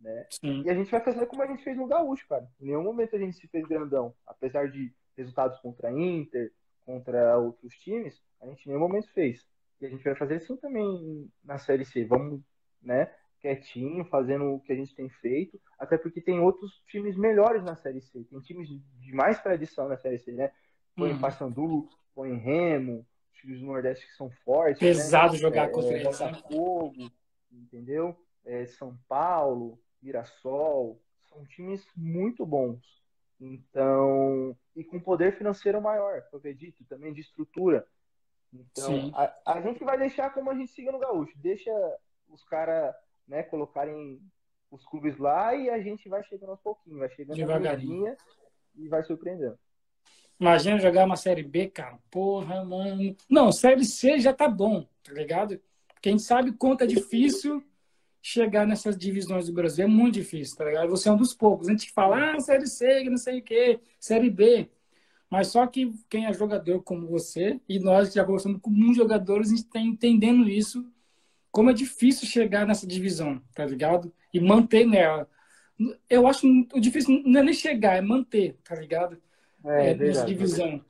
[0.00, 0.26] Né?
[0.30, 0.62] Sim.
[0.64, 2.48] E a gente vai fazer como a gente fez no Gaúcho, cara.
[2.60, 4.14] Em nenhum momento a gente se fez grandão.
[4.26, 6.52] Apesar de resultados contra a Inter,
[6.84, 9.44] contra outros times, a gente em nenhum momento fez.
[9.80, 12.04] E a gente vai fazer assim também na Série C.
[12.04, 12.40] Vamos,
[12.82, 13.10] né?
[13.40, 17.76] quietinho, fazendo o que a gente tem feito, até porque tem outros times melhores na
[17.76, 20.50] Série C, tem times de mais tradição na Série C, né?
[20.96, 21.20] Põe uhum.
[21.20, 24.80] Paysandu, põe Remo, times do Nordeste que são fortes.
[24.80, 24.88] Né?
[24.88, 25.38] Pesado né?
[25.38, 26.18] jogar é, contra eles.
[26.18, 26.26] Né?
[26.26, 27.12] Botafogo,
[27.52, 28.16] entendeu?
[28.44, 32.80] É, são Paulo, Mirassol, são times muito bons.
[33.40, 37.86] Então, e com poder financeiro maior, eu acredito, também de estrutura.
[38.52, 41.70] Então, a, a, gente vai deixar como a gente siga no Gaúcho, deixa
[42.28, 42.94] os caras
[43.28, 44.20] né, colocarem
[44.70, 48.16] os clubes lá e a gente vai chegando aos pouquinhos, vai chegando devagarinho
[48.74, 49.58] e vai surpreendendo.
[50.38, 51.98] Imagina jogar uma série B, cara.
[52.10, 53.16] Porra, mano.
[53.28, 55.60] Não, série C já tá bom, tá ligado?
[55.88, 57.64] Porque a gente sabe quanto é difícil
[58.26, 59.84] chegar nessas divisões do Brasil.
[59.84, 60.88] É muito difícil, tá ligado?
[60.90, 61.68] Você é um dos poucos.
[61.68, 64.68] A gente fala, ah, série C, não sei o quê, série B.
[65.30, 69.48] Mas só que quem é jogador como você, e nós já gostamos com muitos jogadores,
[69.48, 70.84] a gente está entendendo isso
[71.52, 74.12] como é difícil chegar nessa divisão, tá ligado?
[74.34, 75.28] E manter nela.
[76.10, 79.22] Eu acho o difícil não é nem chegar, é manter, tá ligado?
[79.64, 80.84] É, é nessa divisão.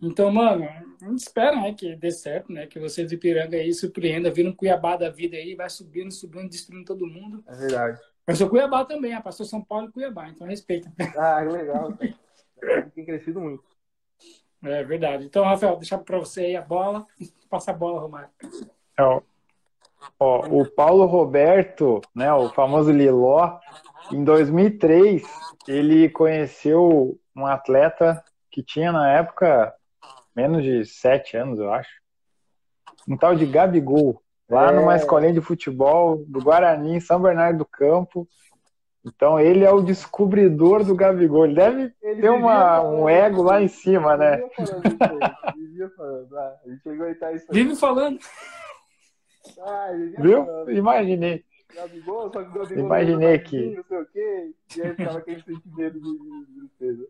[0.00, 0.68] Então, mano,
[1.16, 2.66] espera né, que dê certo, né?
[2.66, 6.84] Que vocês de Piranga aí surpreenda, viram Cuiabá da vida aí, vai subindo, subindo, destruindo
[6.84, 7.42] todo mundo.
[7.46, 8.00] É verdade.
[8.26, 10.92] Mas sou Cuiabá também, a pastor São Paulo e Cuiabá, então respeita.
[11.16, 11.92] Ah, legal.
[12.94, 13.64] Tem crescido muito.
[14.62, 15.24] É verdade.
[15.24, 17.06] Então, Rafael, deixar para você aí a bola.
[17.48, 18.28] Passa a bola, Romário.
[18.98, 19.02] É,
[20.18, 23.58] Ó, o Paulo Roberto, né, o famoso Liló,
[24.12, 25.22] em 2003,
[25.66, 29.74] ele conheceu um atleta que tinha na época
[30.38, 31.90] menos de sete anos, eu acho.
[33.08, 34.22] Um tal de Gabigol.
[34.48, 34.72] lá é...
[34.72, 38.28] numa escolinha de futebol do Guarani, em São Bernardo do Campo.
[39.04, 41.46] Então ele é o descobridor do Gabigol.
[41.46, 44.36] Ele deve ele ter uma, um ego lá em cima, né?
[45.56, 48.18] Vivia falando, ah, a gente chegou a estar isso Vive falando.
[49.60, 49.88] Ah,
[50.18, 50.44] Viu?
[50.44, 50.70] Falando.
[50.70, 51.44] Imaginei.
[51.74, 53.74] Gabigol, só que o Gabigol Imaginei que.
[53.74, 57.08] Não sei o quê, e aí ficava aquele sentimento de tristeza.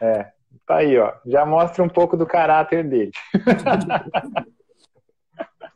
[0.00, 0.32] É,
[0.68, 1.14] tá aí, ó.
[1.24, 3.10] Já mostra um pouco do caráter dele.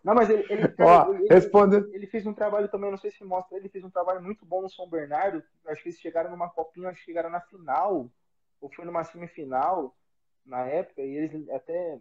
[0.05, 1.77] Não, mas ele, ele, Ó, ele, responde...
[1.95, 4.61] ele, fez um trabalho também, não sei se mostra, ele fez um trabalho muito bom
[4.61, 5.45] no São Bernardo.
[5.65, 8.11] Acho que eles chegaram numa copinha, acho que chegaram na final,
[8.61, 9.95] ou foi numa semifinal
[10.45, 12.01] na época, e eles até.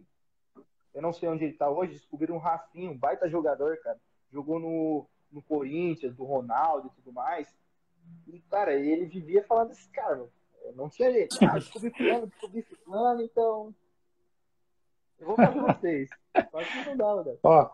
[0.92, 3.98] Eu não sei onde ele tá hoje, descobriram um Rafinho, um baita jogador, cara.
[4.32, 7.54] Jogou no, no Corinthians, do Ronaldo e tudo mais.
[8.26, 10.28] E, cara, ele vivia falando desse cara,
[10.74, 11.36] não tinha jeito.
[11.42, 13.74] Ah, descobri fulano, descobri fulano, então.
[15.18, 16.10] Eu vou fazer vocês.
[16.50, 17.36] Só que não dá, né?
[17.42, 17.70] Ó,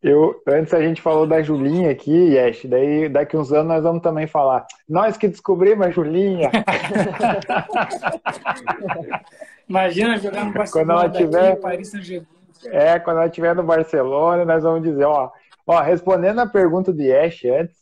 [0.00, 4.00] eu, antes a gente falou da Julinha aqui, Yesh, daí daqui uns anos nós vamos
[4.00, 4.64] também falar.
[4.88, 6.52] Nós que descobrimos a Julinha.
[9.68, 10.70] Imagina jogar no Barcelona.
[10.70, 11.92] Quando ela tiver, Paris
[12.66, 15.32] É, quando ela estiver no Barcelona, nós vamos dizer, ó,
[15.66, 17.76] ó, respondendo a pergunta do Yesh antes,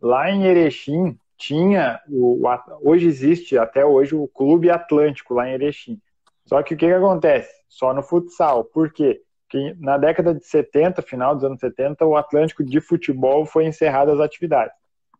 [0.00, 2.42] lá em Erechim tinha o,
[2.82, 6.00] hoje existe até hoje o Clube Atlântico lá em Erechim.
[6.44, 7.50] Só que o que, que acontece?
[7.68, 8.64] Só no futsal.
[8.64, 9.22] Por quê?
[9.48, 14.12] que na década de 70, final dos anos 70, o Atlântico de futebol foi encerrado
[14.12, 14.74] as atividades.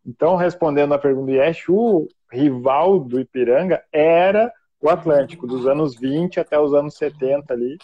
[0.05, 5.95] Então, respondendo à pergunta do Yesh, o rival do Ipiranga era o Atlântico, dos anos
[5.95, 7.77] 20 até os anos 70 ali,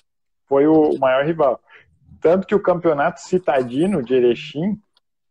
[0.47, 1.59] foi o maior rival.
[2.21, 4.79] Tanto que o campeonato citadino de Erechim,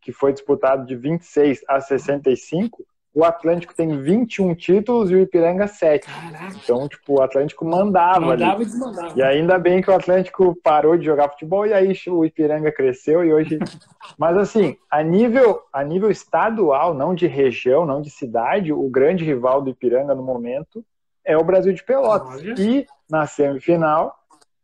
[0.01, 2.85] que foi disputado de 26 a 65,
[3.15, 6.05] o Atlântico tem 21 títulos e o Ipiranga 7.
[6.05, 6.57] Caraca.
[6.61, 8.19] Então, tipo, o Atlântico mandava.
[8.19, 8.63] Mandava ali.
[8.63, 9.13] e desmandava.
[9.15, 13.23] E ainda bem que o Atlético parou de jogar futebol e aí o Ipiranga cresceu
[13.23, 13.57] e hoje.
[14.19, 19.23] Mas assim, a nível, a nível estadual, não de região, não de cidade, o grande
[19.23, 20.83] rival do Ipiranga no momento
[21.23, 22.41] é o Brasil de Pelotas.
[22.41, 22.55] Olha.
[22.59, 24.13] E na semifinal,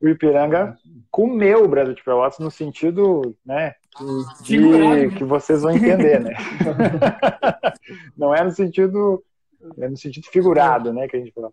[0.01, 0.77] o Ipiranga
[1.09, 3.75] comeu o Brasil de Pelotas no sentido, né,
[4.41, 5.09] de né?
[5.09, 6.33] que vocês vão entender, né?
[8.17, 9.23] Não é no sentido,
[9.77, 11.51] é no sentido figurado, né, que a gente fala.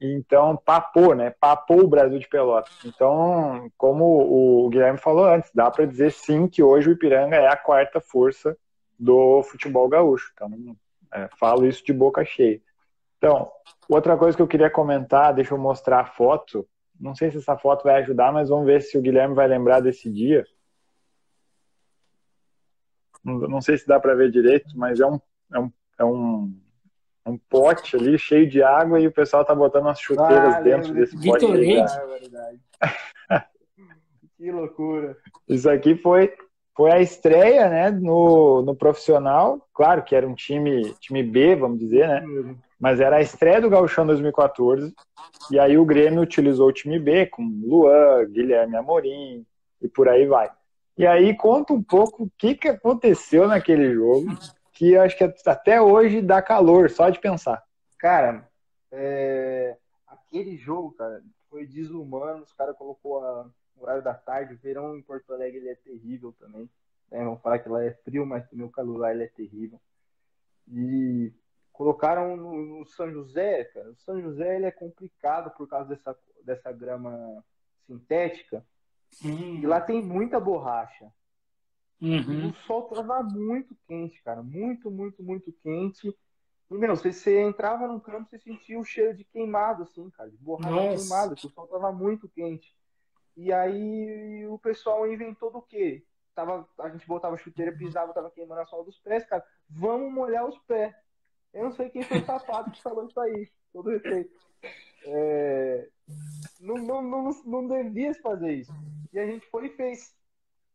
[0.00, 1.34] Então, papou, né?
[1.40, 2.72] Papou o Brasil de Pelotas.
[2.84, 7.48] Então, como o Guilherme falou antes, dá para dizer sim que hoje o Ipiranga é
[7.48, 8.56] a quarta força
[8.98, 10.30] do futebol gaúcho.
[10.34, 10.76] Então,
[11.12, 12.60] é, falo isso de boca cheia.
[13.16, 13.50] Então,
[13.88, 16.66] outra coisa que eu queria comentar, deixa eu mostrar a foto.
[17.00, 19.80] Não sei se essa foto vai ajudar, mas vamos ver se o Guilherme vai lembrar
[19.80, 20.44] desse dia
[23.24, 25.20] não sei se dá para ver direito, mas é um,
[25.52, 26.54] é um, é um,
[27.26, 30.92] um pote ali cheio de água e o pessoal tá botando umas chuteiras ah, dentro
[30.94, 31.46] desse pote.
[31.46, 31.84] Aí,
[34.36, 35.16] que loucura.
[35.48, 36.32] Isso aqui foi,
[36.74, 39.66] foi a estreia, né, no, no profissional.
[39.74, 42.24] Claro que era um time, time B, vamos dizer, né?
[42.78, 44.94] Mas era a estreia do Gauchão 2014.
[45.50, 49.44] E aí o Grêmio utilizou o time B com Luan, Guilherme Amorim
[49.80, 50.50] e por aí vai.
[50.96, 54.26] E aí conta um pouco o que, que aconteceu naquele jogo,
[54.72, 57.62] que acho que até hoje dá calor, só de pensar.
[57.98, 58.48] Cara,
[58.90, 59.76] é...
[60.06, 63.46] aquele jogo, cara, foi desumano, os caras colocou a...
[63.80, 66.68] horário da tarde, o verão em Porto Alegre ele é terrível também.
[67.10, 67.24] Né?
[67.24, 69.80] Vamos falar que lá é frio, mas também o calor lá ele é terrível.
[70.70, 71.32] E
[71.78, 73.92] colocaram no, no, São José, cara.
[73.92, 77.44] O São José ele é complicado por causa dessa, dessa grama
[77.86, 78.66] sintética.
[79.24, 79.60] Hum.
[79.62, 81.06] E lá tem muita borracha.
[82.02, 82.48] Uhum.
[82.48, 84.42] O sol tava muito quente, cara.
[84.42, 86.12] Muito, muito, muito quente.
[86.68, 90.28] E, meu, você, você entrava no campo, você sentia o cheiro de queimado, assim, cara.
[90.28, 90.96] De borracha Nossa.
[90.96, 92.76] queimada, o sol tava muito quente.
[93.36, 96.04] E aí o pessoal inventou do quê?
[96.34, 99.44] Tava, a gente botava chuteira, pisava, tava queimando a sola dos pés, cara.
[99.70, 100.92] Vamos molhar os pés.
[101.52, 103.48] Eu não sei quem foi o safado que falou isso aí.
[103.72, 104.30] Todo respeito.
[105.06, 105.88] É...
[106.60, 108.72] Não, não, não, não devia fazer isso.
[109.12, 110.14] E a gente foi e fez.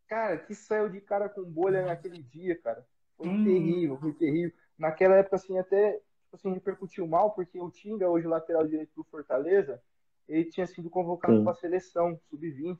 [0.07, 2.85] Cara, que saiu de cara com bolha naquele dia, cara.
[3.17, 3.43] Foi hum.
[3.43, 4.53] terrível, foi terrível.
[4.77, 5.99] Naquela época, assim, até
[6.33, 9.81] tipo assim, repercutiu mal, porque o Tinga, hoje lateral direito do Fortaleza,
[10.27, 12.77] ele tinha sido convocado para a seleção, sub-20.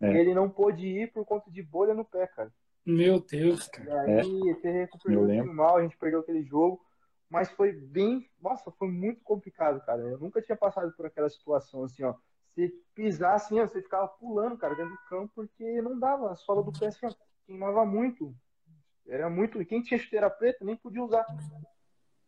[0.00, 0.12] É.
[0.12, 2.52] E ele não pôde ir por conta de bolha no pé, cara.
[2.84, 4.10] Meu Deus, cara.
[4.10, 4.52] E aí, é.
[4.52, 6.84] até recuperou mal, a gente perdeu aquele jogo.
[7.34, 8.30] Mas foi bem.
[8.40, 10.00] Nossa, foi muito complicado, cara.
[10.02, 12.14] Eu nunca tinha passado por aquela situação assim, ó.
[12.54, 16.30] Se pisar assim, ó, você ficava pulando, cara, dentro do campo, porque não dava.
[16.30, 17.12] A sola do pé assim, ó,
[17.44, 18.32] queimava muito.
[19.08, 19.60] Era muito.
[19.60, 21.26] E quem tinha chuteira preta nem podia usar.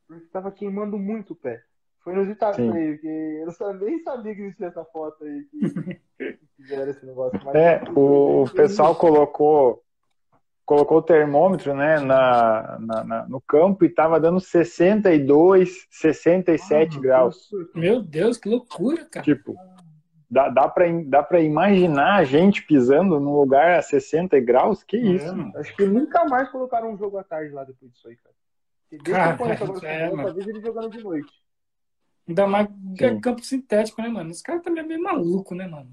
[0.09, 1.63] Porque tava queimando muito o pé.
[2.01, 5.45] Foi inusitado isso aí, porque eu nem sabia que existia essa foto aí.
[5.45, 6.01] Que,
[6.57, 7.41] Fizeram esse negócio.
[7.45, 9.85] Mas é, o, o pessoal colocou
[10.67, 17.01] colocou o termômetro né, na, na, na no campo e estava dando 62, 67 ah,
[17.01, 17.49] graus.
[17.73, 19.25] Meu Deus, que loucura, cara.
[19.25, 19.55] Tipo,
[20.29, 24.83] dá, dá para dá pra imaginar a gente pisando num lugar a 60 graus?
[24.83, 25.53] Que isso?
[25.55, 28.35] É, acho que nunca mais colocaram um jogo à tarde lá depois disso aí, cara.
[28.91, 29.31] Porque cara,
[29.85, 31.33] é, eu conheço ele jogando de noite.
[32.29, 32.69] Ainda mais
[32.99, 33.21] Sim.
[33.21, 34.31] campo sintético, né, mano?
[34.33, 35.91] Esse cara também é meio maluco, né, mano?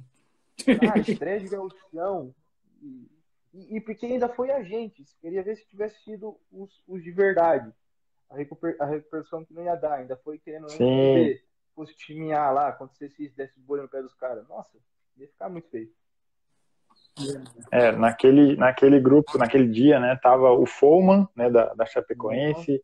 [0.92, 2.34] Ah, estreia de gaúchão.
[3.54, 5.06] E, e, porque ainda foi a gente.
[5.22, 7.72] Queria ver se tivesse sido os, os de verdade.
[8.30, 10.00] A, recuper, a recuperação que não ia dar.
[10.00, 11.44] Ainda foi querendo ver.
[11.76, 14.48] Fosse time A lá, acontecesse isso, desse bolha no pé dos caras.
[14.48, 14.78] Nossa,
[15.18, 15.92] ia ficar muito feio.
[17.72, 22.84] É, naquele, naquele grupo, naquele dia, né, tava o Foman, né, da, da Chapecoense,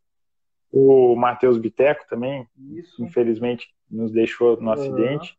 [0.71, 1.13] uhum.
[1.13, 3.03] o Matheus Biteco também, Isso.
[3.03, 4.71] infelizmente nos deixou no uhum.
[4.71, 5.37] acidente,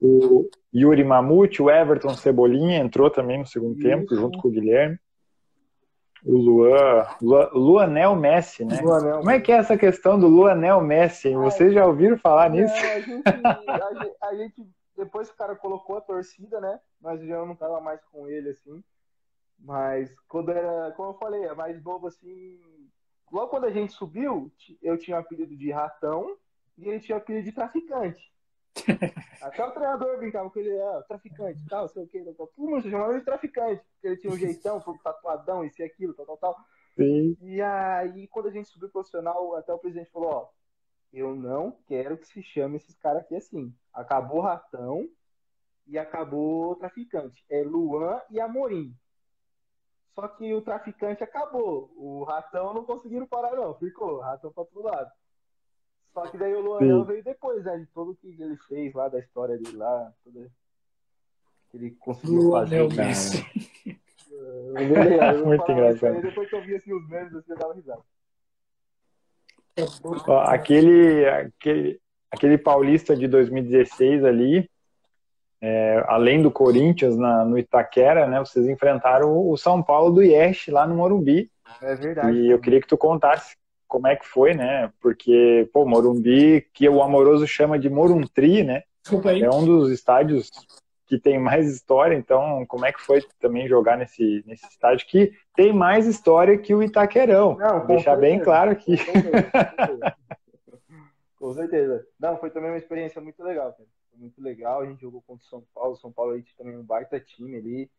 [0.00, 3.86] o Yuri Mamute, o Everton Cebolinha entrou também no segundo Isso.
[3.86, 4.98] tempo, junto com o Guilherme,
[6.24, 8.80] o Luan, Luan Luanel Messi, né?
[8.82, 9.18] Luanel.
[9.18, 11.34] Como é que é essa questão do Luanel Messi?
[11.34, 12.74] Vocês já ouviram falar é, nisso?
[12.74, 16.78] A gente, a, gente, a gente depois que o cara colocou a torcida, né?
[17.00, 18.82] Mas já não tava mais com ele, assim.
[19.58, 22.60] Mas quando era, como eu falei, é mais novo assim.
[23.32, 24.52] Logo quando a gente subiu,
[24.82, 26.36] eu tinha o apelido de ratão
[26.76, 28.30] e ele tinha o apelido de traficante.
[29.42, 32.46] Até o treinador brincava com ele, ah, traficante, tal, sei o que, tal, tal.
[32.48, 35.84] Todo mundo chamava ele de traficante, porque ele tinha um jeitão, foi tatuadão, isso e
[35.84, 36.56] aquilo, tal, tal, tal.
[36.96, 37.36] Sim.
[37.40, 40.48] E aí, quando a gente subiu profissional, até o presidente falou, ó,
[41.12, 43.74] eu não quero que se chame esses caras aqui assim.
[43.92, 45.08] Acabou Ratão
[45.86, 47.44] e acabou Traficante.
[47.50, 48.94] É Luan e Amorim.
[50.14, 51.92] Só que o Traficante acabou.
[51.96, 53.74] O Ratão não conseguiram parar, não.
[53.74, 54.20] Ficou.
[54.20, 55.10] Ratão pra outro lado.
[56.12, 57.78] Só que daí o Luan veio depois, né?
[57.78, 60.12] De tudo que ele fez lá, da história dele lá.
[60.24, 60.50] Tudo
[61.70, 63.46] que ele conseguiu Luan fazer.
[64.76, 66.20] É, Muito engraçado.
[66.20, 68.02] Depois que eu vi assim, os memes, assim, eu dava risada.
[70.46, 72.00] Aquele, aquele,
[72.30, 74.68] aquele paulista de 2016 ali,
[75.60, 78.40] é, além do Corinthians na, no Itaquera, né?
[78.40, 81.50] Vocês enfrentaram o, São Paulo do Iesh lá no Morumbi.
[81.80, 82.36] É verdade.
[82.36, 83.56] E eu queria que tu contasse
[83.90, 84.90] como é que foi, né?
[85.00, 88.84] Porque, pô, Morumbi, que o Amoroso chama de Moruntri, né?
[89.42, 90.48] É um dos estádios
[91.06, 95.32] que tem mais história, então como é que foi também jogar nesse, nesse estádio que
[95.56, 97.56] tem mais história que o Itaquerão?
[97.56, 98.96] Não, Deixar bem claro aqui.
[98.96, 100.16] Com certeza.
[101.36, 102.06] com certeza.
[102.18, 103.88] Não, foi também uma experiência muito legal, cara.
[104.10, 106.84] Foi muito legal, a gente jogou contra o São Paulo, São Paulo aí também um
[106.84, 107.90] baita time ali.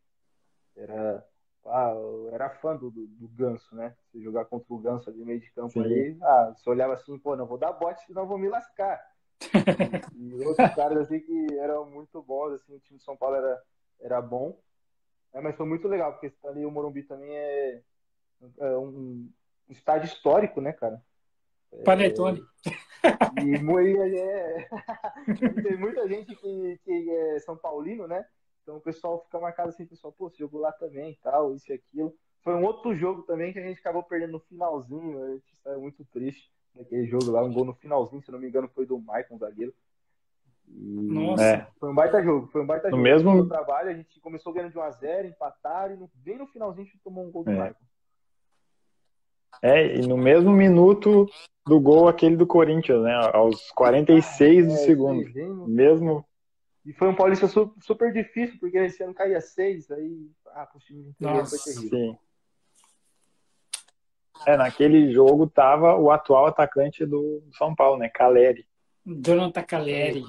[0.74, 1.22] Era,
[1.66, 3.94] ah, eu era fã do, do, do Ganso, né?
[4.10, 5.80] Você jogar contra o Ganso ali no meio de campo Sim.
[5.80, 9.00] ali, ah, você olhava assim, pô, não vou dar bote, senão vou me lascar
[10.14, 13.62] e outros caras assim que eram muito bons, assim, o time de São Paulo era,
[14.00, 14.58] era bom.
[15.32, 17.82] É, mas foi muito legal, porque ali o Morumbi também é,
[18.58, 19.28] é um,
[19.68, 21.02] um estádio histórico, né, cara?
[21.72, 22.42] É, Panetone.
[23.42, 24.68] E, e é,
[25.62, 28.24] tem muita gente que, que é São Paulino, né?
[28.62, 31.74] Então o pessoal fica marcado assim, pessoal, pô, você jogou lá também tal, isso e
[31.74, 32.14] aquilo.
[32.42, 35.80] Foi um outro jogo também que a gente acabou perdendo no finalzinho, a gente saiu
[35.80, 38.98] muito triste naquele jogo lá, um gol no finalzinho, se não me engano, foi do
[38.98, 39.74] Maicon, zagueiro.
[40.66, 41.44] Nossa.
[41.44, 41.66] É.
[41.78, 43.02] Foi um baita jogo, foi um baita no jogo.
[43.02, 43.34] Mesmo...
[43.34, 46.86] No trabalho, a gente começou ganhando de 1x0, empataram, e no, bem no finalzinho a
[46.86, 47.56] gente tomou um gol do é.
[47.56, 47.84] Maicon.
[49.60, 51.28] É, e no mesmo minuto
[51.66, 53.12] do gol aquele do Corinthians, né?
[53.32, 55.32] Aos 46 ah, do é, segundo.
[55.32, 56.24] Sim, mesmo.
[56.84, 60.30] E foi um Paulista super difícil, porque esse ano caía 6, aí.
[60.48, 61.88] Ah, pro time foi terrível.
[61.88, 62.18] Sim.
[64.46, 68.08] É, naquele jogo tava o atual atacante do São Paulo, né?
[68.08, 68.66] Caleri.
[69.06, 70.24] Jonathan Caleri.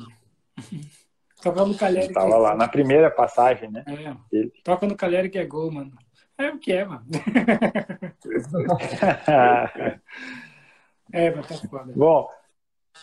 [1.42, 2.14] Toca no Caleri.
[2.14, 3.84] Tava lá na primeira passagem, né?
[3.88, 4.16] É.
[4.32, 4.52] Ele.
[4.64, 5.92] Toca no Caleri que é gol, mano.
[6.38, 7.06] É o que é, mano.
[11.12, 11.92] é, mas tá foda.
[11.94, 12.30] Bom,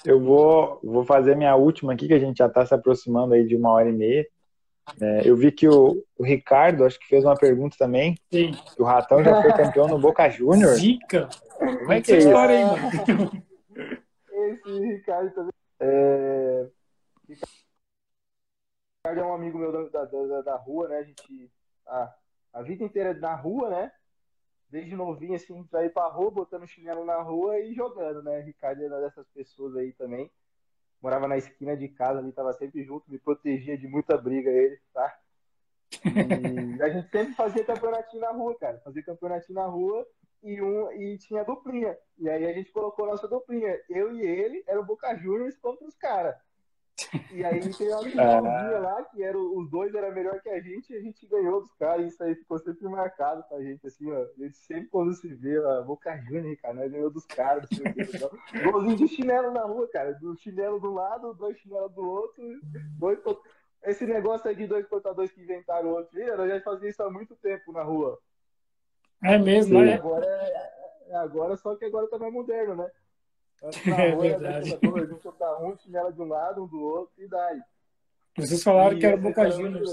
[0.05, 3.47] eu vou, vou fazer minha última aqui, que a gente já tá se aproximando aí
[3.47, 4.27] de uma hora e meia.
[5.01, 8.17] É, eu vi que o, o, Ricardo, acho que fez uma pergunta também.
[8.33, 8.53] Sim.
[8.75, 10.75] Que o Ratão já foi campeão no Boca Júnior.
[10.75, 11.29] Zica!
[11.59, 12.29] Como é que é isso?
[12.29, 13.45] história aí, mano?
[14.33, 15.53] Esse Ricardo também.
[15.81, 16.67] É...
[17.29, 20.99] Ricardo é um amigo meu da, da, da rua, né?
[20.99, 21.51] A gente.
[21.87, 22.15] Ah,
[22.53, 23.93] a vida inteira na rua, né?
[24.71, 28.41] Desde novinho, assim, pra ir pra rua, botando chinelo na rua e jogando, né?
[28.41, 30.31] Ricardo uma dessas pessoas aí também
[31.01, 34.79] morava na esquina de casa ali, tava sempre junto, me protegia de muita briga ele,
[34.93, 35.19] tá?
[36.05, 38.81] E a gente sempre fazia campeonatinho na rua, cara.
[38.85, 40.07] Fazia campeonatinho na rua
[40.43, 41.97] e, um, e tinha duplinha.
[42.19, 43.79] E aí a gente colocou nossa duplinha.
[43.89, 46.37] Eu e ele era o Boca Juniors contra os caras.
[47.33, 50.93] E aí tem uma finalzinha lá, que era, os dois eram melhor que a gente,
[50.93, 54.11] e a gente ganhou dos caras, e isso aí ficou sempre marcado pra gente, assim,
[54.11, 54.23] ó.
[54.23, 58.31] A gente sempre quando se vê, ó, Boca Juniors, cara, nós ganhou dos caras, então,
[58.73, 62.43] golzinho de chinelo na rua, cara, do chinelo do lado, dois chinelos do outro,
[62.99, 63.19] dois
[63.85, 67.03] esse negócio aí de dois contra dois que inventaram outro dia, nós já fazia isso
[67.03, 68.19] há muito tempo na rua.
[69.23, 69.95] É mesmo, né?
[69.95, 72.91] Agora, é, agora, só que agora tá mais moderno, né?
[73.87, 74.79] É rua, verdade.
[75.63, 77.61] Um, chinela de um lado, um do outro, e daí.
[78.37, 79.91] Vocês falaram e que era Boca Juniors.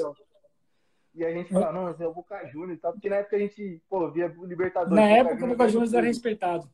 [1.13, 3.35] E a gente fala, não, mas é o Boca Juniors e tal, porque na época
[3.35, 4.95] a gente, pô, via Libertadores.
[4.95, 6.69] Na época o Boca Juniors era respeitado.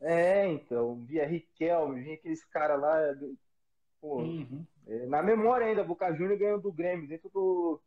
[0.00, 2.98] É, então, via Riquelme, vinha aqueles caras lá,
[4.00, 4.66] pô, uhum.
[4.88, 7.80] é, na memória ainda, Boca Juniors ganhando do Grêmio, dentro do,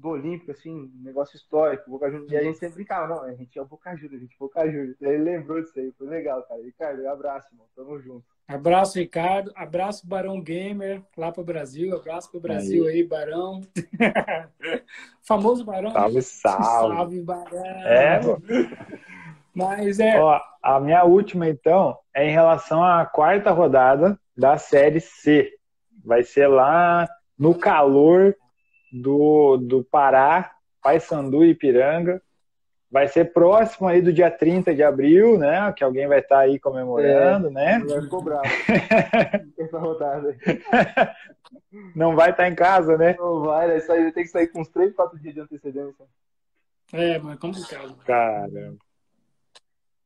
[0.00, 3.58] do Olímpico, assim, negócio histórico, Boca Juniors, e a gente sempre brincava, não, a gente
[3.58, 5.00] é o Boca Juniors, a gente é o Boca Juniors.
[5.00, 6.62] Ele lembrou disso aí, foi legal, cara.
[6.62, 8.24] Ricardo, um abraço, irmão, tamo junto.
[8.48, 9.52] Abraço, Ricardo.
[9.54, 11.94] Abraço, Barão Gamer, lá pro Brasil.
[11.94, 13.60] Abraço pro Brasil aí, aí Barão.
[15.22, 15.92] Famoso Barão.
[15.92, 16.64] Salve, salve.
[16.64, 17.64] Salve, Barão.
[17.84, 18.42] É, mano.
[19.54, 20.20] Mas é.
[20.20, 25.52] Ó, a minha última, então, é em relação à quarta rodada da Série C.
[26.04, 27.08] Vai ser lá
[27.38, 28.34] no calor
[28.92, 30.52] do, do Pará,
[30.82, 32.22] Paysandu e Ipiranga.
[32.90, 35.72] Vai ser próximo aí do dia 30 de abril, né?
[35.76, 37.84] Que alguém vai estar aí comemorando, é, né?
[37.86, 38.42] Vai cobrar.
[39.56, 40.36] Essa rodada.
[41.94, 43.14] Não vai estar em casa, né?
[43.16, 43.78] Não vai, né?
[43.78, 46.04] Isso aí tem que sair com uns 3, 4 dias de antecedência.
[46.92, 47.96] É, mas é complicado.
[48.04, 48.76] Caramba.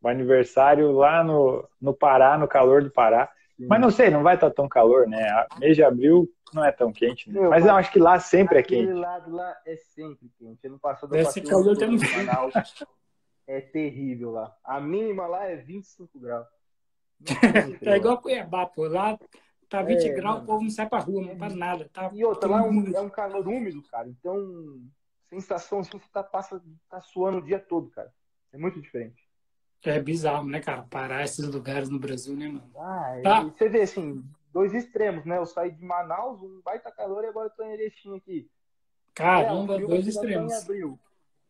[0.02, 3.30] O aniversário lá no, no Pará, no calor do Pará.
[3.58, 5.26] Mas não sei, não vai estar tão calor, né?
[5.58, 7.40] Mês de abril não é tão quente, né?
[7.40, 8.84] Meu, mas eu acho que lá sempre é quente.
[8.84, 10.66] Aquele lado lá é sempre quente.
[10.66, 11.98] Ano passado Deve ser calor também.
[13.46, 14.56] É terrível lá.
[14.64, 16.46] A mínima lá é 25 graus.
[17.82, 18.86] é igual Cuiabá, pô.
[18.86, 19.18] Lá
[19.68, 20.44] tá 20 é, graus, mano.
[20.44, 21.90] o povo não sai pra rua, não faz nada.
[21.92, 24.08] Tá e outra, lá é um, é um calor úmido, cara.
[24.08, 24.80] Então,
[25.24, 28.12] sensação assim, você tá, passa, tá suando o dia todo, cara.
[28.52, 29.22] É muito diferente.
[29.82, 30.82] É bizarro, né, cara?
[30.84, 32.70] Parar esses lugares no Brasil, né, mano?
[32.76, 33.42] Ah, tá.
[33.42, 34.24] você vê, assim,
[34.54, 35.36] dois extremos, né?
[35.36, 38.48] Eu saí de Manaus, um baita calor, e agora eu tô em Erechim aqui.
[39.12, 40.52] Caramba, é, dois extremos.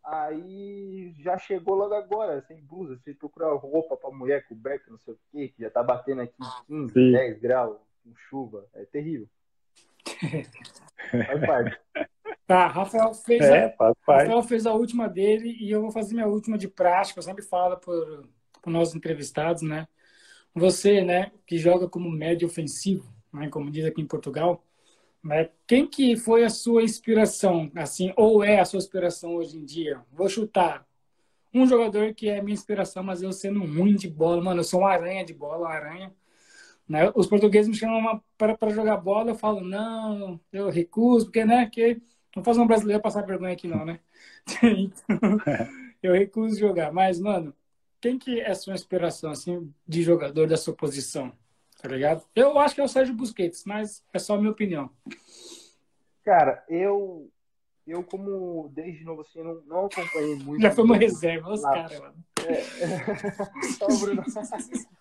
[0.02, 2.96] Aí já chegou logo agora, sem blusa.
[2.96, 6.34] Você procurar roupa pra mulher coberta, não sei o quê, que já tá batendo aqui
[6.66, 7.12] 15, Sim.
[7.12, 8.66] 10 graus, com chuva.
[8.74, 9.28] É terrível.
[11.10, 11.80] Faz parte.
[12.46, 16.26] Tá, Rafael fez, é, a, Rafael fez a última dele e eu vou fazer minha
[16.26, 17.18] última de prática.
[17.18, 18.26] Eu sempre falo para os
[18.66, 19.88] nossos entrevistados, né?
[20.54, 24.64] Você, né, que joga como médio ofensivo, né, como diz aqui em Portugal,
[25.22, 29.64] né, quem que foi a sua inspiração, assim, ou é a sua inspiração hoje em
[29.64, 30.00] dia?
[30.12, 30.86] Vou chutar.
[31.52, 34.80] Um jogador que é minha inspiração, mas eu sendo ruim de bola, mano, eu sou
[34.80, 36.12] uma aranha de bola, uma aranha.
[36.88, 37.10] Né?
[37.14, 42.00] Os portugueses me chamam para jogar bola, eu falo, não, eu recuso, porque, né, que
[42.36, 44.00] não fazer um brasileiro passar vergonha aqui, não, né?
[44.62, 45.38] então,
[46.02, 46.92] eu recuso jogar.
[46.92, 47.54] Mas, mano,
[48.04, 51.32] quem que é a sua inspiração, assim, de jogador da sua posição?
[51.80, 52.22] Tá ligado?
[52.36, 54.90] Eu acho que é o Sérgio Busquets, mas é só a minha opinião.
[56.22, 57.30] Cara, eu
[57.86, 60.60] eu como desde novo assim não, não acompanhei muito.
[60.60, 62.14] Já foi uma reserva, os caras, mano.
[62.46, 62.60] É.
[63.78, 64.22] Só o Bruno.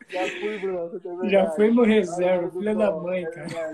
[0.08, 1.30] Já fui, Bruno.
[1.30, 3.74] Já foi no reserva, filha da mãe, cara.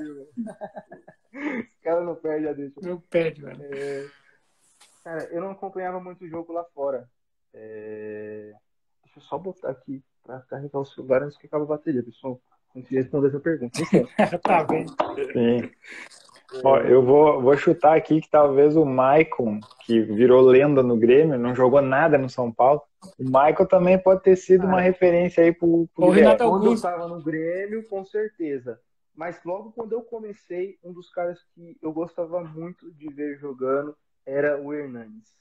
[1.33, 2.81] Os caras não perdem a deixa.
[2.81, 3.63] Não perde, mano.
[3.63, 4.07] É...
[5.03, 7.07] Cara, eu não acompanhava muito o jogo lá fora.
[7.53, 8.53] É...
[9.19, 12.39] Eu só botar aqui pra carregar o celular antes que acabe a bateria, pessoal.
[12.73, 13.79] Antes de responder essa pergunta.
[14.41, 14.85] tá bem.
[15.33, 15.69] Sim.
[16.63, 21.37] Ó, eu vou, vou chutar aqui que talvez o Maicon, que virou lenda no Grêmio,
[21.37, 22.81] não jogou nada no São Paulo.
[23.19, 26.61] O Michael também pode ter sido ah, uma referência aí pro, pro o Renato Augusto.
[26.61, 28.79] Quando eu estava no Grêmio, com certeza.
[29.13, 33.93] Mas logo quando eu comecei, um dos caras que eu gostava muito de ver jogando
[34.25, 35.37] era o Hernanes.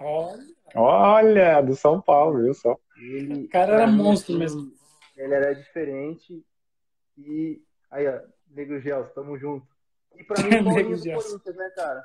[0.00, 0.44] Olha,
[0.74, 2.78] Olha do São Paulo, viu só?
[2.96, 4.72] Ele, o cara era monstro assim, mesmo.
[5.16, 6.44] Ele era diferente.
[7.16, 8.20] E aí, ó,
[8.50, 9.66] Nego Gels, tamo junto.
[10.14, 12.04] E pra mim, o Paulinho do Corinthians, né, cara?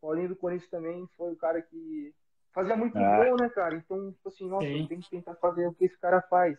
[0.00, 2.14] Paulinho do Corinthians também foi o cara que
[2.52, 3.24] fazia muito ah.
[3.24, 3.74] gol, né, cara?
[3.74, 4.86] Então, tipo assim, nossa, Sim.
[4.86, 6.58] tem que tentar fazer o que esse cara faz.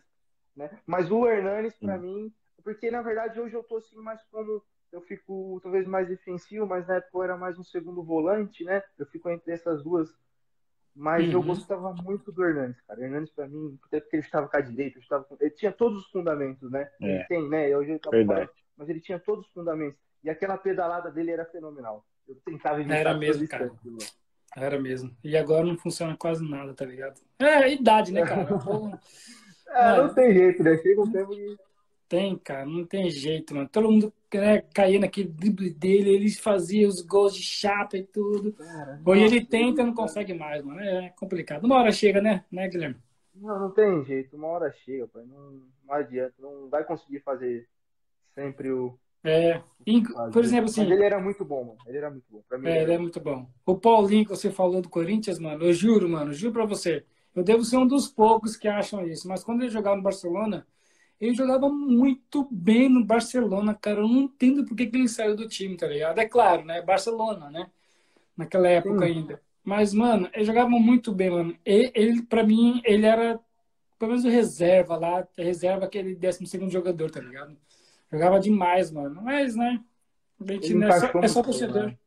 [0.56, 0.70] Né?
[0.86, 2.34] Mas o Hernanes, pra mim,
[2.64, 4.62] porque na verdade hoje eu tô assim mais como.
[4.92, 8.82] Eu fico talvez mais defensivo, mas na época eu era mais um segundo volante, né?
[8.98, 10.10] Eu fico entre essas duas.
[10.98, 11.34] Mas uhum.
[11.34, 13.00] eu gostava muito do Hernandes, cara.
[13.00, 15.38] O Hernandes, pra mim, até porque ele estava com a direita, estava com...
[15.40, 16.90] ele tinha todos os fundamentos, né?
[17.00, 17.16] É.
[17.16, 17.78] Ele tem, né?
[17.78, 18.50] Hoje ele tá Verdade.
[18.76, 20.00] mas ele tinha todos os fundamentos.
[20.24, 22.04] E aquela pedalada dele era fenomenal.
[22.28, 23.72] Eu tentava imitar Era mesmo, cara.
[24.56, 25.16] Era mesmo.
[25.24, 27.22] E agora não funciona quase nada, tá ligado?
[27.38, 28.48] É, idade, né, cara?
[29.70, 30.78] é, não tem jeito, né?
[30.78, 31.58] Chega um tempo que.
[32.08, 33.70] Tem, cara, não tem jeito, mano.
[33.70, 38.54] Todo mundo né, caía naquele drible dele, ele fazia os gols de chapa e tudo.
[38.54, 40.80] Cara, Hoje ele tenta e não consegue mais, mano.
[40.80, 41.66] É complicado.
[41.66, 42.98] Uma hora chega, né, né, Guilherme?
[43.36, 44.36] Não, não tem jeito.
[44.36, 45.24] Uma hora chega, pai.
[45.26, 46.34] Não, não adianta.
[46.40, 47.68] Não vai conseguir fazer
[48.34, 48.98] sempre o.
[49.24, 49.62] É,
[50.32, 50.82] por exemplo, assim.
[50.82, 51.78] Mas ele era muito bom, mano.
[51.86, 52.42] Ele era muito bom.
[52.48, 53.50] Pra mim, é, ele é muito bom.
[53.66, 57.06] O Paulinho que você falou do Corinthians, mano, eu juro, mano, juro pra você.
[57.36, 59.28] Eu devo ser um dos poucos que acham isso.
[59.28, 60.66] Mas quando ele jogava no Barcelona,
[61.20, 64.00] ele jogava muito bem no Barcelona, cara.
[64.00, 66.20] Eu não entendo por que, que ele saiu do time, tá ligado?
[66.20, 66.82] É claro, né?
[66.82, 67.70] Barcelona, né?
[68.36, 69.42] Naquela época ainda.
[69.64, 71.58] Mas, mano, ele jogava muito bem, mano.
[71.66, 73.40] Ele, ele pra mim, ele era
[73.98, 77.58] pelo menos reserva lá, reserva aquele 12 segundo jogador, tá ligado?
[78.12, 79.22] Jogava demais, mano.
[79.22, 79.84] Mas, né?
[80.40, 81.86] Gente, né, é, só, é só torcedor.
[81.88, 81.98] Né?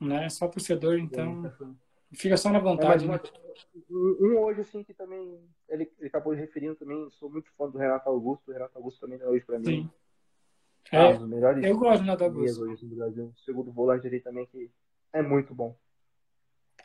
[0.00, 0.24] né?
[0.24, 1.52] É só torcedor, então.
[2.12, 3.20] Fica só na vontade, é, né?
[3.90, 8.08] Um hoje, assim, que também ele, ele acabou referindo também, sou muito fã do Renato
[8.08, 8.48] Augusto.
[8.48, 9.64] O Renato Augusto também é hoje pra mim.
[9.64, 9.90] Sim.
[10.90, 11.10] Ah,
[11.62, 12.62] é, eu gosto do Renato Augusto.
[12.62, 13.26] Hoje, do Brasil.
[13.26, 14.70] O segundo volante ali também, que
[15.12, 15.76] é muito bom.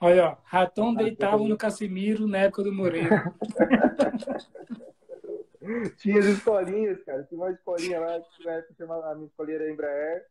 [0.01, 3.33] Olha, ó, Ratão ah, deitava no Casimiro na época do Moreira.
[5.97, 7.23] Tinha as escolinhas, cara.
[7.23, 10.25] Tinha uma escolinha lá, que na época chamava, a minha escolinha era Embraer,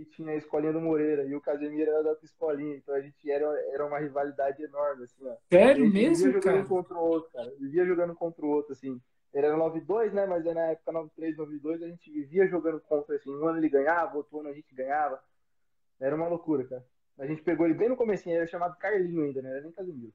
[0.00, 2.76] e tinha a escolinha do Moreira, e o Casemiro era da outra escolinha.
[2.76, 5.34] Então a gente era, era uma rivalidade enorme, assim, ó.
[5.50, 6.56] Sério mesmo, vivia cara?
[6.56, 7.52] jogando contra o outro, cara.
[7.58, 9.00] Vivia jogando contra o outro, assim.
[9.34, 10.26] Ele era 9-2, né?
[10.26, 13.30] Mas na época 9-3, 9-2, a gente vivia jogando contra, assim.
[13.30, 15.20] Um ano ele ganhava, outro ano a gente ganhava.
[16.00, 16.84] Era uma loucura, cara.
[17.18, 19.50] A gente pegou ele bem no começo, ele era chamado Carlinho ainda, né?
[19.50, 20.14] Era nem Casemiro.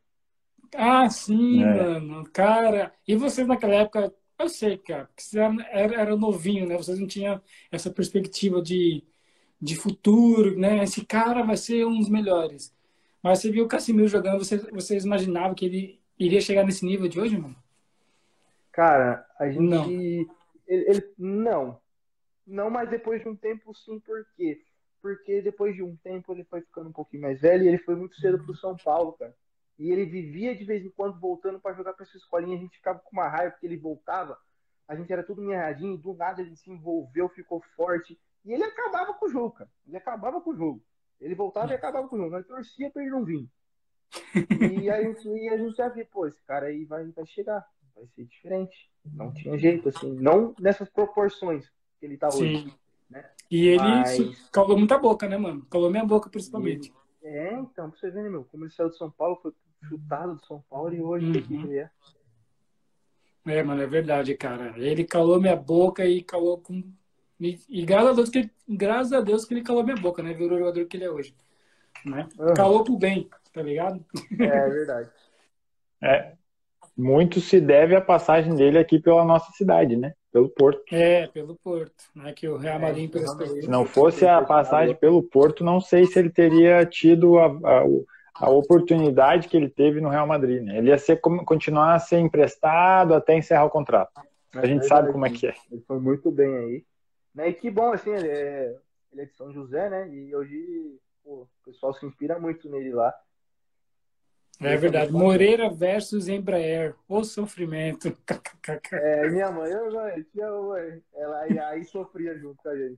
[0.76, 1.66] Ah, sim, é.
[1.66, 2.24] mano.
[2.32, 6.78] Cara, e vocês naquela época, eu sei, cara, porque você era, era novinho, né?
[6.78, 7.42] Vocês não tinham
[7.72, 9.04] essa perspectiva de,
[9.64, 10.84] de futuro, né?
[10.84, 12.74] Esse cara vai ser um dos melhores.
[13.22, 17.08] Mas você viu o Casimiro jogando, vocês, vocês imaginavam que ele iria chegar nesse nível
[17.08, 17.56] de hoje, mano?
[18.72, 19.62] Cara, a gente.
[19.62, 19.90] Não.
[19.90, 20.28] Ele,
[20.68, 21.80] ele, não.
[22.46, 24.62] Não, mas depois de um tempo, sim, por quê?
[25.04, 27.94] porque depois de um tempo ele foi ficando um pouquinho mais velho e ele foi
[27.94, 29.36] muito cedo pro São Paulo, cara.
[29.78, 32.78] E ele vivia de vez em quando voltando para jogar para essa escolinha, a gente
[32.78, 34.40] ficava com uma raiva porque ele voltava,
[34.88, 39.14] a gente era tudo mirradinho, do nada ele se envolveu, ficou forte, e ele acabava
[39.14, 39.70] com o jogo, cara.
[39.88, 40.84] Ele acabava com o jogo.
[41.20, 42.32] Ele voltava e acabava com o jogo.
[42.32, 43.48] Nós torcia para ele não vir.
[44.84, 47.66] E a gente, e a gente já via, pô, esse cara aí vai, vai chegar,
[47.96, 48.92] vai ser diferente.
[49.06, 51.68] Não tinha jeito, assim, não nessas proporções
[52.00, 52.44] que ele tá Sim.
[52.44, 52.76] hoje.
[53.10, 53.30] Né?
[53.50, 54.50] E ele Mas...
[54.50, 55.66] calou muita boca, né, mano?
[55.66, 56.94] Calou minha boca, principalmente.
[57.24, 58.44] É, então, pra você ver, né, meu?
[58.46, 59.54] Como ele saiu de São Paulo, foi
[59.88, 61.64] chutado de São Paulo e hoje uhum.
[61.64, 61.90] ele é.
[63.46, 64.74] É, mano, é verdade, cara.
[64.78, 66.84] Ele calou minha boca e calou com.
[67.44, 70.24] E, e graças, a Deus que ele, graças a Deus que ele calou minha boca,
[70.24, 70.34] né?
[70.34, 71.36] Virou o jogador que ele é hoje.
[72.06, 72.28] Né?
[72.40, 72.54] Uhum.
[72.54, 74.04] Calou pro bem, tá ligado?
[74.40, 75.10] É, é verdade.
[76.02, 76.34] é.
[76.96, 80.14] Muito se deve à passagem dele aqui pela nossa cidade, né?
[80.32, 80.84] Pelo Porto.
[80.92, 82.32] É, pelo Porto, né?
[82.34, 86.20] Que o Real Madrid é, Se não fosse a passagem pelo Porto, não sei se
[86.20, 87.84] ele teria tido a, a,
[88.36, 90.78] a oportunidade que ele teve no Real Madrid, né?
[90.78, 94.12] Ele ia ser, continuar a ser emprestado até encerrar o contrato.
[94.54, 95.56] A gente é sabe como é que é.
[95.72, 96.86] Ele foi muito bem aí.
[97.34, 97.50] Né?
[97.50, 98.80] E que bom, assim, ele é,
[99.12, 100.10] ele é de São José, né?
[100.10, 103.14] E hoje pô, o pessoal se inspira muito nele lá.
[104.62, 105.12] É verdade.
[105.12, 106.96] Moreira versus Embraer.
[107.08, 108.16] O sofrimento.
[108.94, 109.92] É, minha mãe, eu,
[110.64, 111.04] mãe.
[111.14, 112.98] Ela aí, aí sofria junto com a gente.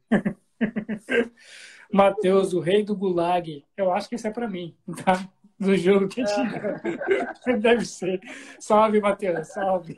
[1.91, 3.65] Matheus, o rei do Gulag.
[3.75, 5.27] Eu acho que esse é para mim, tá?
[5.59, 6.81] Do jogo que tinha.
[7.47, 7.57] É.
[7.57, 8.21] Deve ser.
[8.59, 9.47] Salve, Matheus.
[9.47, 9.97] Salve.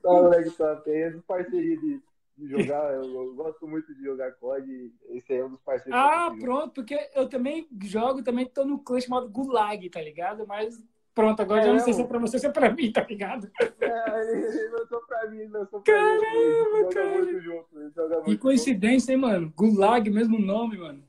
[0.00, 1.22] Salve, Leg Top.
[1.26, 2.00] Parceria de
[2.36, 5.98] de jogar, eu, eu, gosto muito de jogar COD, esse é um dos parceiros.
[5.98, 10.46] Ah, pronto, porque eu também jogo, também tô no clã chamado Gulag, tá ligado?
[10.46, 10.82] Mas
[11.14, 13.02] pronto, agora é, já não sei se é pra você, se é pra mim, tá
[13.08, 13.50] ligado?
[13.80, 16.94] É, não sou pra mim, não sou pra Caramba, mim.
[16.94, 17.10] Cara.
[17.10, 19.26] Muito junto, joga muito coincidência, junto.
[19.26, 19.52] hein, mano?
[19.56, 21.02] Gulag, mesmo nome, mano.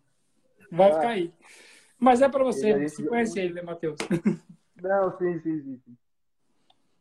[0.72, 1.34] Vai ah, ficar aí.
[2.00, 3.98] Mas é pra você, você conhece ele, né, Matheus?
[4.82, 5.98] Não, sim, sim, sim, sim.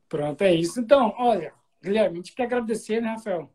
[0.09, 0.81] Pronto, é isso.
[0.81, 3.51] Então, olha, Guilherme, a gente quer agradecer, né, Rafael?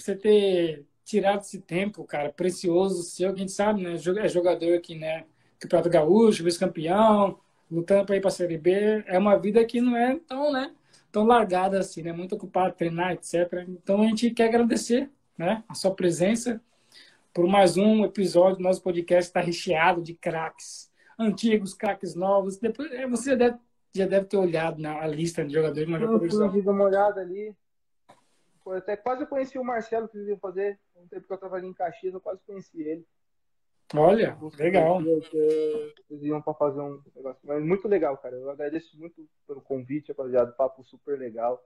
[0.00, 3.94] Você ter tirado esse tempo, cara, precioso seu, que a gente sabe, né?
[3.94, 5.24] É jogador aqui, né?
[5.58, 7.38] Campeonato Gaúcho, vice-campeão,
[7.70, 9.04] lutando para ir para a Série B.
[9.06, 10.72] É uma vida que não é tão, né?
[11.10, 12.12] Tão largada assim, né?
[12.12, 13.64] Muito ocupado, treinar, etc.
[13.68, 15.64] Então a gente quer agradecer, né?
[15.68, 16.60] A sua presença
[17.36, 22.56] por mais um episódio do nosso podcast está recheado de craques antigos, craques novos.
[22.56, 23.58] Depois é, você já deve,
[23.94, 26.48] já deve ter olhado na lista de jogadores, mas já conversou.
[26.48, 27.54] uma olhada ali.
[28.74, 30.78] Até quase eu conheci o Marcelo que iam fazer.
[30.96, 33.06] Um tempo que eu estava ali em Caxias, eu quase conheci ele.
[33.94, 35.00] Olha, legal.
[35.02, 37.40] Eles iam para fazer um negócio.
[37.44, 38.36] Mas muito legal, cara.
[38.36, 40.50] Eu agradeço muito pelo convite, rapaziada.
[40.52, 41.64] Papo super legal.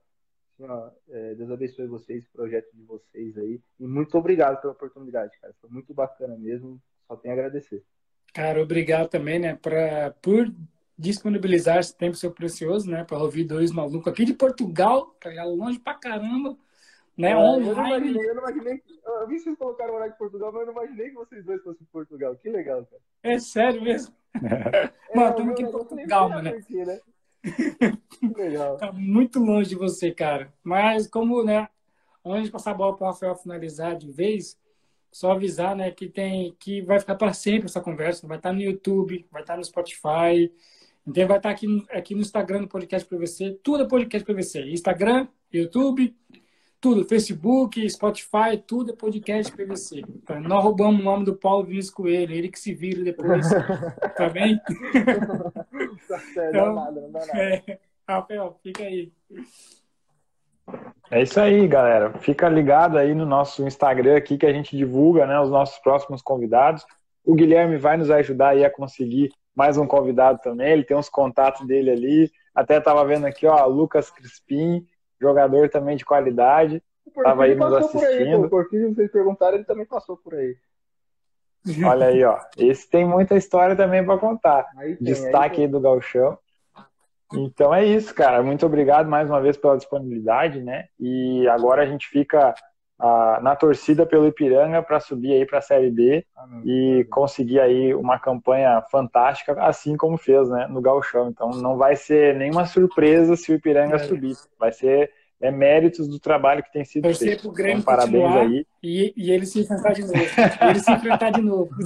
[0.58, 3.60] assim, é, Deus abençoe vocês, o projeto de vocês aí.
[3.78, 5.54] E muito obrigado pela oportunidade, cara.
[5.60, 6.80] Foi muito bacana mesmo.
[7.08, 7.82] Só tenho a agradecer.
[8.32, 10.52] Cara, obrigado também, né, pra, por
[10.96, 15.78] disponibilizar esse tempo seu precioso, né, para ouvir dois malucos aqui de Portugal, tá longe
[15.78, 16.56] pra caramba,
[17.20, 17.34] né, é.
[17.34, 20.66] Eu não imaginei, eu não imaginei, eu vi vocês colocaram o de Portugal, mas eu
[20.66, 22.36] não imaginei que vocês dois fossem de Portugal.
[22.36, 23.02] Que legal, cara.
[23.22, 24.14] É sério mesmo?
[24.34, 26.48] É, mano, estamos aqui em Portugal, mano.
[26.48, 27.00] Aqui, né?
[28.36, 28.76] Legal.
[28.76, 30.52] Tá muito longe de você, cara.
[30.62, 31.68] Mas como, né,
[32.24, 34.58] antes de passar a bola para o Rafael finalizar de vez,
[35.10, 38.60] só avisar, né, que tem que vai ficar para sempre essa conversa, vai estar no
[38.60, 40.52] YouTube, vai estar no Spotify,
[41.06, 45.26] então vai estar aqui, aqui no Instagram do Podcast PVC, tudo é Podcast PVC, Instagram,
[45.52, 46.14] YouTube,
[46.80, 50.02] tudo, Facebook, Spotify, tudo é podcast PVC.
[50.08, 53.46] Então, nós roubamos o nome do Paulo Vinícius Coelho, ele que se vira depois.
[54.16, 54.58] tá bem?
[56.34, 57.38] certo, então, não dá nada, não dá nada.
[57.38, 57.78] É,
[58.08, 59.12] Rafael, fica aí.
[61.10, 62.14] É isso aí, galera.
[62.20, 66.22] Fica ligado aí no nosso Instagram aqui que a gente divulga né, os nossos próximos
[66.22, 66.86] convidados.
[67.24, 70.72] O Guilherme vai nos ajudar aí a conseguir mais um convidado também.
[70.72, 72.32] Ele tem os contatos dele ali.
[72.54, 74.86] Até estava vendo aqui, ó, Lucas Crispim,
[75.20, 76.82] jogador também de qualidade.
[77.06, 78.48] Estava aí nos assistindo.
[78.48, 80.56] Por aí, o vocês perguntaram, ele também passou por aí.
[81.84, 82.38] Olha aí, ó.
[82.56, 84.66] Esse tem muita história também para contar.
[84.76, 86.38] Aí tem, Destaque aí, aí do Galchão.
[87.32, 88.42] Então é isso, cara.
[88.42, 90.86] Muito obrigado mais uma vez pela disponibilidade, né?
[90.98, 92.54] E agora a gente fica
[93.00, 96.24] ah, na torcida pelo Ipiranga para subir aí para a Série B
[96.64, 101.30] e conseguir aí uma campanha fantástica, assim como fez, né, no Gauchão.
[101.30, 104.00] Então não vai ser nenhuma surpresa se o Ipiranga é.
[104.00, 104.36] subir.
[104.58, 105.10] Vai ser
[105.40, 107.44] é méritos do trabalho que tem sido Torcer feito.
[107.44, 108.66] Pro Grêmio então, parabéns aí.
[108.82, 110.12] E, e ele se enfrentar de novo.
[110.68, 111.70] ele se enfrentar de novo.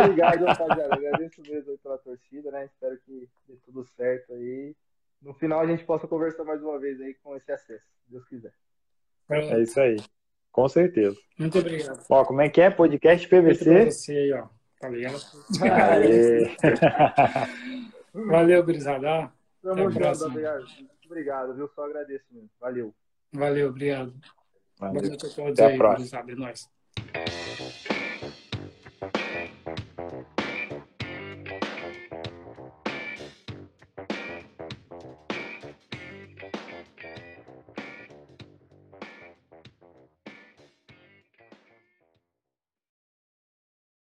[0.00, 0.94] Obrigado, rapaziada.
[0.94, 2.64] Agradeço mesmo pela torcida, né?
[2.64, 4.74] Espero que dê tudo certo aí.
[5.20, 8.26] No final a gente possa conversar mais uma vez aí com esse acesso, se Deus
[8.26, 8.54] quiser.
[9.36, 9.96] É isso aí.
[10.50, 11.16] Com certeza.
[11.38, 12.04] Muito obrigado.
[12.10, 12.70] Ó, como é que é?
[12.70, 13.64] Podcast PVC?
[13.64, 14.46] PVC aí, ó.
[14.78, 15.18] Tá ligado?
[18.12, 19.32] Valeu, Grisada.
[19.62, 20.64] Tamo junto, obrigado.
[21.06, 21.68] Obrigado, viu?
[21.68, 22.50] Só agradeço mesmo.
[22.60, 22.94] Valeu.
[23.32, 24.14] Valeu, obrigado.
[24.78, 25.00] Valeu.
[25.00, 26.24] Boa noite a todos Até aí, a próxima.
[26.28, 26.68] É nóis.